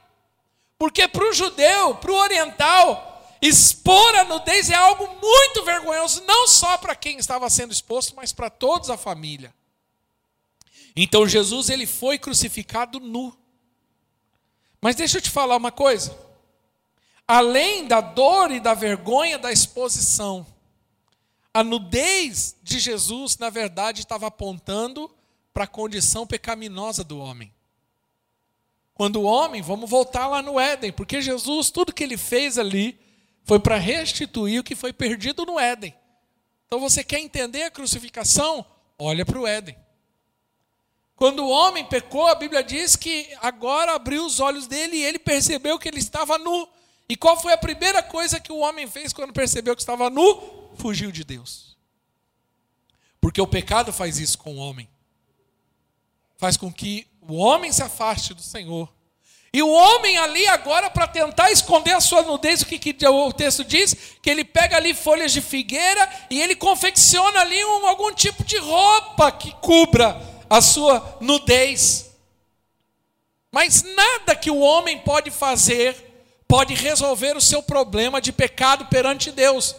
Porque 0.85 1.09
para 1.09 1.26
o 1.26 1.32
judeu, 1.32 1.95
para 1.95 2.12
o 2.12 2.14
oriental, 2.14 3.26
expor 3.41 4.14
a 4.16 4.24
nudez 4.24 4.68
é 4.68 4.74
algo 4.74 5.09
muito 5.18 5.64
vergonhoso, 5.64 6.22
não 6.26 6.47
só 6.47 6.76
para 6.76 6.95
quem 6.95 7.16
estava 7.16 7.49
sendo 7.49 7.72
exposto, 7.72 8.14
mas 8.14 8.35
para 8.35 8.51
todos 8.51 8.91
a 8.91 8.99
família. 8.99 9.55
Então 10.95 11.26
Jesus 11.26 11.70
ele 11.70 11.87
foi 11.87 12.18
crucificado 12.18 13.01
nu. 13.01 13.35
Mas 14.78 14.95
deixa 14.95 15.16
eu 15.16 15.22
te 15.22 15.30
falar 15.30 15.57
uma 15.57 15.72
coisa. 15.72 16.14
Além 17.26 17.87
da 17.87 18.03
dor 18.03 18.51
e 18.51 18.61
da 18.61 18.74
vergonha 18.74 19.39
da 19.39 19.51
exposição, 19.51 20.47
a 21.55 21.64
nudez 21.64 22.57
de 22.62 22.78
Jesus, 22.78 23.39
na 23.39 23.49
verdade, 23.49 24.03
estava 24.03 24.26
apontando 24.26 25.11
para 25.51 25.64
a 25.64 25.66
condição 25.66 26.26
pecaminosa 26.26 27.03
do 27.03 27.18
homem. 27.18 27.54
Quando 28.95 29.17
o 29.17 29.25
homem, 29.25 29.61
vamos 29.61 29.91
voltar 29.91 30.29
lá 30.29 30.41
no 30.41 30.59
Éden, 30.59 30.93
porque 30.93 31.21
Jesus, 31.21 31.71
tudo 31.71 31.93
que 31.93 32.05
ele 32.05 32.17
fez 32.17 32.59
ali, 32.59 32.99
foi 33.43 33.59
para 33.59 33.77
restituir 33.77 34.61
o 34.61 34.65
que 34.65 34.77
foi 34.77 34.93
perdido 34.93 35.45
no 35.45 35.59
Éden. 35.59 35.95
Então 36.67 36.79
você 36.79 37.03
quer 37.03 37.19
entender 37.19 37.65
a 37.65 37.71
crucificação? 37.71 38.65
Olha 38.99 39.27
para 39.27 39.39
o 39.39 39.47
Éden. 39.47 39.77
Quando 41.17 41.45
o 41.45 41.51
homem 41.51 41.85
pecou, 41.85 42.27
a 42.27 42.35
Bíblia 42.35 42.63
diz 42.63 42.97
que 42.97 43.29
agora 43.41 43.95
abriu 43.95 44.25
os 44.25 44.41
olhos 44.41 44.67
dele 44.67 44.97
e 44.97 45.05
ele 45.05 45.19
percebeu 45.19 45.79
que 45.79 45.89
ele 45.89 45.99
estava 45.99 46.39
nu. 46.39 46.69
E 47.09 47.17
qual 47.17 47.41
foi 47.41 47.53
a 47.53 47.59
primeira 47.59 48.03
coisa 48.03 48.41
que 48.41 48.51
o 48.51 48.59
homem 48.59 48.87
fez 48.89 49.13
quando 49.13 49.33
percebeu 49.33 49.77
que 49.77 49.83
estava 49.83 50.09
nu? 50.09 50.73
Fugiu 50.77 51.13
de 51.13 51.23
Deus. 51.23 51.77
Porque 53.21 53.41
o 53.41 53.47
pecado 53.47 53.93
faz 53.93 54.19
isso 54.19 54.39
com 54.39 54.55
o 54.55 54.59
homem. 54.59 54.89
Faz 56.37 56.57
com 56.57 56.73
que 56.73 57.07
o 57.29 57.37
homem 57.37 57.72
se 57.72 57.83
afaste 57.83 58.35
do 58.35 58.43
Senhor. 58.43 58.89
E 59.53 59.62
o 59.62 59.70
homem 59.70 60.18
ali 60.18 60.49
agora, 60.49 60.91
para 60.91 61.07
tentar 61.07 61.53
esconder 61.53 61.93
a 61.93 62.01
sua 62.01 62.22
nudez, 62.22 62.62
o 62.62 62.66
que, 62.66 62.77
que, 62.77 63.07
o 63.07 63.33
texto 63.33 63.62
diz? 63.62 63.95
Que 64.20 64.29
ele 64.29 64.45
pega 64.45 64.77
ali 64.77 64.93
folhas 64.93 65.33
de 65.33 65.41
figueira 65.41 66.11
e 66.29 66.43
ele 66.43 66.57
confecciona 66.57 67.41
ali 67.41 67.64
um, 67.64 67.87
algum 67.87 68.12
tipo 68.12 68.43
de 68.43 68.59
roupa 68.59 69.31
que 69.31 69.53
cubra 69.61 70.20
a 70.51 70.61
sua 70.61 71.18
nudez. 71.20 72.11
Mas 73.53 73.85
nada 73.85 74.35
que 74.35 74.51
o 74.51 74.59
homem 74.59 74.99
pode 74.99 75.31
fazer 75.31 76.05
pode 76.49 76.75
resolver 76.75 77.37
o 77.37 77.41
seu 77.41 77.62
problema 77.62 78.20
de 78.20 78.33
pecado 78.33 78.87
perante 78.87 79.31
Deus. 79.31 79.77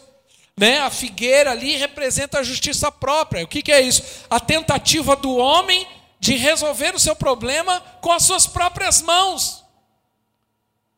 Né? 0.58 0.80
A 0.80 0.90
figueira 0.90 1.52
ali 1.52 1.76
representa 1.76 2.40
a 2.40 2.44
justiça 2.44 2.90
própria. 2.90 3.44
O 3.44 3.48
que, 3.48 3.62
que 3.62 3.74
é 3.74 3.82
isso? 3.82 4.02
A 4.30 4.40
tentativa 4.40 5.18
do 5.18 5.36
homem 5.36 5.86
de 6.20 6.36
resolver 6.36 6.96
o 6.96 7.00
seu 7.00 7.16
problema 7.16 7.82
com 8.02 8.12
as 8.12 8.24
suas 8.24 8.48
próprias 8.48 9.02
mãos. 9.02 9.64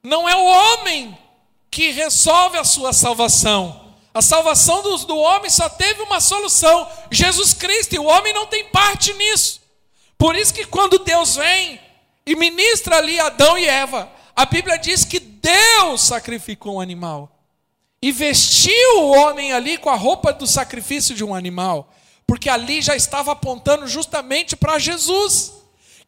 Não 0.04 0.28
é 0.28 0.36
o 0.36 0.46
homem 0.46 1.18
que 1.70 1.92
resolve 1.92 2.58
a 2.58 2.64
sua 2.64 2.94
salvação. 2.94 3.94
A 4.14 4.22
salvação 4.22 4.82
do, 4.82 4.98
do 5.06 5.18
homem 5.18 5.50
só 5.50 5.70
teve 5.70 6.02
uma 6.02 6.20
solução: 6.20 6.90
Jesus 7.12 7.54
Cristo, 7.54 7.94
e 7.94 8.00
o 8.00 8.06
homem 8.06 8.34
não 8.34 8.48
tem 8.48 8.66
parte 8.66 9.14
nisso. 9.14 9.62
Por 10.18 10.36
isso 10.36 10.54
que 10.54 10.66
quando 10.66 11.00
Deus 11.00 11.36
vem 11.36 11.80
e 12.26 12.36
ministra 12.36 12.98
ali 12.98 13.20
Adão 13.20 13.58
e 13.58 13.66
Eva, 13.66 14.10
a 14.36 14.46
Bíblia 14.46 14.78
diz 14.78 15.06
que 15.06 15.20
Deus 15.20 16.02
sacrificou 16.02 16.76
um 16.76 16.82
animal 16.82 17.32
e 18.02 18.12
vestiu 18.12 19.02
o 19.02 19.12
homem 19.12 19.52
ali 19.54 19.78
com 19.78 19.90
a 19.90 19.96
roupa 19.96 20.32
do 20.34 20.46
sacrifício 20.46 21.16
de 21.16 21.24
um 21.24 21.34
animal, 21.34 21.94
porque 22.28 22.50
ali 22.50 22.82
já 22.82 22.96
estava 22.96 23.32
apontando 23.32 23.88
justamente 23.88 24.56
para 24.56 24.78
Jesus. 24.78 25.54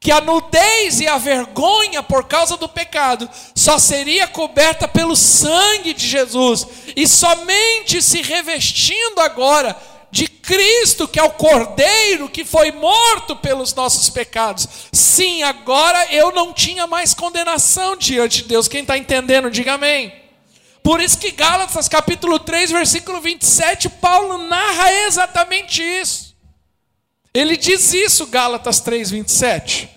Que 0.01 0.11
a 0.11 0.22
nudez 0.22 1.01
e 1.01 1.07
a 1.07 1.17
vergonha 1.17 2.01
por 2.01 2.26
causa 2.26 2.55
do 2.55 2.70
pecado 2.70 3.30
só 3.53 3.78
seria 3.78 4.28
coberta 4.28 4.88
pelo 4.88 5.13
sangue 5.13 5.93
de 5.93 6.07
Jesus, 6.07 6.65
e 6.95 7.05
somente 7.05 8.01
se 8.01 8.22
revestindo 8.22 9.20
agora 9.20 9.76
de 10.11 10.28
Cristo, 10.28 11.07
que 11.07 11.20
é 11.20 11.24
o 11.24 11.32
Cordeiro 11.32 12.30
que 12.30 12.45
foi 12.45 12.72
morto 12.72 13.36
pelos 13.36 13.74
nossos 13.74 14.09
pecados. 14.09 14.67
Sim, 14.91 15.43
agora 15.43 16.13
eu 16.13 16.32
não 16.32 16.53
tinha 16.53 16.88
mais 16.88 17.13
condenação 17.13 17.95
diante 17.95 18.43
de 18.43 18.49
Deus. 18.49 18.67
Quem 18.67 18.82
está 18.82 18.97
entendendo, 18.97 19.51
diga 19.51 19.74
amém. 19.74 20.18
Por 20.89 21.01
isso 21.01 21.19
que 21.19 21.29
Gálatas 21.29 21.87
capítulo 21.87 22.39
3, 22.39 22.71
versículo 22.71 23.21
27, 23.21 23.87
Paulo 23.89 24.39
narra 24.39 24.91
exatamente 25.05 25.83
isso. 25.83 26.35
Ele 27.31 27.55
diz 27.55 27.93
isso, 27.93 28.25
Gálatas 28.25 28.79
3, 28.79 29.11
27. 29.11 29.87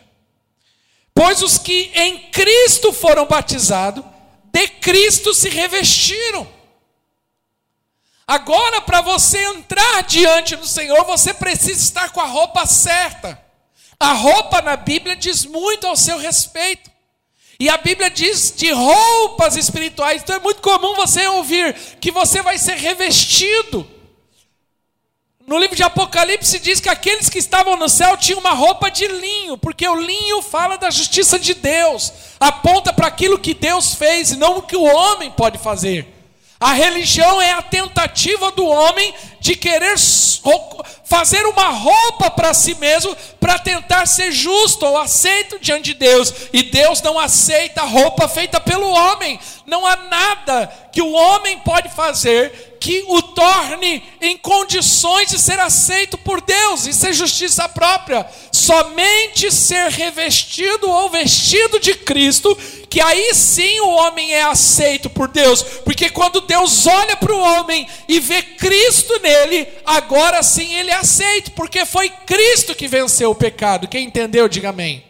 Pois 1.14 1.40
os 1.40 1.56
que 1.56 1.90
em 1.94 2.30
Cristo 2.30 2.92
foram 2.92 3.24
batizados, 3.24 4.04
de 4.52 4.68
Cristo 4.68 5.32
se 5.32 5.48
revestiram. 5.48 6.46
Agora, 8.26 8.82
para 8.82 9.00
você 9.00 9.42
entrar 9.44 10.02
diante 10.02 10.56
do 10.56 10.66
Senhor, 10.66 11.06
você 11.06 11.32
precisa 11.32 11.82
estar 11.82 12.10
com 12.10 12.20
a 12.20 12.26
roupa 12.26 12.66
certa. 12.66 13.42
A 13.98 14.12
roupa 14.12 14.60
na 14.60 14.76
Bíblia 14.76 15.16
diz 15.16 15.46
muito 15.46 15.86
ao 15.86 15.96
seu 15.96 16.18
respeito. 16.18 16.91
E 17.62 17.68
a 17.68 17.76
Bíblia 17.76 18.10
diz 18.10 18.52
de 18.56 18.72
roupas 18.72 19.54
espirituais. 19.54 20.20
Então 20.20 20.34
é 20.34 20.40
muito 20.40 20.60
comum 20.60 20.96
você 20.96 21.28
ouvir 21.28 21.72
que 22.00 22.10
você 22.10 22.42
vai 22.42 22.58
ser 22.58 22.74
revestido. 22.74 23.86
No 25.46 25.56
livro 25.58 25.76
de 25.76 25.84
Apocalipse 25.84 26.58
diz 26.58 26.80
que 26.80 26.88
aqueles 26.88 27.28
que 27.28 27.38
estavam 27.38 27.76
no 27.76 27.88
céu 27.88 28.16
tinham 28.16 28.40
uma 28.40 28.50
roupa 28.50 28.90
de 28.90 29.06
linho, 29.06 29.56
porque 29.56 29.86
o 29.86 29.94
linho 29.94 30.42
fala 30.42 30.76
da 30.76 30.90
justiça 30.90 31.38
de 31.38 31.54
Deus, 31.54 32.12
aponta 32.40 32.92
para 32.92 33.06
aquilo 33.06 33.38
que 33.38 33.54
Deus 33.54 33.94
fez 33.94 34.32
e 34.32 34.36
não 34.36 34.58
o 34.58 34.62
que 34.62 34.74
o 34.76 34.82
homem 34.82 35.30
pode 35.30 35.58
fazer. 35.58 36.12
A 36.58 36.72
religião 36.72 37.40
é 37.40 37.52
a 37.52 37.62
tentativa 37.62 38.50
do 38.50 38.66
homem 38.66 39.14
de 39.42 39.56
querer 39.56 39.96
fazer 41.02 41.44
uma 41.46 41.68
roupa 41.68 42.30
para 42.30 42.54
si 42.54 42.76
mesmo 42.76 43.14
para 43.40 43.58
tentar 43.58 44.06
ser 44.06 44.30
justo 44.30 44.86
ou 44.86 44.96
aceito 44.96 45.58
diante 45.60 45.92
de 45.92 45.94
Deus. 45.94 46.32
E 46.52 46.62
Deus 46.62 47.02
não 47.02 47.18
aceita 47.18 47.82
roupa 47.82 48.28
feita 48.28 48.60
pelo 48.60 48.88
homem. 48.88 49.40
Não 49.66 49.84
há 49.84 49.96
nada 49.96 50.72
que 50.92 51.02
o 51.02 51.10
homem 51.10 51.58
pode 51.58 51.88
fazer 51.88 52.76
que 52.78 53.04
o 53.08 53.20
torne 53.20 54.02
em 54.20 54.36
condições 54.36 55.30
de 55.30 55.40
ser 55.40 55.58
aceito 55.58 56.16
por 56.18 56.40
Deus. 56.40 56.86
Isso 56.86 57.04
é 57.08 57.12
justiça 57.12 57.68
própria. 57.68 58.24
Somente 58.52 59.50
ser 59.50 59.90
revestido 59.90 60.88
ou 60.88 61.10
vestido 61.10 61.80
de 61.80 61.94
Cristo 61.94 62.56
que 62.92 63.00
aí 63.00 63.32
sim 63.32 63.80
o 63.80 63.88
homem 63.88 64.34
é 64.34 64.42
aceito 64.42 65.08
por 65.08 65.26
Deus, 65.26 65.62
porque 65.82 66.10
quando 66.10 66.42
Deus 66.42 66.86
olha 66.86 67.16
para 67.16 67.32
o 67.32 67.40
homem 67.40 67.88
e 68.06 68.20
vê 68.20 68.42
Cristo 68.42 69.18
nele, 69.22 69.31
agora 69.84 70.42
sim 70.42 70.74
ele 70.74 70.90
é 70.90 70.94
aceito, 70.94 71.52
porque 71.52 71.84
foi 71.84 72.08
Cristo 72.08 72.74
que 72.74 72.88
venceu 72.88 73.30
o 73.30 73.34
pecado. 73.34 73.88
Quem 73.88 74.06
entendeu, 74.06 74.48
diga 74.48 74.70
amém. 74.70 75.04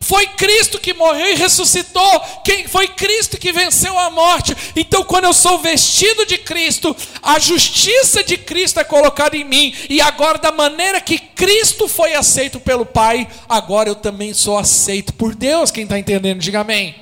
Foi 0.00 0.26
Cristo 0.28 0.78
que 0.78 0.94
morreu 0.94 1.32
e 1.32 1.34
ressuscitou. 1.34 2.20
Quem 2.44 2.68
foi 2.68 2.88
Cristo 2.88 3.36
que 3.36 3.52
venceu 3.52 3.98
a 3.98 4.10
morte. 4.10 4.56
Então, 4.76 5.02
quando 5.02 5.24
eu 5.24 5.34
sou 5.34 5.58
vestido 5.58 6.24
de 6.24 6.38
Cristo, 6.38 6.96
a 7.22 7.38
justiça 7.38 8.22
de 8.22 8.36
Cristo 8.36 8.78
é 8.78 8.84
colocada 8.84 9.36
em 9.36 9.44
mim. 9.44 9.74
E 9.90 10.00
agora, 10.00 10.38
da 10.38 10.52
maneira 10.52 11.00
que 11.00 11.18
Cristo 11.18 11.88
foi 11.88 12.14
aceito 12.14 12.60
pelo 12.60 12.86
Pai, 12.86 13.28
agora 13.48 13.88
eu 13.88 13.96
também 13.96 14.32
sou 14.32 14.56
aceito 14.56 15.12
por 15.12 15.34
Deus. 15.34 15.70
Quem 15.70 15.82
está 15.84 15.98
entendendo, 15.98 16.40
diga 16.40 16.60
amém. 16.60 16.94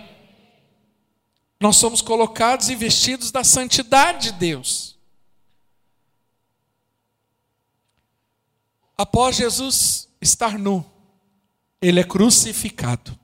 Nós 1.60 1.76
somos 1.76 2.00
colocados 2.00 2.70
e 2.70 2.74
vestidos 2.74 3.30
da 3.30 3.44
santidade 3.44 4.32
de 4.32 4.38
Deus. 4.38 4.95
Após 8.96 9.36
Jesus 9.36 10.08
estar 10.20 10.58
nu, 10.58 10.84
ele 11.80 12.00
é 12.00 12.04
crucificado. 12.04 13.18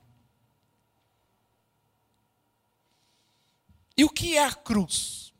E 3.97 4.03
o 4.03 4.09
que 4.09 4.37
é 4.37 4.45
a 4.45 4.53
cruz? 4.53 5.33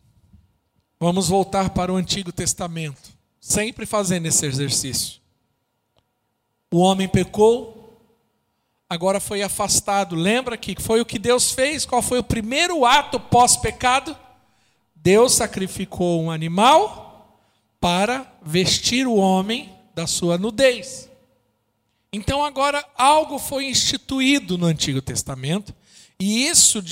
Vamos 0.99 1.27
voltar 1.27 1.71
para 1.71 1.91
o 1.91 1.95
Antigo 1.95 2.31
Testamento, 2.31 3.11
sempre 3.39 3.85
fazendo 3.85 4.25
esse 4.25 4.45
exercício. 4.45 5.21
O 6.71 6.77
homem 6.77 7.07
pecou, 7.07 7.99
agora 8.89 9.19
foi 9.19 9.41
afastado. 9.43 10.15
Lembra 10.15 10.57
que 10.57 10.75
foi 10.79 11.01
o 11.01 11.05
que 11.05 11.19
Deus 11.19 11.51
fez? 11.51 11.85
Qual 11.85 12.01
foi 12.01 12.19
o 12.19 12.23
primeiro 12.23 12.85
ato 12.85 13.19
pós-pecado? 13.19 14.17
Deus 14.95 15.33
sacrificou 15.33 16.21
um 16.21 16.31
animal 16.31 17.39
para 17.79 18.31
vestir 18.41 19.05
o 19.05 19.15
homem 19.15 19.72
da 19.93 20.07
sua 20.07 20.37
nudez. 20.37 21.09
Então 22.11 22.43
agora 22.43 22.85
algo 22.95 23.39
foi 23.39 23.65
instituído 23.65 24.57
no 24.57 24.65
Antigo 24.65 25.01
Testamento, 25.01 25.73
e 26.19 26.47
isso 26.47 26.83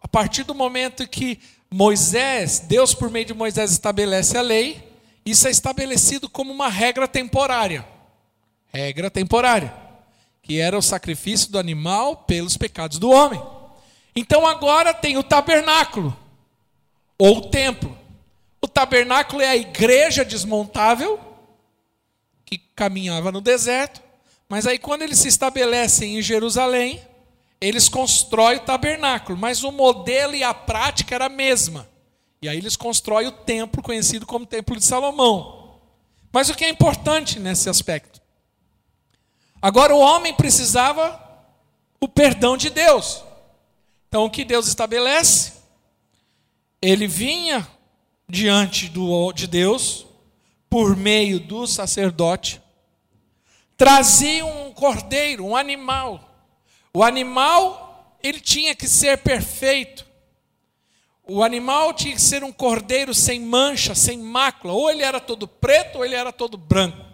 a 0.00 0.08
partir 0.08 0.42
do 0.44 0.54
momento 0.54 1.06
que 1.08 1.38
Moisés, 1.70 2.60
Deus 2.60 2.94
por 2.94 3.10
meio 3.10 3.26
de 3.26 3.34
Moisés 3.34 3.70
estabelece 3.70 4.38
a 4.38 4.42
lei, 4.42 4.92
isso 5.24 5.48
é 5.48 5.50
estabelecido 5.50 6.28
como 6.28 6.52
uma 6.52 6.68
regra 6.68 7.08
temporária. 7.08 7.86
Regra 8.72 9.10
temporária 9.10 9.84
que 10.44 10.60
era 10.60 10.76
o 10.76 10.82
sacrifício 10.82 11.50
do 11.50 11.58
animal 11.58 12.16
pelos 12.16 12.56
pecados 12.56 12.98
do 12.98 13.10
homem. 13.10 13.42
Então 14.14 14.46
agora 14.46 14.92
tem 14.92 15.16
o 15.16 15.22
tabernáculo, 15.22 16.16
ou 17.18 17.38
o 17.38 17.48
templo. 17.48 17.96
O 18.60 18.68
tabernáculo 18.68 19.40
é 19.40 19.48
a 19.48 19.56
igreja 19.56 20.24
desmontável, 20.24 21.18
que 22.58 22.70
caminhava 22.74 23.32
no 23.32 23.40
deserto, 23.40 24.02
mas 24.48 24.66
aí 24.66 24.78
quando 24.78 25.02
eles 25.02 25.18
se 25.18 25.28
estabelecem 25.28 26.18
em 26.18 26.22
Jerusalém, 26.22 27.00
eles 27.60 27.88
constroem 27.88 28.58
o 28.58 28.64
tabernáculo, 28.64 29.38
mas 29.38 29.64
o 29.64 29.72
modelo 29.72 30.34
e 30.34 30.42
a 30.42 30.52
prática 30.52 31.14
era 31.14 31.26
a 31.26 31.30
mesma. 31.30 31.88
E 32.42 32.48
aí 32.48 32.58
eles 32.58 32.76
constroem 32.76 33.26
o 33.26 33.32
templo 33.32 33.82
conhecido 33.82 34.26
como 34.26 34.44
Templo 34.44 34.76
de 34.76 34.84
Salomão. 34.84 35.78
Mas 36.30 36.50
o 36.50 36.54
que 36.54 36.64
é 36.64 36.68
importante 36.68 37.38
nesse 37.38 37.70
aspecto? 37.70 38.20
Agora 39.62 39.94
o 39.94 40.00
homem 40.00 40.34
precisava 40.34 41.18
o 41.98 42.06
perdão 42.06 42.56
de 42.56 42.68
Deus. 42.68 43.24
Então 44.08 44.26
o 44.26 44.30
que 44.30 44.44
Deus 44.44 44.66
estabelece? 44.66 45.54
Ele 46.82 47.06
vinha 47.06 47.66
diante 48.28 48.88
do, 48.88 49.32
de 49.32 49.46
Deus 49.46 50.06
por 50.74 50.96
meio 50.96 51.38
do 51.38 51.68
sacerdote, 51.68 52.60
trazia 53.76 54.44
um 54.44 54.72
cordeiro, 54.72 55.46
um 55.46 55.54
animal. 55.54 56.50
O 56.92 57.04
animal 57.04 58.18
ele 58.20 58.40
tinha 58.40 58.74
que 58.74 58.88
ser 58.88 59.18
perfeito. 59.18 60.04
O 61.22 61.44
animal 61.44 61.92
tinha 61.92 62.12
que 62.12 62.20
ser 62.20 62.42
um 62.42 62.50
cordeiro 62.50 63.14
sem 63.14 63.38
mancha, 63.38 63.94
sem 63.94 64.18
mácula. 64.18 64.72
Ou 64.72 64.90
ele 64.90 65.04
era 65.04 65.20
todo 65.20 65.46
preto 65.46 65.98
ou 65.98 66.04
ele 66.04 66.16
era 66.16 66.32
todo 66.32 66.58
branco. 66.58 67.06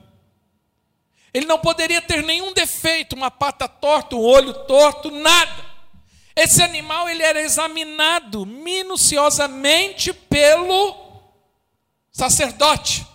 Ele 1.34 1.44
não 1.44 1.58
poderia 1.58 2.00
ter 2.00 2.22
nenhum 2.22 2.54
defeito, 2.54 3.14
uma 3.14 3.30
pata 3.30 3.68
torta, 3.68 4.16
um 4.16 4.20
olho 4.20 4.54
torto, 4.64 5.10
nada. 5.10 5.66
Esse 6.34 6.62
animal 6.62 7.10
ele 7.10 7.22
era 7.22 7.42
examinado 7.42 8.46
minuciosamente 8.46 10.14
pelo 10.14 10.96
sacerdote. 12.10 13.09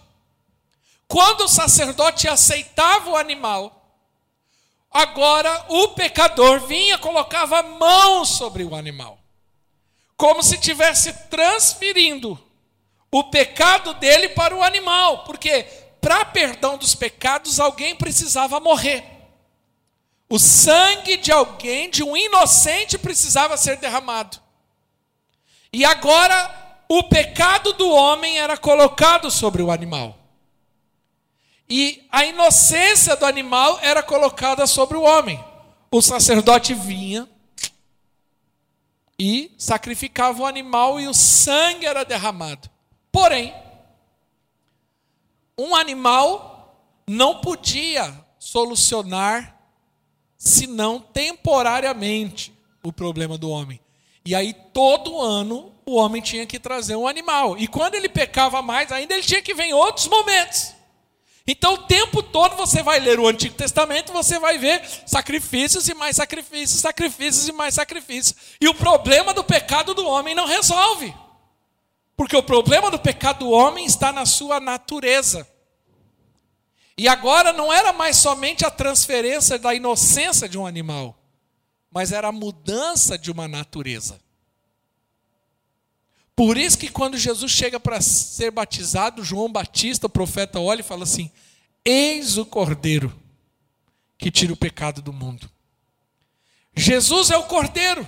Quando 1.07 1.41
o 1.41 1.47
sacerdote 1.47 2.27
aceitava 2.27 3.11
o 3.11 3.15
animal, 3.15 3.99
agora 4.91 5.65
o 5.69 5.89
pecador 5.89 6.61
vinha, 6.67 6.97
colocava 6.97 7.59
a 7.59 7.63
mão 7.63 8.25
sobre 8.25 8.63
o 8.63 8.75
animal, 8.75 9.19
como 10.17 10.41
se 10.41 10.57
tivesse 10.57 11.13
transferindo 11.29 12.41
o 13.11 13.23
pecado 13.23 13.93
dele 13.93 14.29
para 14.29 14.55
o 14.55 14.63
animal, 14.63 15.23
porque 15.23 15.63
para 16.01 16.25
perdão 16.25 16.77
dos 16.77 16.93
pecados, 16.93 17.59
alguém 17.59 17.95
precisava 17.95 18.59
morrer. 18.59 19.03
O 20.29 20.37
sangue 20.37 21.17
de 21.17 21.31
alguém, 21.31 21.89
de 21.89 22.03
um 22.03 22.15
inocente, 22.15 22.97
precisava 22.97 23.57
ser 23.57 23.77
derramado. 23.77 24.39
E 25.73 25.83
agora, 25.83 26.83
o 26.87 27.03
pecado 27.03 27.73
do 27.73 27.89
homem 27.89 28.39
era 28.39 28.55
colocado 28.57 29.31
sobre 29.31 29.63
o 29.63 29.71
animal. 29.71 30.24
E 31.69 32.05
a 32.11 32.25
inocência 32.25 33.15
do 33.15 33.25
animal 33.25 33.79
era 33.81 34.03
colocada 34.03 34.67
sobre 34.67 34.97
o 34.97 35.01
homem. 35.01 35.43
O 35.91 36.01
sacerdote 36.01 36.73
vinha 36.73 37.27
e 39.17 39.51
sacrificava 39.57 40.43
o 40.43 40.45
animal 40.45 40.99
e 40.99 41.07
o 41.07 41.13
sangue 41.13 41.85
era 41.85 42.03
derramado. 42.03 42.69
Porém, 43.11 43.53
um 45.57 45.75
animal 45.75 46.77
não 47.07 47.39
podia 47.39 48.13
solucionar, 48.37 49.57
senão 50.37 50.99
temporariamente, 50.99 52.53
o 52.83 52.91
problema 52.91 53.37
do 53.37 53.49
homem. 53.49 53.79
E 54.23 54.35
aí, 54.35 54.53
todo 54.53 55.19
ano, 55.19 55.71
o 55.85 55.95
homem 55.95 56.21
tinha 56.21 56.45
que 56.45 56.59
trazer 56.59 56.95
um 56.95 57.07
animal. 57.07 57.57
E 57.57 57.67
quando 57.67 57.95
ele 57.95 58.09
pecava 58.09 58.61
mais, 58.61 58.91
ainda 58.91 59.13
ele 59.15 59.23
tinha 59.23 59.41
que 59.41 59.53
vir 59.53 59.65
em 59.65 59.73
outros 59.73 60.07
momentos. 60.07 60.74
Então, 61.47 61.75
o 61.75 61.77
tempo 61.79 62.23
todo 62.23 62.55
você 62.55 62.81
vai 62.81 62.99
ler 62.99 63.19
o 63.19 63.27
Antigo 63.27 63.53
Testamento, 63.53 64.11
você 64.11 64.39
vai 64.39 64.57
ver 64.57 64.83
sacrifícios 65.05 65.87
e 65.87 65.93
mais 65.93 66.15
sacrifícios, 66.15 66.81
sacrifícios 66.81 67.47
e 67.47 67.51
mais 67.51 67.75
sacrifícios. 67.75 68.35
E 68.59 68.67
o 68.67 68.73
problema 68.73 69.31
do 69.31 69.43
pecado 69.43 69.93
do 69.93 70.07
homem 70.07 70.33
não 70.33 70.47
resolve. 70.47 71.13
Porque 72.17 72.35
o 72.35 72.41
problema 72.41 72.89
do 72.89 72.97
pecado 72.97 73.39
do 73.39 73.51
homem 73.51 73.85
está 73.85 74.11
na 74.11 74.25
sua 74.25 74.59
natureza. 74.59 75.47
E 76.97 77.07
agora 77.07 77.53
não 77.53 77.71
era 77.71 77.93
mais 77.93 78.17
somente 78.17 78.65
a 78.65 78.71
transferência 78.71 79.59
da 79.59 79.75
inocência 79.75 80.47
de 80.47 80.57
um 80.57 80.65
animal, 80.65 81.15
mas 81.91 82.11
era 82.11 82.29
a 82.29 82.31
mudança 82.31 83.17
de 83.17 83.29
uma 83.29 83.47
natureza. 83.47 84.19
Por 86.35 86.57
isso 86.57 86.77
que 86.77 86.89
quando 86.89 87.17
Jesus 87.17 87.51
chega 87.51 87.79
para 87.79 88.01
ser 88.01 88.51
batizado, 88.51 89.23
João 89.23 89.51
Batista, 89.51 90.07
o 90.07 90.09
profeta, 90.09 90.59
olha 90.59 90.81
e 90.81 90.83
fala 90.83 91.03
assim: 91.03 91.31
Eis 91.83 92.37
o 92.37 92.45
Cordeiro 92.45 93.15
que 94.17 94.29
tira 94.29 94.51
o 94.51 94.57
pecado 94.57 95.01
do 95.01 95.13
mundo. 95.13 95.49
Jesus 96.75 97.31
é 97.31 97.37
o 97.37 97.43
Cordeiro 97.43 98.05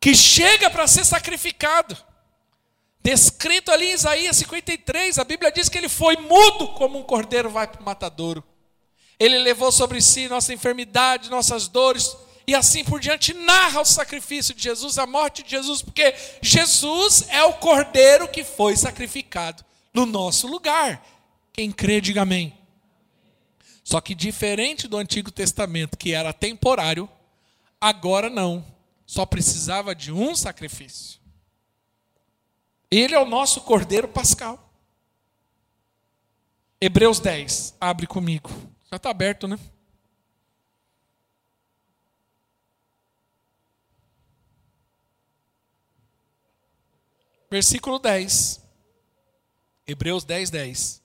que 0.00 0.14
chega 0.14 0.68
para 0.70 0.86
ser 0.86 1.04
sacrificado. 1.04 1.96
Descrito 3.00 3.70
ali 3.70 3.86
em 3.86 3.94
Isaías 3.94 4.36
53, 4.36 5.18
a 5.18 5.24
Bíblia 5.24 5.52
diz 5.52 5.68
que 5.68 5.78
ele 5.78 5.88
foi 5.88 6.16
mudo 6.16 6.68
como 6.74 6.98
um 6.98 7.02
cordeiro 7.02 7.48
vai 7.48 7.66
para 7.66 7.80
o 7.80 7.84
matadouro. 7.84 8.42
Ele 9.18 9.38
levou 9.38 9.72
sobre 9.72 10.00
si 10.02 10.28
nossa 10.28 10.52
enfermidade, 10.52 11.30
nossas 11.30 11.68
dores, 11.68 12.16
e 12.48 12.54
assim 12.54 12.82
por 12.82 12.98
diante, 12.98 13.34
narra 13.34 13.82
o 13.82 13.84
sacrifício 13.84 14.54
de 14.54 14.62
Jesus, 14.62 14.96
a 14.96 15.06
morte 15.06 15.42
de 15.42 15.50
Jesus, 15.50 15.82
porque 15.82 16.14
Jesus 16.40 17.26
é 17.28 17.44
o 17.44 17.52
cordeiro 17.52 18.26
que 18.26 18.42
foi 18.42 18.74
sacrificado 18.74 19.62
no 19.92 20.06
nosso 20.06 20.46
lugar. 20.46 21.06
Quem 21.52 21.70
crê, 21.70 22.00
diga 22.00 22.22
amém. 22.22 22.56
Só 23.84 24.00
que 24.00 24.14
diferente 24.14 24.88
do 24.88 24.96
Antigo 24.96 25.30
Testamento, 25.30 25.98
que 25.98 26.14
era 26.14 26.32
temporário, 26.32 27.06
agora 27.78 28.30
não, 28.30 28.64
só 29.04 29.26
precisava 29.26 29.94
de 29.94 30.10
um 30.10 30.34
sacrifício. 30.34 31.20
Ele 32.90 33.14
é 33.14 33.18
o 33.18 33.28
nosso 33.28 33.60
cordeiro 33.60 34.08
pascal. 34.08 34.72
Hebreus 36.80 37.20
10, 37.20 37.74
abre 37.78 38.06
comigo. 38.06 38.48
Já 38.90 38.96
está 38.96 39.10
aberto, 39.10 39.46
né? 39.46 39.58
Versículo 47.50 47.98
10. 47.98 48.60
Hebreus 49.86 50.24
10, 50.24 50.50
10. 50.50 51.02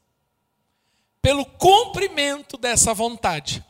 Pelo 1.22 1.46
cumprimento 1.46 2.58
dessa 2.58 2.94
vontade, 2.94 3.64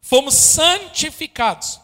fomos 0.00 0.34
santificados 0.34 1.80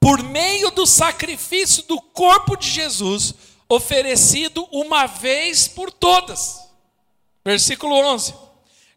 por 0.00 0.20
meio 0.24 0.72
do 0.72 0.84
sacrifício 0.84 1.84
do 1.84 2.00
corpo 2.00 2.56
de 2.56 2.68
Jesus, 2.68 3.34
oferecido 3.68 4.66
uma 4.72 5.06
vez 5.06 5.68
por 5.68 5.92
todas. 5.92 6.60
Versículo 7.44 7.94
11. 7.94 8.34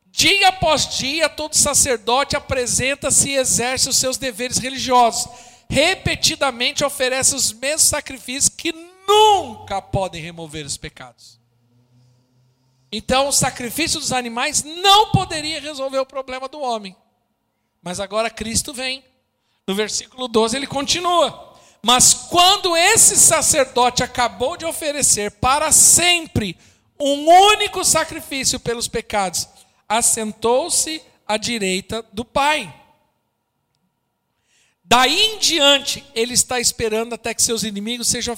Dia 0.08 0.48
após 0.48 0.98
dia, 0.98 1.30
todo 1.30 1.56
sacerdote 1.56 2.36
apresenta-se 2.36 3.30
e 3.30 3.36
exerce 3.36 3.90
os 3.90 3.98
seus 3.98 4.18
deveres 4.18 4.58
religiosos. 4.58 5.30
Repetidamente 5.70 6.84
oferece 6.84 7.36
os 7.36 7.54
mesmos 7.54 7.84
sacrifícios 7.84 8.50
que 8.50 8.74
nunca 9.08 9.82
podem 9.82 10.22
remover 10.22 10.66
os 10.66 10.78
pecados. 10.78 11.40
Então, 12.92 13.28
o 13.28 13.32
sacrifício 13.32 14.00
dos 14.00 14.12
animais 14.12 14.64
não 14.64 15.12
poderia 15.12 15.60
resolver 15.60 16.00
o 16.00 16.06
problema 16.06 16.48
do 16.48 16.62
homem. 16.62 16.96
Mas 17.82 18.00
agora 18.00 18.30
Cristo 18.30 18.74
vem. 18.74 19.04
No 19.68 19.76
versículo 19.76 20.28
12 20.28 20.56
ele 20.56 20.68
continua: 20.68 21.56
Mas 21.82 22.14
quando 22.14 22.76
esse 22.76 23.18
sacerdote 23.18 24.04
acabou 24.04 24.56
de 24.56 24.66
oferecer 24.66 25.32
para 25.32 25.72
sempre 25.72 26.58
um 27.00 27.28
único 27.28 27.84
sacrifício 27.84 28.60
pelos 28.60 28.88
pecados, 28.88 29.48
assentou-se 29.88 31.02
à 31.28 31.38
direita 31.38 32.04
do 32.14 32.24
Pai. 32.24 32.74
Daí 34.84 35.20
em 35.20 35.40
diante, 35.40 36.06
ele 36.14 36.34
está 36.34 36.60
esperando 36.60 37.14
até 37.14 37.34
que 37.34 37.42
seus 37.42 37.64
inimigos 37.64 38.08
sejam 38.08 38.38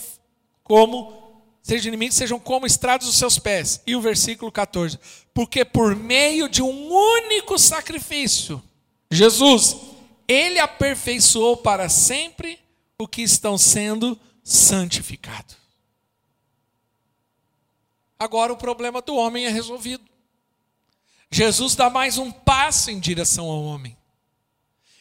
como 0.67 1.15
sejam 1.63 1.87
inimigos 1.87 2.15
sejam 2.15 2.39
como 2.39 2.65
estrados 2.65 3.07
os 3.07 3.17
seus 3.17 3.39
pés. 3.39 3.81
E 3.87 3.95
o 3.95 4.01
versículo 4.01 4.51
14, 4.51 4.99
porque 5.33 5.63
por 5.63 5.95
meio 5.95 6.49
de 6.49 6.61
um 6.61 6.91
único 6.91 7.57
sacrifício, 7.57 8.61
Jesus, 9.09 9.77
ele 10.27 10.59
aperfeiçoou 10.59 11.57
para 11.57 11.87
sempre 11.87 12.59
o 12.99 13.07
que 13.07 13.21
estão 13.21 13.57
sendo 13.57 14.19
santificados. 14.43 15.55
Agora 18.19 18.51
o 18.51 18.57
problema 18.57 19.01
do 19.01 19.15
homem 19.15 19.45
é 19.45 19.49
resolvido. 19.49 20.03
Jesus 21.31 21.75
dá 21.75 21.89
mais 21.89 22.17
um 22.17 22.31
passo 22.31 22.91
em 22.91 22.99
direção 22.99 23.45
ao 23.45 23.63
homem. 23.63 23.95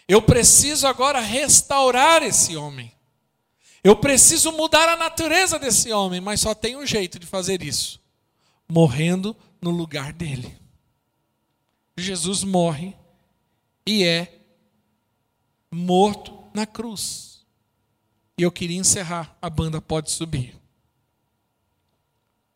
Eu 0.07 0.23
preciso 0.23 0.87
agora 0.87 1.21
restaurar 1.21 2.23
esse 2.23 2.57
homem. 2.57 2.96
Eu 3.87 3.95
preciso 3.95 4.51
mudar 4.51 4.89
a 4.89 4.97
natureza 4.97 5.61
desse 5.61 5.93
homem, 5.93 6.21
mas 6.21 6.41
só 6.41 6.57
tem 6.57 6.75
um 6.75 6.85
jeito 6.85 7.21
de 7.21 7.25
fazer 7.25 7.63
isso: 7.63 8.03
morrendo 8.69 9.37
no 9.63 9.71
lugar 9.71 10.13
dele. 10.13 10.59
Jesus 11.97 12.43
morre 12.43 12.97
e 13.87 14.03
é 14.03 14.41
morto 15.71 16.37
na 16.53 16.67
cruz. 16.67 17.47
E 18.37 18.43
eu 18.43 18.51
queria 18.51 18.77
encerrar, 18.77 19.39
a 19.41 19.49
banda 19.49 19.81
pode 19.81 20.11
subir. 20.11 20.61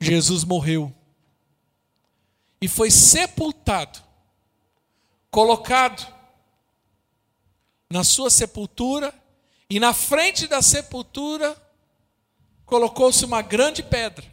Jesus 0.00 0.42
morreu 0.42 0.92
e 2.60 2.66
foi 2.66 2.90
sepultado, 2.90 4.02
colocado 5.30 6.12
na 7.88 8.02
sua 8.02 8.30
sepultura 8.30 9.14
e 9.70 9.78
na 9.78 9.94
frente 9.94 10.48
da 10.48 10.60
sepultura 10.60 11.56
colocou-se 12.66 13.24
uma 13.24 13.40
grande 13.40 13.84
pedra. 13.84 14.24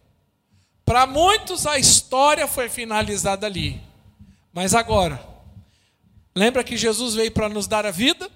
Para 0.84 1.06
muitos 1.06 1.68
a 1.68 1.78
história 1.78 2.48
foi 2.48 2.70
finalizada 2.70 3.46
ali. 3.46 3.80
Mas 4.52 4.74
agora, 4.74 5.24
lembra 6.36 6.64
que 6.64 6.76
Jesus 6.76 7.14
veio 7.14 7.32
para 7.32 7.48
nos 7.48 7.68
dar 7.68 7.86
a 7.86 7.92
vida? 7.92 8.32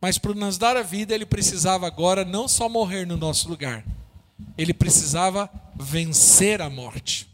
Mas 0.00 0.16
para 0.16 0.32
nos 0.32 0.56
dar 0.56 0.76
a 0.76 0.82
vida, 0.82 1.14
ele 1.14 1.26
precisava 1.26 1.86
agora 1.86 2.24
não 2.24 2.48
só 2.48 2.68
morrer 2.68 3.04
no 3.04 3.16
nosso 3.16 3.48
lugar, 3.48 3.84
ele 4.56 4.72
precisava 4.72 5.50
vencer 5.74 6.62
a 6.62 6.70
morte. 6.70 7.28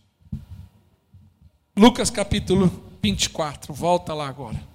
Lucas 1.77 2.09
capítulo 2.09 2.71
24, 3.03 3.73
volta 3.75 4.15
lá 4.15 4.27
agora. 4.27 4.74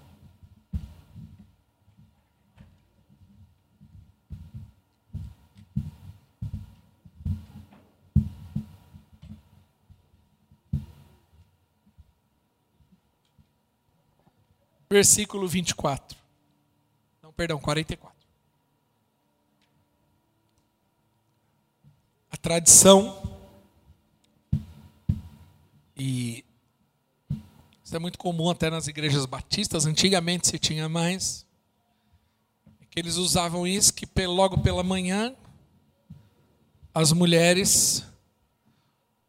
Versículo 14.89 15.47
24. 15.47 16.17
Não, 17.21 17.31
perdão, 17.31 17.59
44. 17.59 18.17
A 22.31 22.37
tradição, 22.37 23.39
e 25.95 26.43
isso 27.83 27.95
é 27.95 27.99
muito 27.99 28.17
comum 28.17 28.49
até 28.49 28.69
nas 28.69 28.87
igrejas 28.87 29.25
batistas, 29.25 29.85
antigamente 29.85 30.47
se 30.47 30.57
tinha 30.57 30.89
mais, 30.89 31.45
que 32.89 32.99
eles 32.99 33.15
usavam 33.15 33.67
isso, 33.67 33.93
que 33.93 34.07
logo 34.25 34.59
pela 34.61 34.83
manhã, 34.83 35.35
as 36.93 37.11
mulheres 37.11 38.03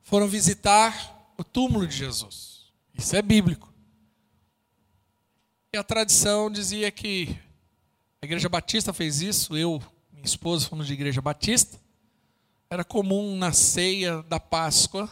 foram 0.03 0.27
visitar 0.27 1.33
o 1.37 1.45
túmulo 1.45 1.87
de 1.87 1.97
Jesus. 1.97 2.73
Isso 2.95 3.15
é 3.15 3.23
bíblico. 3.23 3.70
E 5.73 5.77
a 5.77 5.85
tradição 5.85 6.51
dizia 6.51 6.91
que 6.91 7.39
a 8.21 8.27
igreja 8.27 8.49
batista 8.49 8.93
fez 8.93 9.21
isso, 9.21 9.57
eu, 9.57 9.81
minha 10.13 10.25
esposa 10.25 10.69
fomos 10.69 10.85
de 10.85 10.93
igreja 10.93 11.23
batista. 11.23 11.79
Era 12.69 12.83
comum 12.83 13.37
na 13.37 13.53
ceia 13.53 14.21
da 14.25 14.41
Páscoa 14.41 15.09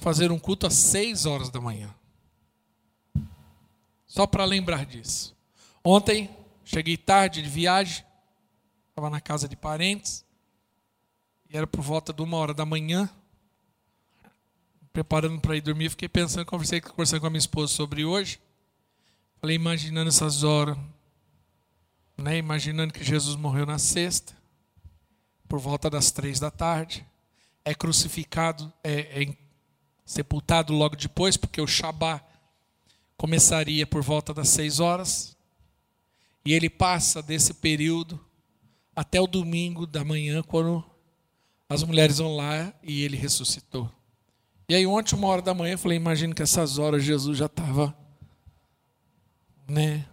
fazer 0.00 0.32
um 0.32 0.38
culto 0.38 0.66
às 0.66 0.74
seis 0.74 1.26
horas 1.26 1.48
da 1.48 1.60
manhã. 1.60 1.94
Só 4.04 4.26
para 4.26 4.44
lembrar 4.44 4.84
disso. 4.84 5.36
Ontem 5.84 6.28
cheguei 6.64 6.96
tarde 6.96 7.40
de 7.40 7.48
viagem, 7.48 8.04
estava 8.88 9.08
na 9.08 9.20
casa 9.20 9.46
de 9.46 9.54
parentes, 9.54 10.24
e 11.48 11.56
era 11.56 11.68
por 11.68 11.82
volta 11.82 12.12
de 12.12 12.20
uma 12.20 12.36
hora 12.36 12.52
da 12.52 12.66
manhã. 12.66 13.08
preparando 14.92 15.40
para 15.40 15.56
ir 15.56 15.60
dormir, 15.60 15.90
fiquei 15.90 16.08
pensando, 16.08 16.46
conversei 16.46 16.80
conversando 16.80 17.20
com 17.20 17.26
a 17.28 17.30
minha 17.30 17.38
esposa 17.38 17.72
sobre 17.72 18.04
hoje. 18.04 18.40
Falei, 19.40 19.56
imaginando 19.56 20.08
essas 20.08 20.42
horas, 20.42 20.76
né? 22.16 22.38
Imaginando 22.38 22.92
que 22.92 23.04
Jesus 23.04 23.36
morreu 23.36 23.66
na 23.66 23.78
sexta, 23.78 24.34
por 25.48 25.58
volta 25.58 25.88
das 25.90 26.10
três 26.10 26.40
da 26.40 26.50
tarde, 26.50 27.06
é 27.64 27.74
crucificado, 27.74 28.72
é, 28.82 29.22
é 29.22 29.36
sepultado 30.04 30.72
logo 30.72 30.96
depois, 30.96 31.36
porque 31.36 31.60
o 31.60 31.66
Shabá 31.66 32.20
começaria 33.16 33.86
por 33.86 34.02
volta 34.02 34.32
das 34.32 34.48
seis 34.48 34.80
horas, 34.80 35.36
e 36.44 36.52
ele 36.52 36.70
passa 36.70 37.22
desse 37.22 37.52
período 37.54 38.20
até 38.94 39.20
o 39.20 39.26
domingo 39.26 39.86
da 39.86 40.04
manhã, 40.04 40.42
quando 40.42 40.84
as 41.68 41.82
mulheres 41.82 42.18
vão 42.18 42.36
lá 42.36 42.72
e 42.82 43.02
ele 43.02 43.16
ressuscitou. 43.16 43.90
E 44.68 44.74
aí, 44.74 44.86
ontem, 44.86 45.14
uma 45.14 45.28
hora 45.28 45.42
da 45.42 45.54
manhã, 45.54 45.74
eu 45.74 45.78
falei: 45.78 45.96
imagino 45.96 46.34
que 46.34 46.42
essas 46.42 46.78
horas 46.78 47.04
Jesus 47.04 47.38
já 47.38 47.46
estava, 47.46 47.96
né? 49.68 50.06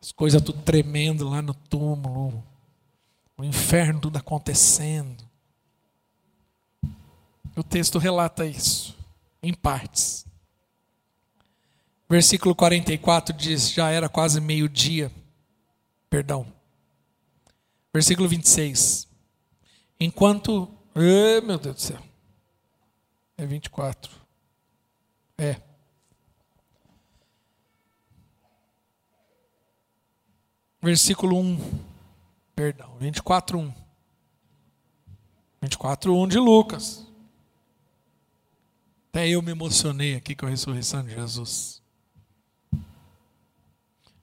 As 0.00 0.12
coisas 0.12 0.40
tudo 0.42 0.62
tremendo 0.62 1.28
lá 1.28 1.42
no 1.42 1.54
túmulo, 1.54 2.42
o 3.36 3.44
inferno 3.44 4.00
tudo 4.00 4.16
acontecendo. 4.16 5.28
O 7.56 7.62
texto 7.62 7.98
relata 7.98 8.46
isso, 8.46 8.96
em 9.42 9.52
partes. 9.52 10.26
Versículo 12.08 12.56
44 12.56 13.32
diz: 13.36 13.70
Já 13.70 13.90
era 13.90 14.08
quase 14.08 14.40
meio-dia. 14.40 15.12
Perdão. 16.08 16.44
Versículo 17.92 18.28
26. 18.28 19.06
Enquanto. 20.00 20.68
Meu 20.92 21.56
Deus 21.56 21.76
do 21.76 21.80
céu. 21.80 22.02
É 23.36 23.46
24. 23.46 24.10
É. 25.38 25.69
Versículo 30.82 31.38
1. 31.38 31.80
Perdão, 32.54 32.96
24, 32.98 33.58
1. 33.58 33.74
24, 35.62 36.14
1 36.14 36.28
de 36.28 36.38
Lucas. 36.38 37.06
Até 39.10 39.28
eu 39.28 39.42
me 39.42 39.50
emocionei 39.50 40.14
aqui 40.14 40.34
com 40.34 40.46
a 40.46 40.50
ressurreição 40.50 41.02
de 41.02 41.14
Jesus. 41.14 41.82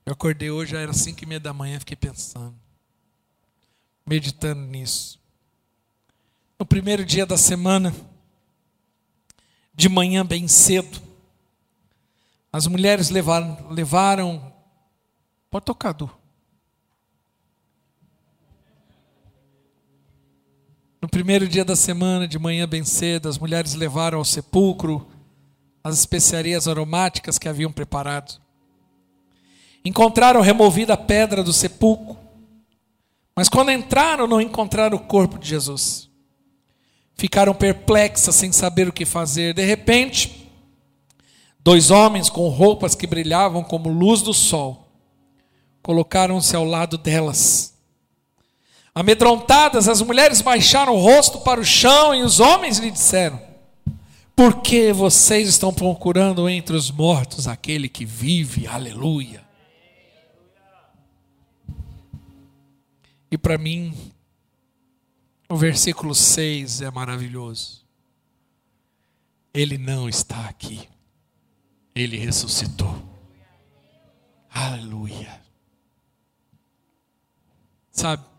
Eu 0.04 0.14
acordei 0.14 0.50
hoje, 0.50 0.72
já 0.72 0.80
era 0.80 0.92
5 0.92 1.22
e 1.22 1.26
meia 1.26 1.38
da 1.38 1.52
manhã, 1.52 1.78
fiquei 1.78 1.96
pensando, 1.96 2.58
meditando 4.06 4.62
nisso. 4.62 5.20
No 6.58 6.64
primeiro 6.64 7.04
dia 7.04 7.26
da 7.26 7.36
semana, 7.36 7.94
de 9.74 9.88
manhã 9.88 10.24
bem 10.24 10.48
cedo, 10.48 11.00
as 12.50 12.66
mulheres 12.66 13.10
levaram, 13.10 13.68
levaram 13.70 14.52
pode 15.50 15.66
tocar, 15.66 15.92
Du. 15.92 16.10
No 21.08 21.10
primeiro 21.10 21.48
dia 21.48 21.64
da 21.64 21.74
semana, 21.74 22.28
de 22.28 22.38
manhã 22.38 22.68
bem 22.68 22.84
cedo, 22.84 23.30
as 23.30 23.38
mulheres 23.38 23.72
levaram 23.72 24.18
ao 24.18 24.26
sepulcro 24.26 25.08
as 25.82 25.98
especiarias 25.98 26.68
aromáticas 26.68 27.38
que 27.38 27.48
haviam 27.48 27.72
preparado. 27.72 28.38
Encontraram 29.82 30.42
removida 30.42 30.92
a 30.92 30.98
pedra 30.98 31.42
do 31.42 31.50
sepulcro, 31.50 32.18
mas 33.34 33.48
quando 33.48 33.72
entraram, 33.72 34.26
não 34.26 34.38
encontraram 34.38 34.98
o 34.98 35.00
corpo 35.00 35.38
de 35.38 35.48
Jesus. 35.48 36.10
Ficaram 37.14 37.54
perplexas, 37.54 38.34
sem 38.34 38.52
saber 38.52 38.86
o 38.86 38.92
que 38.92 39.06
fazer. 39.06 39.54
De 39.54 39.64
repente, 39.64 40.52
dois 41.58 41.90
homens 41.90 42.28
com 42.28 42.46
roupas 42.50 42.94
que 42.94 43.06
brilhavam 43.06 43.64
como 43.64 43.88
luz 43.88 44.20
do 44.20 44.34
sol 44.34 44.92
colocaram-se 45.82 46.54
ao 46.54 46.66
lado 46.66 46.98
delas 46.98 47.77
Amedrontadas, 48.98 49.86
as 49.86 50.02
mulheres 50.02 50.40
baixaram 50.40 50.92
o 50.92 50.98
rosto 50.98 51.38
para 51.42 51.60
o 51.60 51.64
chão 51.64 52.12
e 52.12 52.24
os 52.24 52.40
homens 52.40 52.78
lhe 52.78 52.90
disseram: 52.90 53.40
Por 54.34 54.60
que 54.60 54.92
vocês 54.92 55.48
estão 55.48 55.72
procurando 55.72 56.48
entre 56.48 56.74
os 56.74 56.90
mortos 56.90 57.46
aquele 57.46 57.88
que 57.88 58.04
vive? 58.04 58.66
Aleluia. 58.66 59.46
E 63.30 63.38
para 63.38 63.56
mim, 63.56 63.94
o 65.48 65.56
versículo 65.56 66.12
6 66.12 66.82
é 66.82 66.90
maravilhoso. 66.90 67.86
Ele 69.54 69.78
não 69.78 70.08
está 70.08 70.48
aqui. 70.48 70.88
Ele 71.94 72.16
ressuscitou. 72.16 73.00
Aleluia. 74.50 75.40
Sabe? 77.92 78.37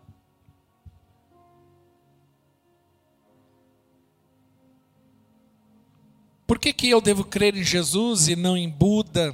Por 6.50 6.58
que, 6.58 6.72
que 6.72 6.90
eu 6.90 7.00
devo 7.00 7.22
crer 7.22 7.54
em 7.54 7.62
Jesus 7.62 8.26
e 8.26 8.34
não 8.34 8.56
em 8.56 8.68
Buda, 8.68 9.32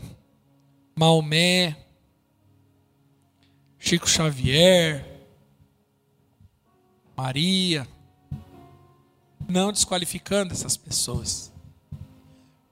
Maomé, 0.95 1.75
Chico 3.79 4.07
Xavier, 4.07 5.03
Maria? 7.17 7.89
Não 9.49 9.73
desqualificando 9.73 10.53
essas 10.53 10.77
pessoas. 10.77 11.51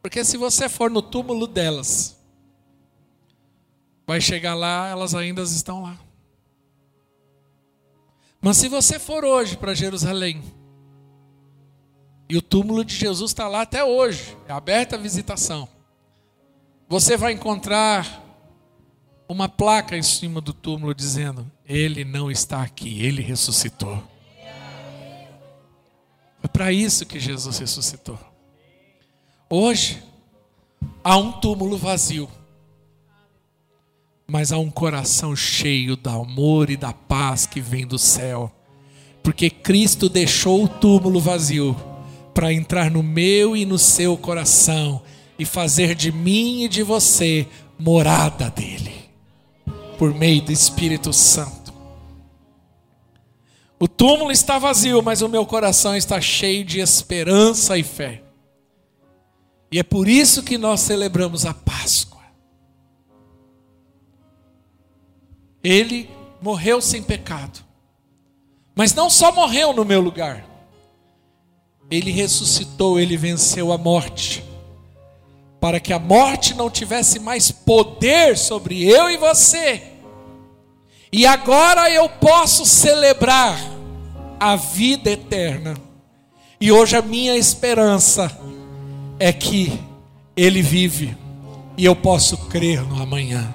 Porque 0.02 0.22
se 0.22 0.36
você 0.36 0.68
for 0.68 0.90
no 0.90 1.00
túmulo 1.00 1.46
delas, 1.46 2.14
vai 4.06 4.20
chegar 4.20 4.54
lá, 4.54 4.88
elas 4.88 5.14
ainda 5.14 5.40
estão 5.40 5.84
lá. 5.84 5.98
Mas 8.42 8.58
se 8.58 8.68
você 8.68 8.98
for 8.98 9.24
hoje 9.24 9.56
para 9.56 9.72
Jerusalém, 9.72 10.42
e 12.28 12.36
o 12.36 12.42
túmulo 12.42 12.84
de 12.84 12.94
Jesus 12.94 13.30
está 13.30 13.48
lá 13.48 13.62
até 13.62 13.84
hoje, 13.84 14.36
é 14.48 14.52
aberta 14.52 14.96
a 14.96 14.98
visitação. 14.98 15.68
Você 16.88 17.16
vai 17.16 17.32
encontrar 17.32 18.22
uma 19.28 19.48
placa 19.48 19.96
em 19.96 20.02
cima 20.02 20.40
do 20.40 20.52
túmulo 20.52 20.94
dizendo: 20.94 21.50
Ele 21.66 22.04
não 22.04 22.30
está 22.30 22.62
aqui, 22.62 23.04
ele 23.04 23.22
ressuscitou. 23.22 24.02
Foi 26.40 26.48
para 26.50 26.72
isso 26.72 27.06
que 27.06 27.18
Jesus 27.18 27.58
ressuscitou. 27.58 28.18
Hoje, 29.48 30.02
há 31.02 31.16
um 31.16 31.32
túmulo 31.32 31.76
vazio, 31.76 32.28
mas 34.26 34.52
há 34.52 34.58
um 34.58 34.70
coração 34.70 35.36
cheio 35.36 35.96
do 35.96 36.08
amor 36.08 36.70
e 36.70 36.76
da 36.76 36.92
paz 36.92 37.46
que 37.46 37.60
vem 37.60 37.86
do 37.86 37.98
céu, 37.98 38.50
porque 39.22 39.48
Cristo 39.50 40.08
deixou 40.08 40.64
o 40.64 40.68
túmulo 40.68 41.20
vazio 41.20 41.93
para 42.34 42.52
entrar 42.52 42.90
no 42.90 43.02
meu 43.02 43.56
e 43.56 43.64
no 43.64 43.78
seu 43.78 44.16
coração 44.16 45.00
e 45.38 45.44
fazer 45.44 45.94
de 45.94 46.10
mim 46.10 46.64
e 46.64 46.68
de 46.68 46.82
você 46.82 47.46
morada 47.78 48.50
dele, 48.50 49.08
por 49.96 50.12
meio 50.12 50.42
do 50.42 50.52
Espírito 50.52 51.12
Santo. 51.12 51.72
O 53.78 53.86
túmulo 53.86 54.32
está 54.32 54.58
vazio, 54.58 55.02
mas 55.02 55.22
o 55.22 55.28
meu 55.28 55.46
coração 55.46 55.96
está 55.96 56.20
cheio 56.20 56.64
de 56.64 56.80
esperança 56.80 57.78
e 57.78 57.82
fé. 57.82 58.22
E 59.70 59.78
é 59.78 59.82
por 59.82 60.08
isso 60.08 60.42
que 60.42 60.56
nós 60.58 60.80
celebramos 60.80 61.44
a 61.46 61.54
Páscoa. 61.54 62.22
Ele 65.62 66.08
morreu 66.40 66.80
sem 66.80 67.02
pecado, 67.02 67.64
mas 68.74 68.94
não 68.94 69.08
só 69.08 69.32
morreu 69.32 69.72
no 69.72 69.84
meu 69.84 70.00
lugar 70.00 70.53
ele 71.90 72.10
ressuscitou, 72.10 72.98
ele 72.98 73.16
venceu 73.16 73.72
a 73.72 73.78
morte, 73.78 74.44
para 75.60 75.78
que 75.80 75.92
a 75.92 75.98
morte 75.98 76.54
não 76.54 76.70
tivesse 76.70 77.18
mais 77.18 77.50
poder 77.50 78.36
sobre 78.36 78.84
eu 78.84 79.10
e 79.10 79.16
você. 79.16 79.82
E 81.12 81.26
agora 81.26 81.90
eu 81.90 82.08
posso 82.08 82.66
celebrar 82.66 83.58
a 84.38 84.56
vida 84.56 85.10
eterna. 85.10 85.76
E 86.60 86.72
hoje 86.72 86.96
a 86.96 87.02
minha 87.02 87.36
esperança 87.36 88.36
é 89.18 89.32
que 89.32 89.78
Ele 90.36 90.60
vive 90.60 91.16
e 91.76 91.84
eu 91.84 91.94
posso 91.94 92.36
crer 92.48 92.82
no 92.82 93.02
amanhã. 93.02 93.54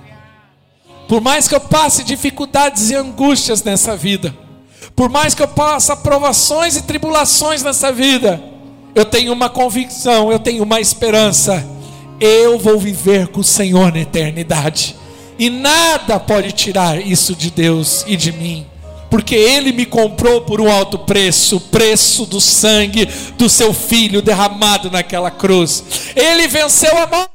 Por 1.08 1.22
mais 1.22 1.48
que 1.48 1.56
eu 1.56 1.60
passe 1.60 2.04
dificuldades 2.04 2.92
e 2.92 2.96
angústias 2.96 3.64
nessa 3.64 3.96
vida, 3.98 4.36
por 4.96 5.10
mais 5.10 5.34
que 5.34 5.42
eu 5.42 5.48
passe 5.48 5.96
provações 5.98 6.76
e 6.76 6.84
tribulações 6.84 7.64
nessa 7.64 7.92
vida, 7.92 8.42
eu 8.96 9.06
tenho 9.06 9.32
uma 9.32 9.50
convicção, 9.50 10.32
eu 10.32 10.40
tenho 10.40 10.64
uma 10.64 10.80
esperança. 10.82 11.66
Eu 12.20 12.60
vou 12.60 12.78
viver 12.78 13.28
com 13.28 13.40
o 13.40 13.44
Senhor 13.44 13.94
na 13.94 14.00
eternidade. 14.00 14.96
E 15.38 15.50
nada 15.50 16.20
pode 16.20 16.52
tirar 16.52 17.00
isso 17.00 17.34
de 17.34 17.50
Deus 17.50 18.04
e 18.08 18.18
de 18.18 18.32
mim. 18.32 18.66
porque 19.10 19.34
Ele 19.34 19.72
me 19.72 19.86
comprou 19.86 20.42
por 20.42 20.62
um 20.62 20.70
alto 20.70 21.00
preço 21.00 21.58
o 21.58 21.62
preço 21.62 22.26
do 22.26 22.40
sangue 22.40 23.06
do 23.38 23.50
seu 23.50 23.74
filho 23.74 24.22
derramado 24.22 24.92
naquela 24.92 25.32
cruz. 25.32 25.84
Ele 26.16 26.48
venceu 26.48 26.96
a 26.96 27.08
morte 27.08 27.32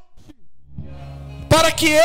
para 1.48 1.72
que 1.72 1.88
eu 1.88 2.04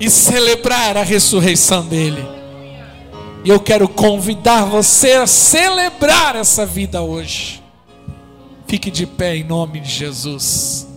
e 0.00 0.08
celebrar 0.08 0.96
a 0.96 1.02
ressurreição 1.02 1.86
dele. 1.86 2.39
E 3.44 3.48
eu 3.48 3.58
quero 3.58 3.88
convidar 3.88 4.64
você 4.64 5.12
a 5.12 5.26
celebrar 5.26 6.36
essa 6.36 6.66
vida 6.66 7.00
hoje. 7.00 7.62
Fique 8.66 8.90
de 8.90 9.06
pé 9.06 9.36
em 9.36 9.44
nome 9.44 9.80
de 9.80 9.90
Jesus. 9.90 10.89